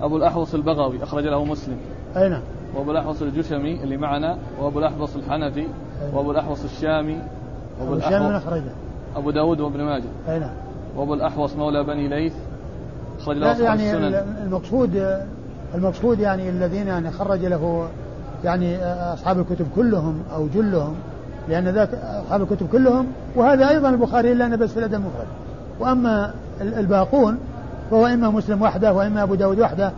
أبو 0.00 0.16
الأحوص 0.16 0.54
البغوي 0.54 1.02
أخرج 1.02 1.24
له 1.24 1.44
مسلم. 1.44 1.76
أي 2.16 2.28
نعم. 2.28 2.42
وأبو 2.74 2.90
الأحوص 2.90 3.22
الجشمي 3.22 3.82
اللي 3.82 3.96
معنا 3.96 4.38
وأبو 4.60 4.78
الأحوص 4.78 5.16
الحنفي 5.16 5.66
وأبو 6.12 6.30
الأحوص 6.30 6.64
الشامي 6.64 7.18
وأبو 7.80 7.94
الشامي 7.94 8.28
من 8.28 8.34
أخرجه. 8.34 8.72
أبو 9.16 9.30
داود 9.30 9.60
وابن 9.60 9.80
ماجه. 9.80 10.04
أي 10.28 10.38
نعم. 10.38 10.54
وأبو 10.96 11.14
الأحوص 11.14 11.56
مولى 11.56 11.84
بني 11.84 12.08
ليث 12.08 12.34
أخرج 13.20 13.36
له 13.36 13.52
أصحاب 13.52 13.80
يعني 13.80 14.18
المقصود 14.44 15.18
المقصود 15.74 16.20
يعني 16.20 16.48
الذين 16.48 16.86
يعني 16.86 17.10
خرج 17.10 17.44
له 17.44 17.88
يعني 18.44 18.84
أصحاب 18.84 19.38
الكتب 19.38 19.66
كلهم 19.76 20.22
أو 20.34 20.46
جلهم 20.54 20.94
لأن 21.48 21.68
ذاك 21.68 21.88
أصحاب 21.94 22.42
الكتب 22.42 22.68
كلهم 22.72 23.06
وهذا 23.36 23.68
أيضا 23.70 23.88
البخاري 23.90 24.32
إلا 24.32 24.46
أنه 24.46 24.56
بس 24.56 24.70
في 24.70 24.78
الأدب 24.78 24.94
المفرد. 24.94 25.26
وأما 25.80 26.34
الباقون 26.60 27.38
فهو 27.90 28.06
إما 28.06 28.30
مسلم 28.30 28.62
وحده 28.62 28.92
وإما 28.92 29.22
أبو 29.22 29.34
داود 29.34 29.60
وحده 29.60 29.92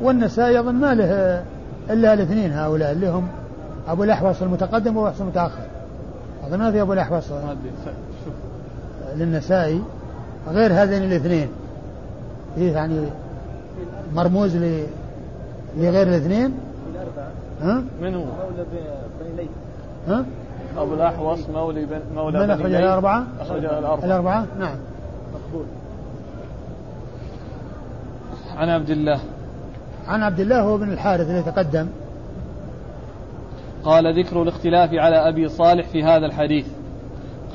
والنسائي 0.00 0.60
أظن 0.60 0.74
ما 0.74 0.94
له 0.94 1.42
إلا 1.90 2.12
الاثنين 2.12 2.52
هؤلاء 2.52 2.92
اللي 2.92 3.08
هم 3.08 3.28
أبو 3.88 4.04
الأحوص 4.04 4.42
المتقدم 4.42 4.96
وأبو 4.96 5.16
المتأخر. 5.20 5.62
أظن 6.46 6.58
ما 6.58 6.70
في 6.70 6.82
أبو 6.82 6.92
الأحوص. 6.92 7.24
للنسائي 9.16 9.82
غير 10.48 10.72
هذين 10.72 11.02
الاثنين. 11.02 11.48
يعني 12.56 13.06
مرموز 14.14 14.56
لغير 15.76 16.08
الاثنين؟ 16.08 16.54
ها؟ 17.60 17.84
من 18.02 18.14
هو؟ 18.14 18.20
مولى 18.20 18.66
بني 19.20 19.36
ليث. 19.36 19.48
ها؟ 20.08 20.24
أبو 20.76 20.94
الأحوص 20.94 21.48
مولى 21.54 21.84
بن 21.84 22.00
مولى 22.14 22.38
من 22.38 22.50
أخرج 22.50 22.74
الأربعة؟ 22.74 23.26
أخرج 23.40 23.64
الأربعة. 23.64 24.04
الأربعة؟ 24.04 24.46
نعم. 24.58 24.76
مقبول. 25.34 25.66
عن 28.56 28.68
عبد 28.68 28.90
الله. 28.90 29.20
عن 30.08 30.22
عبد 30.22 30.40
الله 30.40 30.60
هو 30.60 30.78
بن 30.78 30.92
الحارث 30.92 31.30
الذي 31.30 31.42
تقدم. 31.42 31.86
قال 33.84 34.20
ذكر 34.20 34.42
الاختلاف 34.42 34.94
على 34.94 35.28
أبي 35.28 35.48
صالح 35.48 35.88
في 35.88 36.04
هذا 36.04 36.26
الحديث. 36.26 36.66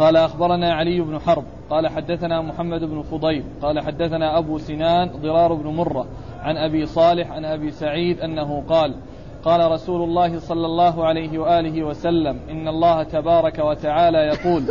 قال 0.02 0.18
أخبرنا 0.18 0.74
علي 0.74 1.02
بن 1.02 1.20
حرب 1.20 1.43
قال 1.70 1.88
حدثنا 1.88 2.41
محمد 2.41 2.84
بن 2.84 3.02
فضيل 3.02 3.43
قال 3.62 3.80
حدثنا 3.80 4.38
أبو 4.38 4.58
سنان 4.58 5.10
ضرار 5.22 5.54
بن 5.54 5.68
مرة 5.68 6.06
عن 6.39 6.58
أبي 6.58 6.86
صالح 6.86 7.32
عن 7.32 7.45
أبي 7.45 7.72
سعيد 7.72 8.20
أنه 8.20 8.64
قال 8.70 8.95
قال 9.43 9.72
رسول 9.72 10.04
الله 10.04 10.39
صلى 10.39 10.66
الله 10.66 11.06
عليه 11.06 11.39
وآله 11.39 11.84
وسلم 11.84 12.39
إن 12.49 12.68
الله 12.68 13.04
تبارك 13.04 13.60
وتعالى 13.60 14.18
يقول 14.18 14.64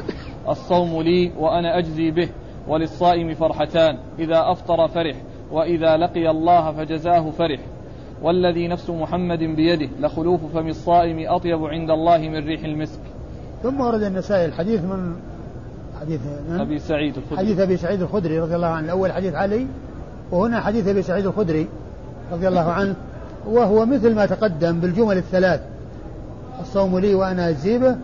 الصوم 0.49 1.03
لي 1.03 1.33
وأنا 1.39 1.79
أجزي 1.79 2.11
به 2.11 2.29
وللصائم 2.69 3.35
فرحتان 3.35 3.99
إذا 4.19 4.51
أفطر 4.51 4.89
فرح 4.89 5.17
وإذا 5.53 5.97
لقي 5.97 6.31
الله 6.31 6.73
فجزاه 6.73 7.31
فرح. 7.31 7.61
والذي 8.23 8.69
نفس 8.69 8.91
محمد 8.91 9.39
بيده 9.39 9.89
لخلوف 10.01 10.45
فم 10.57 10.69
الصائم 10.69 11.29
أطيب 11.29 11.65
عند 11.65 11.91
الله 11.91 12.19
من 12.19 12.47
ريح 12.47 12.65
المسك. 12.65 13.01
ثم 13.63 13.81
ورد 13.81 14.03
النسائي 14.03 14.45
الحديث 14.45 14.81
من 14.81 15.15
حديث 16.01 16.21
من؟ 16.49 16.61
أبي 16.61 16.79
سعيد 16.79 17.17
الخدري. 17.17 17.39
حديث 17.39 17.59
أبي 17.59 17.77
سعيد 17.77 18.03
الخدري 18.03 18.41
رضي 18.41 18.57
الله 18.57 18.67
عنه. 18.67 18.85
الأول 18.85 19.13
حديث 19.13 19.35
علي 19.35 19.67
وهنا 20.31 20.61
حديث 20.61 20.89
أبي 20.89 21.03
سعيد 21.03 21.27
الخدري 21.27 21.69
رضي 22.33 22.49
الله 22.49 22.73
عنه. 22.79 22.95
وهو 23.47 23.87
مثل 23.87 24.15
ما 24.15 24.27
تقدم 24.27 24.81
بالجمل 24.81 25.17
الثلاث. 25.17 25.61
الصوم 26.61 26.99
لي 26.99 27.15
وأنا 27.15 27.49
أجزي 27.49 27.79
به 27.79 27.97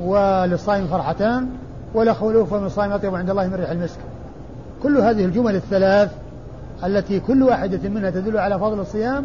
وللصائم 0.00 0.86
فرحتان 0.86 1.48
ولا 1.94 2.12
خلوف 2.12 2.54
من 2.54 2.66
الصائم 2.66 2.92
أطيب 2.92 3.14
عند 3.14 3.30
الله 3.30 3.46
من 3.48 3.54
ريح 3.54 3.70
المسك. 3.70 3.98
كل 4.82 4.96
هذه 4.96 5.24
الجمل 5.24 5.54
الثلاث 5.54 6.10
التي 6.84 7.20
كل 7.20 7.42
واحدة 7.42 7.88
منها 7.88 8.10
تدل 8.10 8.38
على 8.38 8.58
فضل 8.58 8.80
الصيام 8.80 9.24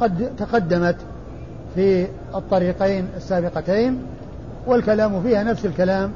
قد 0.00 0.32
تقدمت 0.38 0.96
في 1.74 2.06
الطريقين 2.34 3.08
السابقتين. 3.16 4.02
والكلام 4.66 5.22
فيها 5.22 5.42
نفس 5.42 5.66
الكلام. 5.66 6.12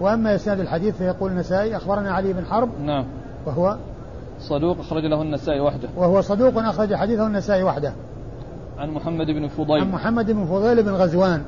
وأما 0.00 0.34
إسناد 0.34 0.60
الحديث 0.60 0.96
فيقول 0.96 1.30
النسائي 1.30 1.76
أخبرنا 1.76 2.12
علي 2.12 2.32
بن 2.32 2.44
حرب. 2.44 2.68
نعم. 2.84 3.04
وهو 3.46 3.76
صدوق 4.40 4.80
أخرج 4.80 5.04
له 5.04 5.22
النسائي 5.22 5.60
وحده. 5.60 5.88
وهو 5.96 6.20
صدوق 6.20 6.58
أخرج 6.58 6.94
حديثه 6.94 7.26
النسائي 7.26 7.62
وحده. 7.62 7.92
عن 8.78 8.90
محمد 8.90 9.26
بن 9.26 9.48
فضيل. 9.48 9.80
عن 9.80 9.90
محمد 9.90 10.30
بن 10.30 10.44
فضيل 10.44 10.82
بن 10.82 10.90
غزوان 10.90 11.42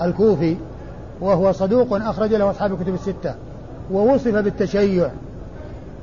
الكوفي. 0.00 0.56
وهو 1.20 1.52
صدوق 1.52 1.88
أخرج 1.92 2.34
له 2.34 2.50
أصحاب 2.50 2.72
الكتب 2.72 2.94
الستة. 2.94 3.34
ووصف 3.92 4.34
بالتشيع. 4.34 5.10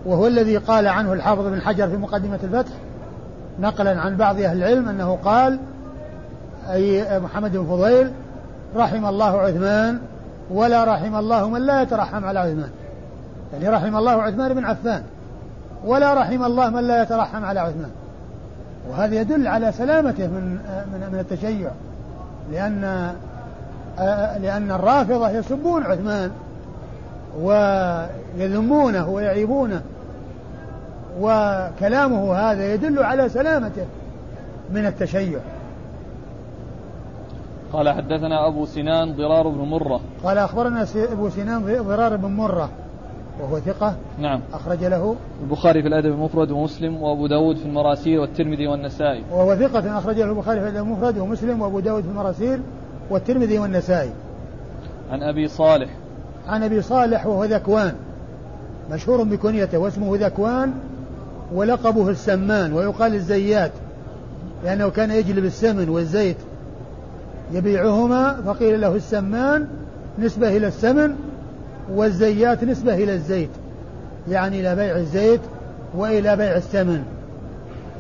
وهو 0.06 0.28
الذي 0.28 0.58
قال 0.58 0.88
عنه 0.88 1.14
الحافظ 1.14 1.46
بن 1.46 1.62
حجر 1.62 1.88
في 1.88 1.98
مقدمة 1.98 2.40
الفتح 2.44 2.74
نقلا 3.60 4.00
عن 4.00 4.18
بعض 4.18 4.40
أهل 4.40 4.58
العلم 4.58 4.90
أنه 4.90 5.16
قال 5.16 5.60
أي 6.70 7.20
محمد 7.20 7.58
بن 7.58 7.66
فضيل 7.66 8.12
رحم 8.76 9.06
الله 9.06 9.42
عثمان 9.42 10.00
ولا 10.52 10.84
رحم 10.84 11.16
الله 11.16 11.50
من 11.50 11.62
لا 11.62 11.82
يترحم 11.82 12.26
على 12.26 12.40
عثمان. 12.40 12.70
يعني 13.54 13.70
رحم 13.70 13.96
الله 13.96 14.12
عثمان 14.12 14.54
بن 14.54 14.66
عفان 14.66 15.04
ولا 15.86 16.14
رحم 16.14 16.44
الله 16.44 16.70
من 16.70 16.84
لا 16.84 17.02
يترحم 17.02 17.46
على 17.46 17.60
عثمان. 17.60 17.92
وهذا 18.90 19.16
يدل 19.16 19.48
على 19.48 19.72
سلامته 19.72 20.28
من 20.28 20.60
من 20.94 21.10
من 21.14 21.20
التشيع. 21.20 21.70
لأن 22.52 23.14
لأن 24.42 24.72
الرافضة 24.72 25.30
يسبون 25.30 25.84
عثمان 25.84 26.32
ويذمونه 27.42 29.10
ويعيبونه. 29.10 29.82
وكلامه 31.20 32.36
هذا 32.36 32.74
يدل 32.74 33.04
على 33.04 33.30
سلامته 33.30 33.86
من 34.74 34.86
التشيع. 34.86 35.40
قال 37.76 37.90
حدثنا 37.90 38.48
أبو 38.48 38.66
سنان 38.66 39.14
ضرار 39.14 39.48
بن 39.48 39.58
مرة. 39.58 40.00
قال 40.24 40.38
أخبرنا 40.38 40.86
أبو 40.96 41.30
سنان 41.30 41.84
ضرار 41.84 42.16
بن 42.16 42.30
مرة 42.30 42.70
وهو 43.42 43.60
ثقة. 43.60 43.96
نعم. 44.20 44.42
أخرج 44.54 44.84
له. 44.84 45.16
البخاري 45.44 45.82
في 45.82 45.88
الأدب 45.88 46.06
المفرد 46.06 46.52
ومسلم 46.52 47.02
وأبو 47.02 47.28
داود 47.28 47.58
في 47.58 47.66
المراسيل 47.66 48.20
والترمذي 48.20 48.68
والنسائي. 48.68 49.24
وهو 49.32 49.56
ثقة 49.56 49.98
أخرج 49.98 50.16
له 50.16 50.30
البخاري 50.30 50.60
في 50.60 50.70
الأدب 50.70 50.88
المفرد 50.88 51.18
ومسلم 51.18 51.62
وأبو 51.62 51.80
داود 51.80 52.04
في 52.04 52.10
المراسيل 52.10 52.62
والترمذي 53.10 53.60
والنسائي. 53.60 54.12
عن 55.12 55.24
أبي 55.24 55.48
صالح. 55.48 55.90
عن 56.48 56.64
أبي 56.64 56.82
صالح 56.82 57.26
وهو 57.28 57.44
ذكوان. 57.44 57.94
مشهور 58.92 59.24
بكنيته 59.24 59.78
واسمه 59.78 60.18
ذكوان 60.18 60.74
ولقبه 61.54 62.10
السمان 62.10 62.74
ويقال 62.74 63.14
الزيات 63.14 63.72
لأنه 64.64 64.90
كان 64.90 65.12
يجلب 65.12 65.46
السمن 65.46 65.90
والزيت. 65.90 66.38
يبيعهما 67.52 68.42
فقيل 68.46 68.82
له 68.82 68.96
السمان 68.96 69.68
نسبة 70.20 70.58
إلى 70.58 70.68
السمن 70.68 71.16
والزيات 71.92 72.64
نسبة 72.64 72.94
إلى 72.94 73.14
الزيت 73.14 73.50
يعني 74.30 74.60
إلى 74.60 74.76
بيع 74.76 74.96
الزيت 74.98 75.42
وإلى 75.96 76.36
بيع 76.36 76.58
السمن. 76.58 77.04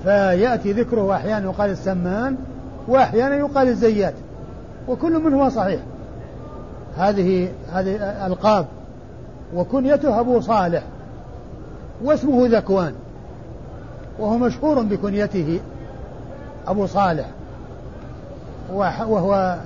فيأتي 0.03 0.71
ذكره 0.73 1.15
أحيانا 1.15 1.45
يقال 1.45 1.69
السمان 1.69 2.35
وأحيانا 2.87 3.35
يقال 3.35 3.67
الزيات 3.67 4.13
وكل 4.87 5.19
منهما 5.19 5.49
صحيح. 5.49 5.79
هذه 6.97 7.49
هذه 7.71 7.95
ألقاب 8.27 8.65
وكنيته 9.55 10.19
أبو 10.19 10.39
صالح 10.39 10.83
واسمه 12.03 12.47
ذكوان 12.47 12.93
وهو 14.19 14.37
مشهور 14.37 14.81
بكنيته 14.81 15.59
أبو 16.67 16.85
صالح. 16.85 17.25
وهو 18.73 19.57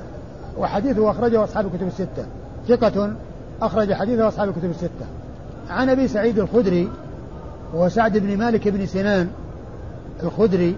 وحديثه 0.57 1.11
أخرجه 1.11 1.43
أصحاب 1.43 1.65
الكتب 1.65 1.87
الستة. 1.87 2.25
ثقة 2.67 3.13
أخرج 3.61 3.93
حديثه 3.93 4.27
أصحاب 4.27 4.49
الكتب 4.49 4.69
الستة. 4.69 5.05
عن 5.69 5.89
أبي 5.89 6.07
سعيد 6.07 6.39
الخدري 6.39 6.89
وهو 7.73 7.89
سعد 7.89 8.17
بن 8.17 8.37
مالك 8.37 8.67
بن 8.67 8.85
سنان 8.85 9.27
الخدري 10.23 10.75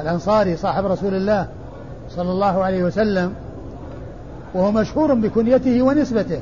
الأنصاري 0.00 0.56
صاحب 0.56 0.84
رسول 0.86 1.14
الله 1.14 1.48
صلى 2.10 2.30
الله 2.32 2.64
عليه 2.64 2.84
وسلم 2.84 3.34
وهو 4.54 4.72
مشهور 4.72 5.14
بكنيته 5.14 5.82
ونسبته 5.82 6.40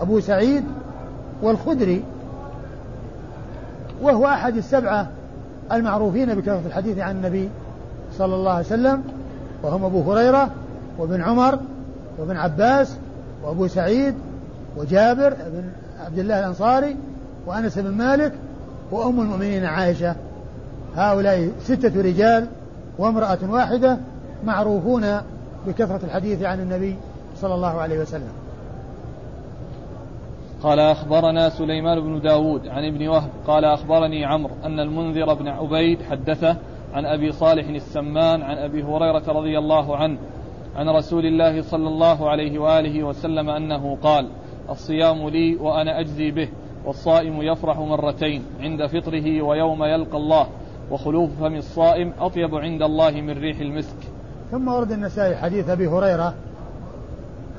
أبو 0.00 0.20
سعيد 0.20 0.64
والخدري 1.42 2.04
وهو 4.02 4.26
أحد 4.26 4.56
السبعة 4.56 5.08
المعروفين 5.72 6.34
بكثرة 6.34 6.62
الحديث 6.66 6.98
عن 6.98 7.16
النبي 7.16 7.48
صلى 8.18 8.34
الله 8.34 8.50
عليه 8.50 8.66
وسلم. 8.66 9.02
وهم 9.62 9.84
أبو 9.84 10.12
هريرة 10.12 10.50
وابن 10.98 11.22
عمر 11.22 11.58
وابن 12.18 12.36
عباس 12.36 12.96
وأبو 13.44 13.66
سعيد 13.66 14.14
وجابر 14.76 15.30
بن 15.30 15.64
عبد 16.04 16.18
الله 16.18 16.38
الأنصاري 16.38 16.96
وأنس 17.46 17.78
بن 17.78 17.90
مالك 17.90 18.32
وأم 18.90 19.20
المؤمنين 19.20 19.64
عائشة. 19.64 20.14
هؤلاء 20.96 21.50
ستة 21.60 22.02
رجال 22.02 22.46
وامرأة 22.98 23.38
واحدة 23.48 23.98
معروفون 24.44 25.20
بكثرة 25.66 26.00
الحديث 26.04 26.42
عن 26.42 26.60
النبي 26.60 26.96
صلى 27.40 27.54
الله 27.54 27.80
عليه 27.80 27.98
وسلم. 27.98 28.32
قال 30.62 30.80
أخبرنا 30.80 31.48
سليمان 31.48 32.00
بن 32.00 32.20
داود 32.20 32.68
عن 32.68 32.84
ابن 32.84 33.08
وهب 33.08 33.30
قال 33.46 33.64
أخبرني 33.64 34.24
عمرو 34.24 34.54
أن 34.64 34.80
المنذر 34.80 35.34
بن 35.34 35.48
عبيد 35.48 36.02
حدثه 36.02 36.56
عن 36.96 37.06
أبي 37.06 37.32
صالح 37.32 37.68
السمان 37.68 38.42
عن 38.42 38.58
أبي 38.58 38.82
هريرة 38.82 39.22
رضي 39.28 39.58
الله 39.58 39.96
عنه 39.96 40.18
عن 40.76 40.88
رسول 40.88 41.26
الله 41.26 41.62
صلى 41.62 41.88
الله 41.88 42.30
عليه 42.30 42.58
وآله 42.58 43.04
وسلم 43.04 43.50
أنه 43.50 43.96
قال 44.02 44.28
الصيام 44.70 45.28
لي 45.28 45.56
وأنا 45.56 46.00
أجزي 46.00 46.30
به 46.30 46.48
والصائم 46.84 47.42
يفرح 47.42 47.78
مرتين 47.78 48.42
عند 48.60 48.86
فطره 48.86 49.42
ويوم 49.42 49.84
يلقى 49.84 50.16
الله 50.16 50.46
وخلوف 50.90 51.30
فم 51.40 51.54
الصائم 51.54 52.12
أطيب 52.20 52.54
عند 52.54 52.82
الله 52.82 53.10
من 53.10 53.38
ريح 53.38 53.60
المسك. 53.60 53.96
ثم 54.50 54.68
ورد 54.68 54.92
النسائي 54.92 55.36
حديث 55.36 55.68
أبي 55.68 55.86
هريرة. 55.86 56.34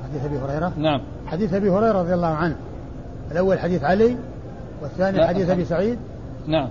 حديث 0.04 0.24
أبي 0.24 0.38
هريرة؟ 0.38 0.72
نعم. 0.76 1.00
حديث 1.26 1.54
أبي 1.54 1.70
هريرة 1.70 2.02
رضي 2.02 2.14
الله 2.14 2.26
عنه. 2.26 2.56
الأول 3.32 3.58
حديث 3.58 3.84
علي 3.84 4.16
والثاني 4.82 5.26
حديث 5.26 5.50
أبي 5.50 5.64
سعيد. 5.64 5.98
نعم. 6.46 6.68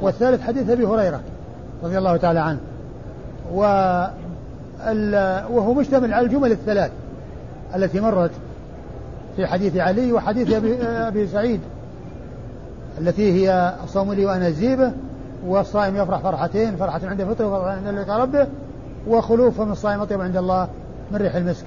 والثالث 0.00 0.42
حديث 0.42 0.70
أبي 0.70 0.84
هريرة. 0.86 1.20
رضي 1.86 1.98
الله 1.98 2.16
تعالى 2.16 2.40
عنه. 2.40 2.58
و 3.54 3.60
وهو 5.50 5.74
مشتمل 5.74 6.14
على 6.14 6.26
الجمل 6.26 6.52
الثلاث 6.52 6.90
التي 7.74 8.00
مرت 8.00 8.30
في 9.36 9.46
حديث 9.46 9.76
علي 9.76 10.12
وحديث 10.12 10.52
أبي, 10.52 10.82
أبي 10.82 11.26
سعيد 11.26 11.60
التي 13.00 13.32
هي 13.32 13.74
الصوم 13.84 14.12
لي 14.12 14.26
وأنا 14.26 14.48
الزيبة 14.48 14.92
والصائم 15.46 15.96
يفرح 15.96 16.20
فرحتين 16.20 16.76
فرحة 16.76 17.00
عند 17.04 17.24
فطره 17.24 17.46
وفرحة 17.46 17.70
عند 17.70 17.88
لقاء 17.88 18.20
ربه 18.20 18.46
وخلوف 19.08 19.60
من 19.60 19.72
الصائم 19.72 20.00
أطيب 20.00 20.20
عند 20.20 20.36
الله 20.36 20.68
من 21.12 21.16
ريح 21.18 21.34
المسك. 21.34 21.64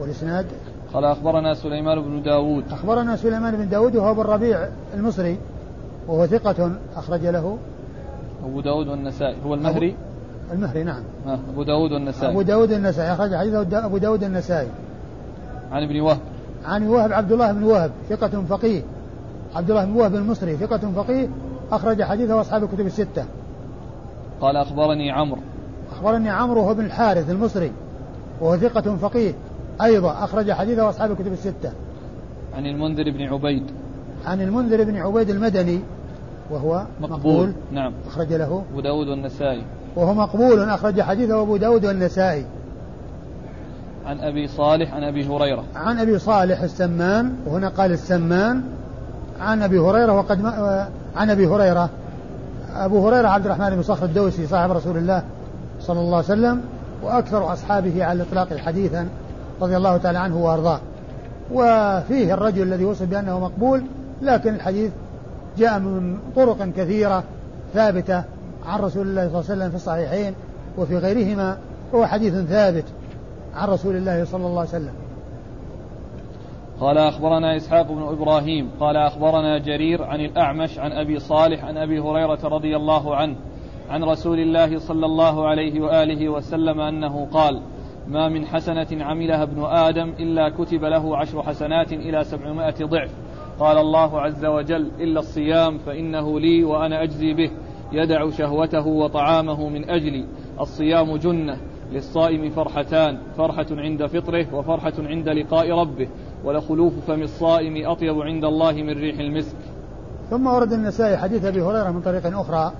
والإسناد؟ 0.00 0.46
قال 0.94 1.04
أخبرنا 1.04 1.54
سليمان 1.54 2.00
بن 2.00 2.22
داود. 2.22 2.64
أخبرنا 2.72 3.16
سليمان 3.16 3.56
بن 3.56 3.68
داود 3.68 3.96
وهو 3.96 4.10
ابن 4.10 4.20
الربيع 4.20 4.68
المصري 4.94 5.38
وهو 6.08 6.26
ثقة 6.26 6.70
أخرج 6.96 7.26
له. 7.26 7.58
أبو 8.46 8.60
داود 8.60 8.88
والنسائي. 8.88 9.36
هو 9.46 9.54
المهري؟ 9.54 9.96
المهري 10.52 10.84
نعم. 10.84 11.02
آه 11.26 11.38
أبو 11.52 11.62
داود 11.62 11.92
والنسائي. 11.92 12.32
أبو 12.32 12.42
داود 12.42 12.72
النسائي 12.72 13.12
أخرج 13.12 13.34
حديثه 13.34 13.86
أبو 13.86 13.98
داود 13.98 14.24
النسائي 14.24 14.68
عن 15.72 15.82
ابن 15.82 16.00
وهب. 16.00 16.18
عن 16.64 16.88
وهب 16.88 17.12
عبد 17.12 17.32
الله 17.32 17.52
بن 17.52 17.62
وهب 17.62 17.90
ثقة 18.08 18.42
فقيه. 18.48 18.82
عبد 19.54 19.70
الله 19.70 19.84
بن 19.84 19.92
وهب 19.92 20.14
المصري 20.14 20.56
ثقة 20.56 20.92
فقيه. 20.96 21.28
أخرج 21.72 22.02
حديثه 22.02 22.40
أصحاب 22.40 22.64
الكتب 22.64 22.86
الستة. 22.86 23.24
قال 24.40 24.56
أخبرني 24.56 25.10
عمرو. 25.10 25.40
أخبرني 25.92 26.30
عمرو 26.30 26.60
هو 26.60 26.74
بن 26.74 26.84
الحارث 26.84 27.30
المصري 27.30 27.72
وهو 28.40 28.56
ثقة 28.56 28.96
فقيه. 28.96 29.34
أيضا 29.82 30.24
أخرج 30.24 30.52
حديثه 30.52 30.88
أصحاب 30.88 31.10
الكتب 31.10 31.32
الستة. 31.32 31.72
عن 32.56 32.66
المنذر 32.66 33.10
بن 33.10 33.22
عبيد. 33.22 33.62
عن 34.26 34.40
المنذر 34.40 34.84
بن 34.84 34.96
عبيد 34.96 35.30
المدني 35.30 35.80
وهو 36.50 36.86
مقبول, 37.00 37.18
مقبول. 37.18 37.52
نعم. 37.72 37.92
أخرج 38.06 38.32
له. 38.32 38.62
أبو 38.72 38.80
داود 38.80 39.08
والنسائي. 39.08 39.62
وهو 39.96 40.14
مقبول. 40.14 40.60
أخرج 40.60 41.00
حديثه 41.00 41.42
أبو 41.42 41.56
داود 41.56 41.84
والنسائي. 41.84 42.44
عن 44.06 44.20
أبي 44.20 44.48
صالح 44.48 44.94
عن 44.94 45.04
أبي 45.04 45.26
هريرة. 45.26 45.64
عن 45.76 45.98
أبي 45.98 46.18
صالح 46.18 46.60
السمان. 46.60 47.32
وهنا 47.46 47.68
قال 47.68 47.92
السمان. 47.92 48.62
عن 49.40 49.62
أبي 49.62 49.78
هريرة 49.78 50.12
وقد 50.12 50.42
ما 50.42 50.88
عن 51.16 51.30
أبي 51.30 51.46
هريرة. 51.46 51.90
أبو 52.74 53.08
هريرة 53.08 53.28
عبد 53.28 53.44
الرحمن 53.46 53.70
بن 53.70 53.82
صخر 53.82 54.04
الدوسي 54.04 54.46
صاحب 54.46 54.70
رسول 54.70 54.96
الله 54.96 55.22
صلى 55.80 56.00
الله 56.00 56.16
عليه 56.16 56.26
وسلم 56.26 56.60
وأكثر 57.02 57.52
أصحابه 57.52 58.04
على 58.04 58.22
الإطلاق 58.22 58.56
حديثا 58.56 59.08
رضي 59.60 59.76
الله 59.76 59.96
تعالى 59.96 60.18
عنه 60.18 60.36
وأرضاه. 60.36 60.80
وفيه 61.52 62.34
الرجل 62.34 62.62
الذي 62.62 62.84
وصف 62.84 63.02
بأنه 63.02 63.40
مقبول 63.40 63.82
لكن 64.22 64.54
الحديث 64.54 64.90
جاء 65.58 65.78
من 65.78 66.18
طرق 66.36 66.68
كثيرة 66.76 67.24
ثابتة 67.74 68.24
عن 68.66 68.80
رسول 68.80 69.06
الله 69.06 69.28
صلى 69.28 69.40
الله 69.40 69.50
عليه 69.50 69.54
وسلم 69.54 69.70
في 69.70 69.76
الصحيحين 69.76 70.34
وفي 70.78 70.96
غيرهما 70.96 71.58
هو 71.94 72.06
حديث 72.06 72.34
ثابت 72.34 72.84
عن 73.54 73.68
رسول 73.68 73.96
الله 73.96 74.24
صلى 74.24 74.46
الله 74.46 74.60
عليه 74.60 74.68
وسلم. 74.68 74.94
قال 76.80 76.98
أخبرنا 76.98 77.56
إسحاق 77.56 77.92
بن 77.92 78.02
إبراهيم 78.02 78.70
قال 78.80 78.96
أخبرنا 78.96 79.58
جرير 79.58 80.04
عن 80.04 80.20
الأعمش 80.20 80.78
عن 80.78 80.92
أبي 80.92 81.18
صالح 81.18 81.64
عن 81.64 81.76
أبي 81.76 82.00
هريرة 82.00 82.38
رضي 82.44 82.76
الله 82.76 83.16
عنه 83.16 83.36
عن 83.90 84.04
رسول 84.04 84.38
الله 84.38 84.78
صلى 84.78 85.06
الله 85.06 85.48
عليه 85.48 85.80
وآله 85.80 86.28
وسلم 86.28 86.80
أنه 86.80 87.26
قال 87.32 87.62
ما 88.08 88.28
من 88.28 88.46
حسنة 88.46 89.04
عملها 89.04 89.42
ابن 89.42 89.64
آدم 89.64 90.08
إلا 90.08 90.48
كتب 90.48 90.84
له 90.84 91.16
عشر 91.16 91.42
حسنات 91.42 91.92
إلى 91.92 92.24
سبعمائة 92.24 92.84
ضعف 92.84 93.10
قال 93.60 93.78
الله 93.78 94.20
عز 94.20 94.44
وجل 94.44 94.90
إلا 95.00 95.20
الصيام 95.20 95.78
فإنه 95.78 96.40
لي 96.40 96.64
وأنا 96.64 97.02
أجزي 97.02 97.34
به. 97.34 97.50
يدع 97.92 98.30
شهوته 98.30 98.86
وطعامه 98.86 99.68
من 99.68 99.90
أجلي. 99.90 100.24
الصيام 100.60 101.16
جنة 101.16 101.56
للصائم 101.92 102.50
فرحتان. 102.50 103.18
فرحة 103.38 103.66
عند 103.70 104.06
فطره 104.06 104.54
وفرحة 104.54 104.92
عند 104.98 105.28
لقاء 105.28 105.70
ربه. 105.70 106.08
ولخلوف 106.44 106.92
فم 107.06 107.22
الصائم 107.22 107.90
أطيب 107.90 108.20
عند 108.20 108.44
الله 108.44 108.72
من 108.72 108.98
ريح 108.98 109.18
المسك. 109.18 109.56
ثم 110.30 110.46
ورد 110.46 110.72
النسائي 110.72 111.16
حديث 111.16 111.44
أبي 111.44 111.62
هريرة 111.62 111.90
من 111.90 112.00
طريق 112.00 112.38
أخرى 112.38 112.72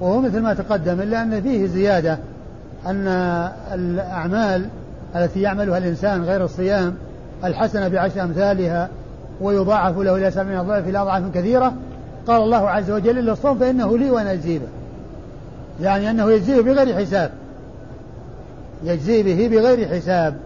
وهو 0.00 0.20
مثل 0.20 0.42
ما 0.42 0.54
تقدم 0.54 1.00
إلا 1.00 1.22
أن 1.22 1.42
فيه 1.42 1.66
زيادة 1.66 2.18
أن 2.86 3.08
الأعمال 3.72 4.68
التي 5.16 5.40
يعملها 5.40 5.78
الإنسان 5.78 6.22
غير 6.22 6.44
الصيام 6.44 6.94
الحسنة 7.44 7.88
بعشر 7.88 8.22
أمثالها 8.22 8.88
ويضاعف 9.40 9.98
له 9.98 10.16
إلى 10.16 10.30
سبعين 10.30 10.62
ضعف 10.62 10.88
إلى 10.88 10.98
أضعاف 10.98 11.34
كثيرة. 11.34 11.74
قال 12.26 12.42
الله 12.42 12.70
عز 12.70 12.90
وجل 12.90 13.18
إلا 13.18 13.32
الصوم 13.32 13.58
فإنه 13.58 13.98
لي 13.98 14.10
وأنا 14.10 14.32
أجزي 14.32 14.58
به. 14.58 14.66
يعني 15.80 16.10
أنه 16.10 16.30
يجزيه 16.30 16.60
بغير 16.60 16.96
حساب. 16.96 17.30
يجزي 18.84 19.22
به 19.22 19.48
بغير 19.48 19.88
حساب. 19.88 20.36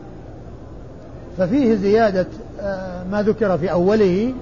ففيه 1.38 1.74
زيادة 1.74 2.26
آه، 2.60 3.04
ما 3.12 3.22
ذكر 3.22 3.58
في 3.58 3.72
أوله 3.72 4.32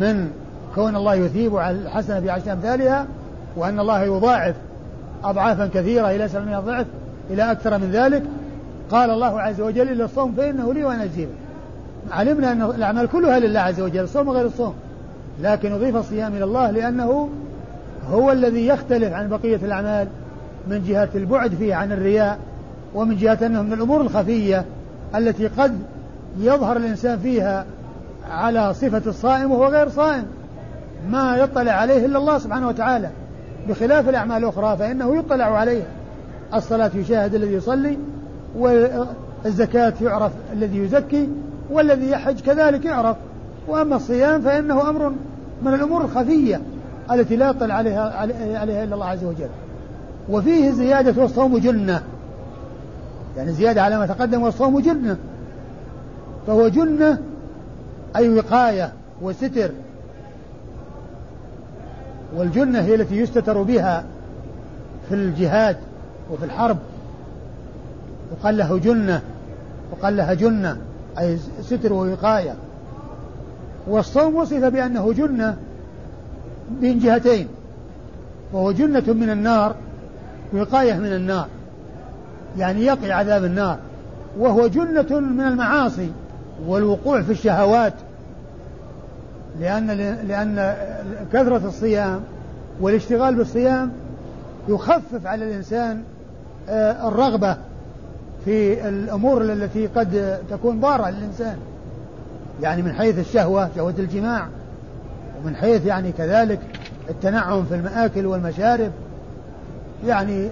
من 0.00 0.30
كون 0.74 0.96
الله 0.96 1.14
يثيب 1.14 1.56
على 1.56 1.78
الحسنة 1.78 2.20
بعشر 2.20 2.52
أمثالها 2.52 3.06
وأن 3.56 3.80
الله 3.80 4.02
يضاعف 4.02 4.54
أضعافا 5.24 5.66
كثيرة 5.74 6.10
إلى 6.10 6.28
سبعمائة 6.28 6.60
ضعف 6.60 6.86
إلى 7.30 7.52
أكثر 7.52 7.78
من 7.78 7.90
ذلك. 7.90 8.22
قال 8.90 9.10
الله 9.10 9.40
عز 9.40 9.60
وجل 9.60 9.88
إلا 9.88 10.04
الصوم 10.04 10.34
فإنه 10.36 10.74
لي 10.74 10.84
وأنا 10.84 11.04
أجزي 11.04 11.26
علمنا 12.10 12.52
أن 12.52 12.62
الأعمال 12.62 13.06
كلها 13.08 13.38
لله 13.38 13.60
عز 13.60 13.80
وجل 13.80 14.00
الصوم 14.00 14.28
وغير 14.28 14.46
الصوم. 14.46 14.74
لكن 15.42 15.72
أضيف 15.72 15.96
الصيام 15.96 16.34
إلى 16.34 16.44
الله 16.44 16.70
لأنه 16.70 17.28
هو 18.10 18.32
الذي 18.32 18.66
يختلف 18.66 19.12
عن 19.12 19.28
بقية 19.28 19.56
الأعمال 19.56 20.08
من 20.68 20.84
جهة 20.88 21.08
البعد 21.14 21.54
فيه 21.54 21.74
عن 21.74 21.92
الرياء 21.92 22.38
ومن 22.94 23.16
جهة 23.16 23.38
أنه 23.46 23.62
من 23.62 23.72
الأمور 23.72 24.00
الخفية 24.00 24.64
التي 25.14 25.46
قد 25.46 25.78
يظهر 26.38 26.76
الإنسان 26.76 27.18
فيها 27.18 27.64
على 28.30 28.74
صفة 28.74 29.02
الصائم 29.06 29.50
وهو 29.50 29.66
غير 29.66 29.88
صائم. 29.88 30.24
ما 31.10 31.36
يطلع 31.36 31.72
عليه 31.72 32.06
إلا 32.06 32.18
الله 32.18 32.38
سبحانه 32.38 32.68
وتعالى. 32.68 33.10
بخلاف 33.68 34.08
الأعمال 34.08 34.36
الأخرى 34.36 34.76
فإنه 34.76 35.16
يطلع 35.16 35.44
عليها 35.44 35.86
الصلاة 36.54 36.90
يشاهد 36.94 37.34
الذي 37.34 37.52
يصلي 37.52 37.98
والزكاة 38.56 39.92
يعرف 40.02 40.32
الذي 40.52 40.78
يزكي 40.78 41.28
والذي 41.70 42.10
يحج 42.10 42.40
كذلك 42.40 42.84
يعرف. 42.84 43.16
وأما 43.68 43.96
الصيام 43.96 44.42
فإنه 44.42 44.90
أمر 44.90 45.12
من 45.62 45.74
الأمور 45.74 46.04
الخفية 46.04 46.60
التي 47.10 47.36
لا 47.36 47.50
يطلع 47.50 47.74
عليها 47.74 48.18
عليها 48.58 48.84
إلا 48.84 48.94
الله 48.94 49.06
عز 49.06 49.24
وجل. 49.24 49.48
وفيه 50.28 50.70
زيادة 50.70 51.22
والصوم 51.22 51.58
جنة. 51.58 52.02
يعني 53.36 53.52
زيادة 53.52 53.82
على 53.82 53.98
ما 53.98 54.06
تقدم 54.06 54.42
والصوم 54.42 54.80
جنة. 54.80 55.16
فهو 56.46 56.68
جنة 56.68 57.18
أي 58.16 58.28
وقاية 58.28 58.92
وستر. 59.22 59.70
والجنة 62.36 62.80
هي 62.80 62.94
التي 62.94 63.16
يستتر 63.16 63.62
بها 63.62 64.04
في 65.08 65.14
الجهاد 65.14 65.76
وفي 66.30 66.44
الحرب. 66.44 66.76
وقال 68.32 68.56
له 68.56 68.78
جنة 68.78 69.22
وقال 69.92 70.16
لها 70.16 70.34
جنة. 70.34 70.76
أي 71.18 71.38
ستر 71.62 71.92
ووقاية. 71.92 72.54
والصوم 73.86 74.34
وصف 74.34 74.64
بأنه 74.64 75.12
جنة 75.12 75.56
من 76.80 76.98
جهتين. 76.98 77.48
وهو 78.52 78.72
جنة 78.72 79.12
من 79.12 79.30
النار 79.30 79.74
وقاية 80.52 80.94
من 80.94 81.12
النار. 81.12 81.46
يعني 82.58 82.84
يقي 82.84 83.12
عذاب 83.12 83.44
النار. 83.44 83.78
وهو 84.38 84.66
جنة 84.66 85.20
من 85.20 85.40
المعاصي 85.40 86.10
والوقوع 86.66 87.22
في 87.22 87.32
الشهوات. 87.32 87.94
لأن 89.60 89.86
لأن 90.28 90.76
كثرة 91.32 91.68
الصيام 91.68 92.20
والاشتغال 92.80 93.34
بالصيام 93.34 93.92
يخفف 94.68 95.26
على 95.26 95.44
الإنسان 95.44 96.02
آه، 96.68 97.08
الرغبة. 97.08 97.56
في 98.44 98.88
الأمور 98.88 99.42
التي 99.42 99.86
قد 99.86 100.38
تكون 100.50 100.80
ضارة 100.80 101.10
للإنسان. 101.10 101.56
يعني 102.62 102.82
من 102.82 102.92
حيث 102.92 103.18
الشهوة 103.18 103.70
شهوة 103.76 103.94
الجماع 103.98 104.48
ومن 105.42 105.56
حيث 105.56 105.86
يعني 105.86 106.12
كذلك 106.12 106.60
التنعم 107.10 107.64
في 107.64 107.74
المآكل 107.74 108.26
والمشارب 108.26 108.90
يعني 110.06 110.48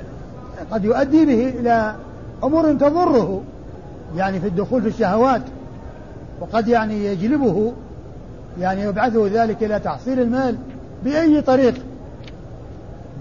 قد 0.70 0.84
يؤدي 0.84 1.26
به 1.26 1.48
إلى 1.48 1.94
أمور 2.44 2.72
تضره 2.72 3.42
يعني 4.16 4.40
في 4.40 4.46
الدخول 4.46 4.82
في 4.82 4.88
الشهوات 4.88 5.42
وقد 6.40 6.68
يعني 6.68 7.04
يجلبه 7.04 7.72
يعني 8.60 8.82
يبعثه 8.82 9.28
ذلك 9.32 9.62
إلى 9.64 9.78
تحصيل 9.78 10.20
المال 10.20 10.56
بأي 11.04 11.40
طريق. 11.40 11.74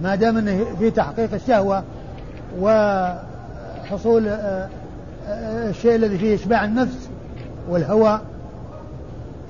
ما 0.04 0.16
دام 0.16 0.38
أنه 0.38 0.66
في 0.80 0.92
تحقيق 0.92 1.34
الشهوة 1.34 1.84
وحصول 2.60 3.27
آه، 4.28 4.68
آه، 5.28 5.70
الشيء 5.70 5.96
الذي 5.96 6.18
فيه 6.18 6.36
إشباع 6.36 6.66
النفس 6.66 7.10
والهوى. 7.70 8.20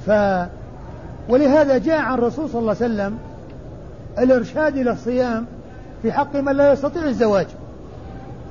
ف 0.05 0.11
ولهذا 1.29 1.77
جاء 1.77 1.99
عن 1.99 2.13
الرسول 2.13 2.49
صلى 2.49 2.59
الله 2.59 2.75
عليه 2.81 2.93
وسلم 2.93 3.17
الإرشاد 4.19 4.77
إلى 4.77 4.91
الصيام 4.91 5.45
في 6.01 6.11
حق 6.11 6.35
من 6.35 6.55
لا 6.55 6.71
يستطيع 6.73 7.03
الزواج. 7.03 7.47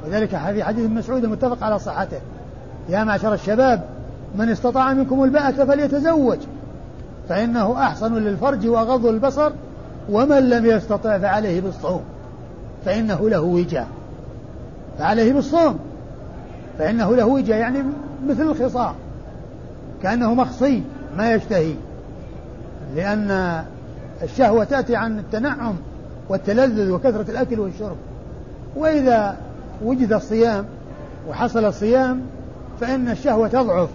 وذلك 0.07 0.29
في 0.29 0.65
حديث 0.65 0.91
مسعود 0.91 1.25
المتفق 1.25 1.65
على 1.65 1.79
صحته. 1.79 2.19
يا 2.89 3.05
معشر 3.05 3.35
الشباب 3.35 3.85
من 4.39 4.49
استطاع 4.49 4.93
منكم 4.93 5.25
الباءة 5.25 5.65
فليتزوج. 5.65 6.39
فإنه 7.29 7.83
أحسن 7.83 8.15
للفرج 8.15 8.67
وأغض 8.67 9.07
البصر 9.07 9.53
ومن 10.11 10.49
لم 10.49 10.67
يستطع 10.67 11.19
فعليه 11.19 11.61
بالصوم. 11.61 12.03
فإنه 12.85 13.29
له 13.29 13.41
وجاء. 13.41 13.89
فعليه 14.99 15.33
بالصوم 15.33 15.79
فإنه 16.79 17.17
له 17.17 17.27
وجاء 17.27 17.59
يعني 17.59 17.79
مثل 18.29 18.43
الخصاء 18.43 18.95
كأنه 20.03 20.35
مخصي 20.35 20.83
ما 21.17 21.35
يشتهي. 21.35 21.75
لأن 22.97 23.63
الشهوة 24.23 24.65
تأتي 24.65 24.97
عن 24.97 25.19
التنعم 25.19 25.75
والتلذذ 26.29 26.91
وكثرة 26.91 27.31
الأكل 27.31 27.61
والشرب. 27.61 27.97
وإذا 28.77 29.37
وجد 29.85 30.13
الصيام 30.13 30.65
وحصل 31.29 31.65
الصيام 31.65 32.21
فإن 32.81 33.09
الشهوة 33.09 33.49
تضعف 33.49 33.89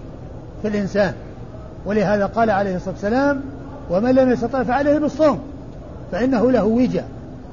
في 0.62 0.68
الإنسان. 0.68 1.14
ولهذا 1.86 2.26
قال 2.26 2.50
عليه 2.50 2.76
الصلاة 2.76 2.94
والسلام 2.94 3.42
ومن 3.90 4.16
لم 4.16 4.32
يستطع 4.32 4.64
فعليه 4.64 5.00
بالصوم. 5.00 5.40
فإنه 6.12 6.52
له 6.52 6.64
وجاء 6.64 7.08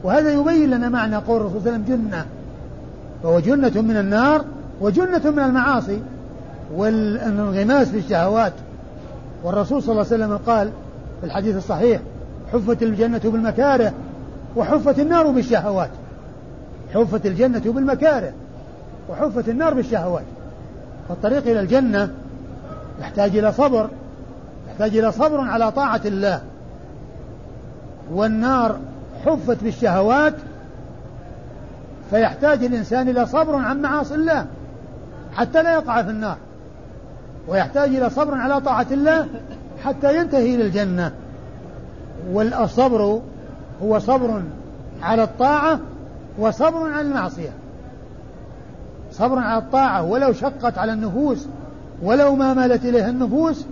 وهذا 0.05 0.33
يبين 0.33 0.71
لنا 0.71 0.89
معنى 0.89 1.17
قول 1.17 1.41
الرسول 1.41 1.61
صلى 1.61 1.71
الله 1.71 1.85
عليه 1.85 1.95
وسلم 1.95 2.09
جنة. 2.09 2.27
فهو 3.23 3.41
جنة 3.41 3.81
من 3.81 3.97
النار 3.97 4.45
وجنة 4.81 5.31
من 5.31 5.39
المعاصي. 5.39 6.01
والانغماس 6.75 7.89
في 7.89 7.99
الشهوات. 7.99 8.53
والرسول 9.45 9.83
صلى 9.83 9.93
الله 9.93 10.07
عليه 10.13 10.25
وسلم 10.25 10.37
قال 10.47 10.71
في 11.21 11.27
الحديث 11.27 11.57
الصحيح 11.57 12.01
حفت 12.53 12.83
الجنة 12.83 13.21
بالمكاره 13.25 13.93
وحفت 14.57 14.99
النار 14.99 15.31
بالشهوات. 15.31 15.91
حفت 16.95 17.27
الجنة 17.27 17.63
بالمكاره 17.67 18.33
وحفت 19.11 19.49
النار 19.49 19.75
بالشهوات. 19.75 20.25
فالطريق 21.09 21.47
إلى 21.47 21.61
الجنة 21.61 22.11
يحتاج 23.01 23.37
إلى 23.37 23.53
صبر 23.53 23.91
يحتاج 24.71 24.97
إلى 24.97 25.13
صبر 25.13 25.41
على 25.41 25.73
طاعة 25.73 26.01
الله. 26.05 26.41
والنار 28.13 28.79
حفت 29.27 29.65
بالشهوات 29.65 30.35
فيحتاج 32.11 32.65
الإنسان 32.65 33.09
إلى 33.09 33.27
صبر 33.27 33.55
عن 33.55 33.83
معاصي 33.83 34.15
الله 34.15 34.47
حتى 35.35 35.63
لا 35.63 35.73
يقع 35.73 36.03
في 36.03 36.11
النار 36.11 36.37
ويحتاج 37.49 37.97
إلى 37.97 38.11
صبر 38.11 38.35
على 38.35 38.61
طاعة 38.61 38.87
الله 38.91 39.27
حتى 39.85 40.17
ينتهي 40.17 40.55
إلى 40.55 40.67
الجنة. 40.67 41.13
والصبر 42.31 43.21
هو 43.83 43.99
صبر 43.99 44.43
على 45.03 45.23
الطاعة 45.23 45.81
وصبر 46.39 46.93
على 46.93 47.01
المعصية. 47.01 47.51
صبر 49.13 49.39
على 49.39 49.59
الطاعة 49.59 50.03
ولو 50.03 50.33
شقت 50.33 50.79
على 50.79 50.93
النفوس 50.93 51.47
ولو 52.03 52.35
ما 52.35 52.55
مالت 52.55 52.85
إليها 52.85 53.11
النفوس 53.11 53.67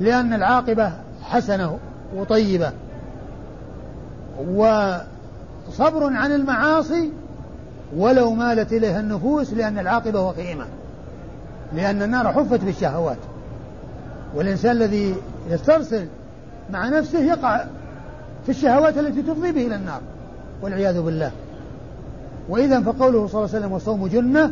لأن 0.00 0.32
العاقبة 0.32 0.92
حسنة 1.22 1.78
وطيبة. 2.16 2.72
وصبر 4.48 6.04
عن 6.04 6.32
المعاصي 6.32 7.12
ولو 7.96 8.34
مالت 8.34 8.72
إليها 8.72 9.00
النفوس 9.00 9.52
لأن 9.52 9.78
العاقبة 9.78 10.20
وخيمة 10.20 10.64
لأن 11.74 12.02
النار 12.02 12.32
حفت 12.32 12.64
بالشهوات. 12.64 13.18
والإنسان 14.34 14.76
الذي 14.76 15.14
يسترسل 15.50 16.06
مع 16.70 16.88
نفسه 16.88 17.20
يقع 17.20 17.64
في 18.44 18.48
الشهوات 18.48 18.98
التي 18.98 19.22
تفضي 19.22 19.52
به 19.52 19.66
إلى 19.66 19.74
النار. 19.74 20.00
والعياذ 20.62 21.02
بالله. 21.02 21.30
وإذا 22.48 22.80
فقوله 22.80 23.26
صلى 23.26 23.38
الله 23.38 23.48
عليه 23.54 23.58
وسلم 23.58 23.72
والصوم 23.72 24.06
جنة 24.06 24.50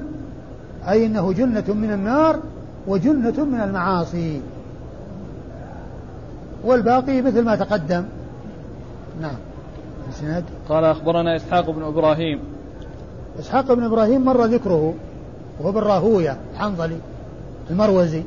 أي 0.89 1.07
أنه 1.07 1.33
جنة 1.33 1.75
من 1.75 1.93
النار 1.93 2.41
وجنة 2.87 3.45
من 3.45 3.61
المعاصي. 3.61 4.41
والباقي 6.65 7.23
مثل 7.23 7.45
ما 7.45 7.57
تقدم. 7.57 8.05
نعم. 9.21 9.37
قال 10.69 10.85
أخبرنا 10.85 11.37
إسحاق 11.37 11.71
بن 11.71 11.83
إبراهيم 11.83 12.56
إسحاق 13.39 13.73
بن 13.73 13.83
إبراهيم 13.83 14.25
مر 14.25 14.45
ذكره 14.45 14.95
وهو 15.61 15.73
بالراهوية 15.73 16.37
حنظلي 16.57 16.99
المروزي. 17.71 18.23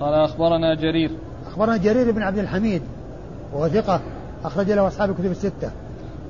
قال 0.00 0.14
أخبرنا 0.14 0.74
جرير. 0.74 1.10
أخبرنا 1.46 1.76
جرير 1.76 2.10
بن 2.10 2.22
عبد 2.22 2.38
الحميد 2.38 2.82
وهو 3.52 3.68
ثقة 3.68 4.00
أخرج 4.44 4.70
له 4.70 4.86
أصحاب 4.86 5.10
الكتب 5.10 5.30
الستة. 5.30 5.70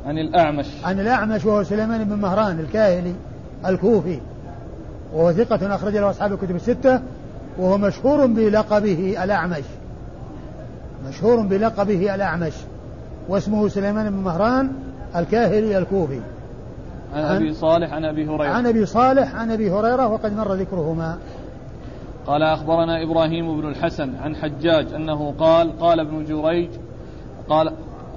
عن 0.07 0.19
الأعمش. 0.19 0.67
عن 0.85 1.01
الأعمش 1.01 1.45
وهو 1.45 1.63
سليمان 1.63 2.05
بن 2.05 2.17
مهران 2.17 2.61
الكاهلي 2.61 3.15
الكوفي 3.67 4.19
وهو 5.15 5.33
ثقة 5.33 5.75
أخرج 5.75 5.97
له 5.97 6.11
أصحاب 6.11 6.33
الكتب 6.33 6.57
الستة 6.57 7.01
وهو 7.59 7.79
مشهور 7.79 8.27
بلقبه 8.27 9.25
الأعمش. 9.25 9.65
مشهور 11.09 11.41
بلقبه 11.41 12.15
الأعمش 12.15 12.53
واسمه 13.29 13.69
سليمان 13.69 14.11
بن 14.11 14.17
مهران 14.17 14.73
الكاهلي 15.17 15.79
الكوفي. 15.79 16.21
عن, 17.15 17.25
أبي 17.25 17.53
صالح 17.53 17.93
عن 17.93 18.05
أبي 18.05 18.27
هريرة. 18.27 18.51
عن 18.51 18.67
أبي 18.67 18.87
صالح 18.87 19.35
عن 19.35 19.51
أبي 19.51 19.71
هريرة 19.71 20.09
وقد 20.09 20.37
مر 20.37 20.55
ذكرهما. 20.55 21.19
قال 22.27 22.43
أخبرنا 22.43 23.03
إبراهيم 23.03 23.61
بن 23.61 23.69
الحسن 23.69 24.17
عن 24.17 24.37
حجاج 24.37 24.93
أنه 24.95 25.35
قال 25.39 25.79
قال 25.79 26.01
ابن 26.01 26.25
جريج 26.25 26.69
قال 27.49 27.73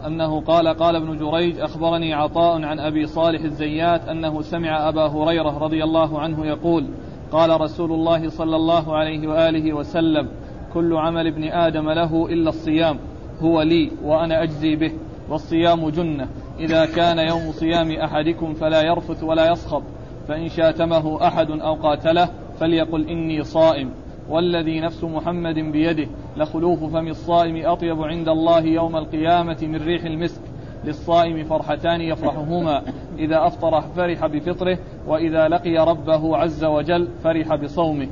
أنه 0.07 0.41
قال 0.41 0.67
قال 0.67 0.95
ابن 0.95 1.17
جريج 1.17 1.59
أخبرني 1.59 2.13
عطاء 2.13 2.63
عن 2.63 2.79
أبي 2.79 3.07
صالح 3.07 3.41
الزيات 3.41 4.07
أنه 4.09 4.41
سمع 4.41 4.89
أبا 4.89 5.07
هريرة 5.07 5.57
رضي 5.57 5.83
الله 5.83 6.19
عنه 6.19 6.45
يقول 6.45 6.85
قال 7.31 7.61
رسول 7.61 7.91
الله 7.91 8.29
صلى 8.29 8.55
الله 8.55 8.95
عليه 8.95 9.27
وآله 9.27 9.73
وسلم 9.73 10.27
كل 10.73 10.93
عمل 10.93 11.27
ابن 11.27 11.43
آدم 11.43 11.89
له 11.89 12.27
إلا 12.29 12.49
الصيام 12.49 12.99
هو 13.41 13.61
لي 13.61 13.91
وأنا 14.03 14.43
أجزي 14.43 14.75
به 14.75 14.91
والصيام 15.29 15.89
جنة. 15.89 16.27
إذا 16.59 16.85
كان 16.85 17.19
يوم 17.19 17.51
صيام 17.51 17.91
أحدكم 17.91 18.53
فلا 18.53 18.81
يرفث 18.81 19.23
ولا 19.23 19.51
يصخب 19.51 19.83
فإن 20.27 20.49
شاتمه 20.49 21.27
أحد 21.27 21.51
أو 21.51 21.73
قاتله 21.73 22.29
فليقل 22.59 23.09
إني 23.09 23.43
صائم. 23.43 23.89
والذي 24.29 24.79
نفس 24.79 25.03
محمد 25.03 25.55
بيده 25.55 26.07
لخلوف 26.37 26.83
فم 26.83 27.07
الصائم 27.07 27.65
أطيب 27.65 28.01
عند 28.01 28.29
الله 28.29 28.59
يوم 28.59 28.95
القيامة 28.95 29.57
من 29.61 29.75
ريح 29.75 30.03
المسك 30.03 30.41
للصائم 30.85 31.43
فرحتان 31.43 32.01
يفرحهما. 32.01 32.81
إذا 33.17 33.47
أفطر 33.47 33.81
فرح 33.81 34.27
بفطره 34.27 34.77
وإذا 35.07 35.47
لقي 35.47 35.77
ربه 35.77 36.37
عز 36.37 36.63
وجل 36.63 37.07
فرح 37.23 37.55
بصومه. 37.55 38.07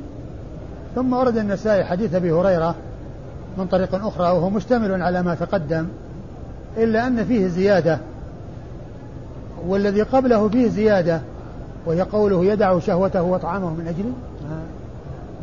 ثم 0.94 1.12
ورد 1.12 1.36
النسائي 1.36 1.84
حديث 1.84 2.14
أبي 2.14 2.32
هريرة 2.32 2.74
من 3.58 3.66
طريق 3.66 3.94
أخرى 3.94 4.30
وهو 4.30 4.50
مشتمل 4.50 5.02
على 5.02 5.22
ما 5.22 5.34
تقدم 5.34 5.88
إلا 6.76 7.06
أن 7.06 7.24
فيه 7.24 7.46
زيادة. 7.46 8.11
والذي 9.68 10.02
قبله 10.02 10.48
فيه 10.48 10.68
زيادة 10.68 11.20
وهي 11.86 12.02
قوله 12.02 12.44
يدع 12.44 12.78
شهوته 12.78 13.22
وطعامه 13.22 13.70
من 13.70 13.88
أجله 13.88 14.12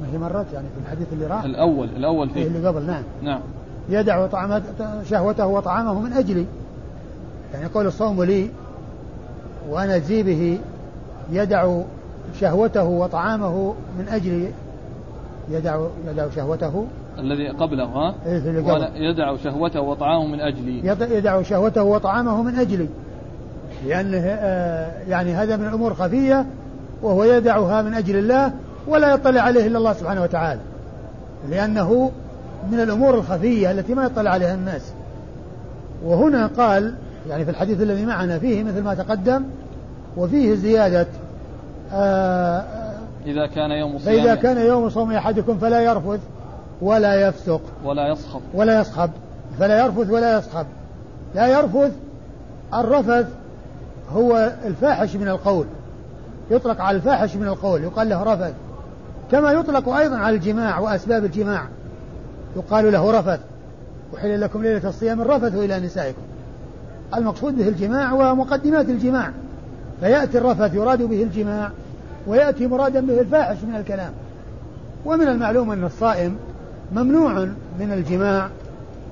ما 0.02 0.08
هي 0.14 0.18
مرت 0.18 0.46
يعني 0.54 0.68
في 0.68 0.86
الحديث 0.86 1.08
اللي 1.14 1.28
راح. 1.28 1.44
الأول 1.44 1.90
الأول 1.98 2.30
فيه. 2.30 2.48
اللي 2.48 2.68
قبل 2.68 2.84
نعم. 2.84 3.04
نعم. 3.22 3.42
يدع 3.90 4.28
شهوته 5.10 5.48
وطعامه 5.48 6.00
من 6.00 6.14
أجلي 6.14 6.46
يعني 7.54 7.66
يقول 7.66 7.88
الصوم 7.88 8.24
لي 8.24 8.50
وأنا 9.70 9.96
أجزي 9.96 10.24
به 10.24 10.60
يدع 11.32 11.82
شهوته 12.40 12.84
وطعامه 12.84 13.74
من 14.00 14.08
أجل. 14.08 14.52
يدع 15.50 15.80
يدع 16.08 16.30
شهوته. 16.30 16.86
الذي 17.20 17.50
قبله 17.50 17.86
ها؟ 17.86 18.16
إيه 18.26 19.10
يدع 19.10 19.36
شهوته 19.36 19.82
وطعامه 19.82 20.28
من 20.28 20.40
أجلي 20.40 20.88
يدع 21.18 21.42
شهوته 21.42 21.84
وطعامه 21.84 22.44
من 22.44 22.56
أجلي 22.56 22.88
لأنه 23.88 24.24
آه، 24.28 24.92
يعني 25.10 25.34
هذا 25.34 25.58
من 25.58 25.68
الأمور 25.68 25.94
خفية 25.94 26.46
وهو 27.02 27.24
يدعها 27.24 27.82
من 27.82 27.94
أجل 27.94 28.18
الله 28.18 28.52
ولا 28.88 29.14
يطلع 29.14 29.42
عليه 29.42 29.68
إلا 29.68 29.78
الله 29.78 29.94
سبحانه 29.94 30.22
وتعالى. 30.24 30.62
لأنه 31.50 32.12
من 32.72 32.80
الأمور 32.80 33.16
الخفية 33.16 33.72
التي 33.72 33.94
ما 33.94 34.06
يطلع 34.06 34.32
عليها 34.32 34.54
الناس. 34.54 34.82
وهنا 36.06 36.48
قال 36.48 36.94
يعني 37.30 37.46
في 37.46 37.52
الحديث 37.52 37.82
الذي 37.82 38.06
معنا 38.06 38.40
فيه 38.40 38.64
مثل 38.64 38.82
ما 38.82 38.94
تقدم 38.94 39.44
وفيه 40.18 40.56
زيادة 40.56 41.08
آه 41.94 42.64
إذا 43.26 43.48
كان 43.48 43.72
يوم 43.72 43.98
صيام 43.98 44.16
فإذا 44.16 44.36
كان 44.36 44.58
يوم 44.58 44.90
صوم 44.90 45.12
أحدكم 45.12 45.58
فلا 45.58 45.80
يرفث 45.80 46.20
ولا 46.82 47.28
يفسق. 47.28 47.62
ولا 47.86 48.08
يصخب. 48.08 48.42
ولا 48.54 48.80
يصخب. 48.82 49.10
فلا 49.60 49.86
يرفث 49.86 50.10
ولا 50.10 50.38
يصخب. 50.38 50.66
لا 51.36 51.48
يرفث 51.48 51.92
الرفث 52.74 53.28
هو 54.14 54.54
الفاحش 54.66 55.16
من 55.16 55.28
القول. 55.28 55.66
يطلق 56.52 56.82
على 56.82 56.98
الفاحش 56.98 57.36
من 57.36 57.48
القول. 57.48 57.84
يقال 57.84 58.10
له 58.10 58.24
رفث. 58.24 58.54
كما 59.32 59.52
يطلق 59.52 59.90
أيضا 59.90 60.18
على 60.18 60.36
الجماع 60.36 60.80
وأسباب 60.80 61.26
الجماع. 61.26 61.68
يقال 62.56 62.92
له 62.92 63.20
رفث. 63.20 63.40
وحل 64.14 64.42
لكم 64.42 64.62
ليلة 64.62 64.90
الصيام 64.90 65.22
الرفث 65.22 65.56
إلى 65.56 65.80
نسائكم. 65.80 66.22
المقصود 67.16 67.58
به 67.58 67.68
الجماع 67.68 68.14
ومقدمات 68.14 68.90
الجماع. 68.90 69.32
فيأتي 70.00 70.38
الرفث 70.38 70.74
يراد 70.74 71.02
به 71.02 71.24
الجماع 71.24 71.72
ويأتي 72.28 72.68
مرادا 72.68 73.00
به 73.00 73.20
الفاحش 73.20 73.58
من 73.64 73.76
الكلام. 73.76 74.12
ومن 75.06 75.28
المعلوم 75.28 75.72
أن 75.72 75.84
الصائم 75.84 76.38
ممنوع 76.92 77.34
من 77.80 77.92
الجماع 77.94 78.50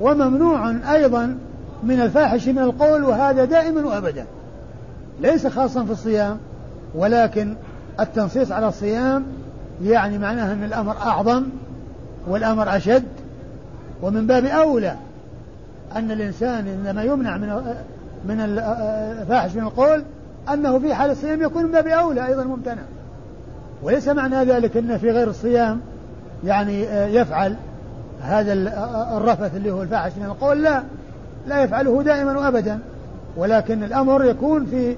وممنوع 0.01 0.75
أيضا 0.93 1.37
من 1.83 2.01
الفاحش 2.01 2.47
من 2.47 2.59
القول 2.59 3.03
وهذا 3.03 3.45
دائما 3.45 3.85
وأبدا. 3.85 4.25
ليس 5.21 5.47
خاصا 5.47 5.83
في 5.83 5.91
الصيام 5.91 6.37
ولكن 6.95 7.55
التنصيص 7.99 8.51
على 8.51 8.67
الصيام 8.67 9.23
يعني 9.83 10.17
معناه 10.17 10.53
أن 10.53 10.63
الأمر 10.63 10.97
أعظم 10.97 11.43
والأمر 12.27 12.77
أشد. 12.77 13.03
ومن 14.01 14.27
باب 14.27 14.45
أولى 14.45 14.95
أن 15.95 16.11
الإنسان 16.11 16.67
إنما 16.67 17.03
يمنع 17.03 17.37
من 17.37 17.75
من 18.25 18.39
الفاحش 18.39 19.55
من 19.55 19.63
القول 19.63 20.03
أنه 20.53 20.79
في 20.79 20.93
حال 20.93 21.11
الصيام 21.11 21.41
يكون 21.41 21.63
من 21.63 21.71
باب 21.71 21.87
أولى 21.87 22.25
أيضا 22.25 22.43
ممتنع. 22.43 22.81
وليس 23.83 24.07
معنى 24.07 24.43
ذلك 24.43 24.77
أنه 24.77 24.97
في 24.97 25.11
غير 25.11 25.29
الصيام 25.29 25.79
يعني 26.45 26.83
يفعل 27.15 27.55
هذا 28.21 28.53
الرفث 29.17 29.55
اللي 29.55 29.71
هو 29.71 29.83
الفاحش 29.83 30.11
من 30.17 30.25
القول 30.25 30.63
لا 30.63 30.83
لا 31.47 31.63
يفعله 31.63 32.03
دائما 32.03 32.37
وأبدا. 32.39 32.79
ولكن 33.37 33.83
الأمر 33.83 34.25
يكون 34.25 34.65
في 34.65 34.95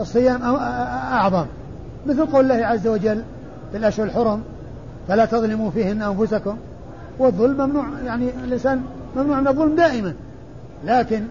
الصيام 0.00 0.42
أعظم. 0.42 1.46
مثل 2.06 2.26
قول 2.26 2.52
الله 2.52 2.66
عز 2.66 2.86
وجل 2.86 3.22
في 3.72 3.78
الأشهر 3.78 4.06
الحرم 4.06 4.42
فلا 5.08 5.24
تظلموا 5.24 5.70
فيهن 5.70 6.02
أنفسكم. 6.02 6.56
والظلم 7.18 7.66
ممنوع 7.66 7.84
يعني 8.04 8.30
الإنسان 8.44 8.82
ممنوع 9.16 9.40
من 9.40 9.48
الظلم 9.48 9.76
دائما. 9.76 10.14
لكن 10.84 11.22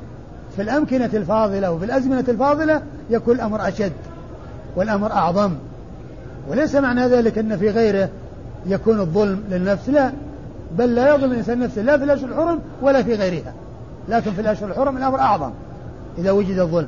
في 0.55 0.61
الأمكنة 0.61 1.09
الفاضلة 1.13 1.72
وفي 1.72 1.86
الأزمنة 1.86 2.26
الفاضلة 2.28 2.82
يكون 3.09 3.36
الأمر 3.36 3.68
أشد 3.68 3.91
والأمر 4.76 5.11
أعظم. 5.11 5.51
وليس 6.49 6.76
معنى 6.76 7.07
ذلك 7.07 7.38
أن 7.38 7.57
في 7.57 7.70
غيره 7.70 8.09
يكون 8.65 8.99
الظلم 8.99 9.43
للنفس 9.49 9.89
لا. 9.89 10.11
بل 10.78 10.95
لا 10.95 11.15
يظلم 11.15 11.32
الإنسان 11.32 11.59
نفسه 11.59 11.82
لا 11.82 11.97
في 11.97 12.03
الأشهر 12.03 12.30
الحرم 12.30 12.59
ولا 12.82 13.03
في 13.03 13.15
غيرها. 13.15 13.53
لكن 14.09 14.32
في 14.32 14.41
الأشهر 14.41 14.70
الحرم 14.70 14.97
الأمر 14.97 15.20
أعظم 15.20 15.51
إذا 16.18 16.32
وجد 16.32 16.57
الظلم. 16.59 16.88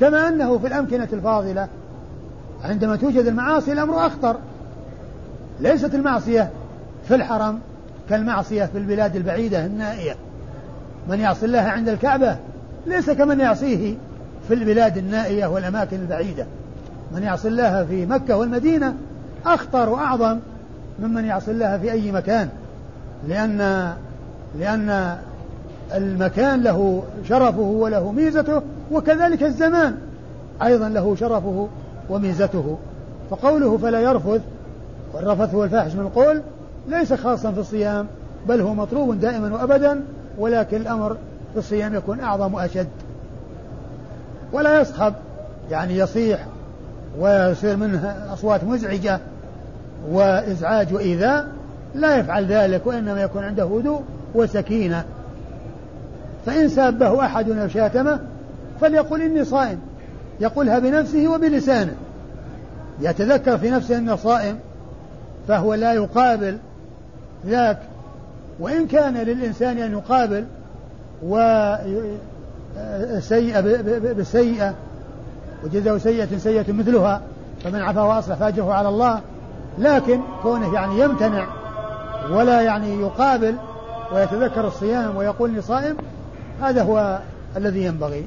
كما 0.00 0.28
أنه 0.28 0.58
في 0.58 0.66
الأمكنة 0.66 1.08
الفاضلة. 1.12 1.68
عندما 2.64 2.96
توجد 2.96 3.26
المعاصي 3.26 3.72
الأمر 3.72 4.06
أخطر. 4.06 4.36
ليست 5.60 5.94
المعصية 5.94 6.50
في 7.08 7.14
الحرم 7.14 7.58
كالمعصية 8.08 8.64
في 8.64 8.78
البلاد 8.78 9.16
البعيدة 9.16 9.66
النائية. 9.66 10.16
من 11.08 11.20
يعصي 11.20 11.46
الله 11.46 11.60
عند 11.60 11.88
الكعبة 11.88 12.36
ليس 12.86 13.10
كمن 13.10 13.40
يعصيه 13.40 13.94
في 14.48 14.54
البلاد 14.54 14.96
النائية 14.96 15.46
والأماكن 15.46 15.96
البعيدة. 15.96 16.46
من 17.12 17.22
يعصي 17.22 17.48
الله 17.48 17.84
في 17.84 18.06
مكة 18.06 18.36
والمدينة 18.36 18.94
أخطر 19.46 19.88
وأعظم 19.88 20.38
ممن 21.02 21.24
يعصي 21.24 21.50
الله 21.50 21.78
في 21.78 21.92
أي 21.92 22.12
مكان. 22.12 22.48
لأن 23.28 23.92
لأن 24.58 25.16
المكان 25.94 26.62
له 26.62 27.02
شرفه 27.28 27.60
وله 27.60 28.12
ميزته 28.12 28.62
وكذلك 28.92 29.42
الزمان. 29.42 29.96
أيضا 30.62 30.88
له 30.88 31.16
شرفه 31.16 31.68
وميزته. 32.10 32.78
فقوله 33.30 33.78
فلا 33.78 34.00
يرفث 34.00 34.40
والرفث 35.14 35.54
هو 35.54 35.64
الفاحش 35.64 35.94
من 35.94 36.00
القول 36.00 36.42
ليس 36.88 37.12
خاصا 37.12 37.52
في 37.52 37.60
الصيام 37.60 38.06
بل 38.48 38.60
هو 38.60 38.74
مطلوب 38.74 39.20
دائما 39.20 39.54
وأبدا 39.54 40.02
ولكن 40.38 40.76
الأمر 40.76 41.16
في 41.52 41.58
الصيام 41.58 41.94
يكون 41.94 42.20
أعظم 42.20 42.54
وأشد. 42.54 42.88
ولا 44.52 44.80
يصخب 44.80 45.14
يعني 45.70 45.96
يصيح 45.98 46.46
ويصير 47.18 47.76
منه 47.76 48.16
أصوات 48.32 48.64
مزعجة 48.64 49.20
وإزعاج 50.10 50.94
وإيذاء. 50.94 51.48
لا 51.94 52.16
يفعل 52.16 52.46
ذلك 52.46 52.86
وإنما 52.86 53.22
يكون 53.22 53.44
عنده 53.44 53.64
هدوء 53.64 54.02
وسكينة. 54.34 55.04
فإن 56.46 56.68
سابه 56.68 57.24
أحد 57.24 57.50
أو 57.50 57.68
شاتمه 57.68 58.20
فليقل 58.80 59.22
إني 59.22 59.44
صائم. 59.44 59.78
يقولها 60.40 60.78
بنفسه 60.78 61.28
وبلسانه. 61.28 61.94
يتذكر 63.00 63.58
في 63.58 63.70
نفسه 63.70 63.98
أنه 63.98 64.16
صائم 64.16 64.58
فهو 65.48 65.74
لا 65.74 65.92
يقابل 65.92 66.58
ذاك. 67.46 67.78
وإن 68.60 68.86
كان 68.86 69.16
للإنسان 69.16 69.78
أن 69.78 69.92
يقابل 69.92 70.44
وسيئة 71.22 71.60
بالسيئة 73.98 74.74
وجزاء 75.64 75.98
سيئة 75.98 76.38
سيئة 76.38 76.72
مثلها 76.72 77.20
فمن 77.64 77.80
عفا 77.80 78.02
وأصلح 78.02 78.36
فأجره 78.36 78.72
على 78.72 78.88
الله. 78.88 79.20
لكن 79.78 80.20
كونه 80.42 80.74
يعني 80.74 81.00
يمتنع 81.00 81.46
ولا 82.30 82.60
يعني 82.60 83.00
يقابل 83.00 83.54
ويتذكر 84.12 84.66
الصيام 84.66 85.16
ويقول 85.16 85.50
إني 85.50 85.62
صائم 85.62 85.96
هذا 86.62 86.82
هو 86.82 87.18
الذي 87.56 87.84
ينبغي. 87.84 88.24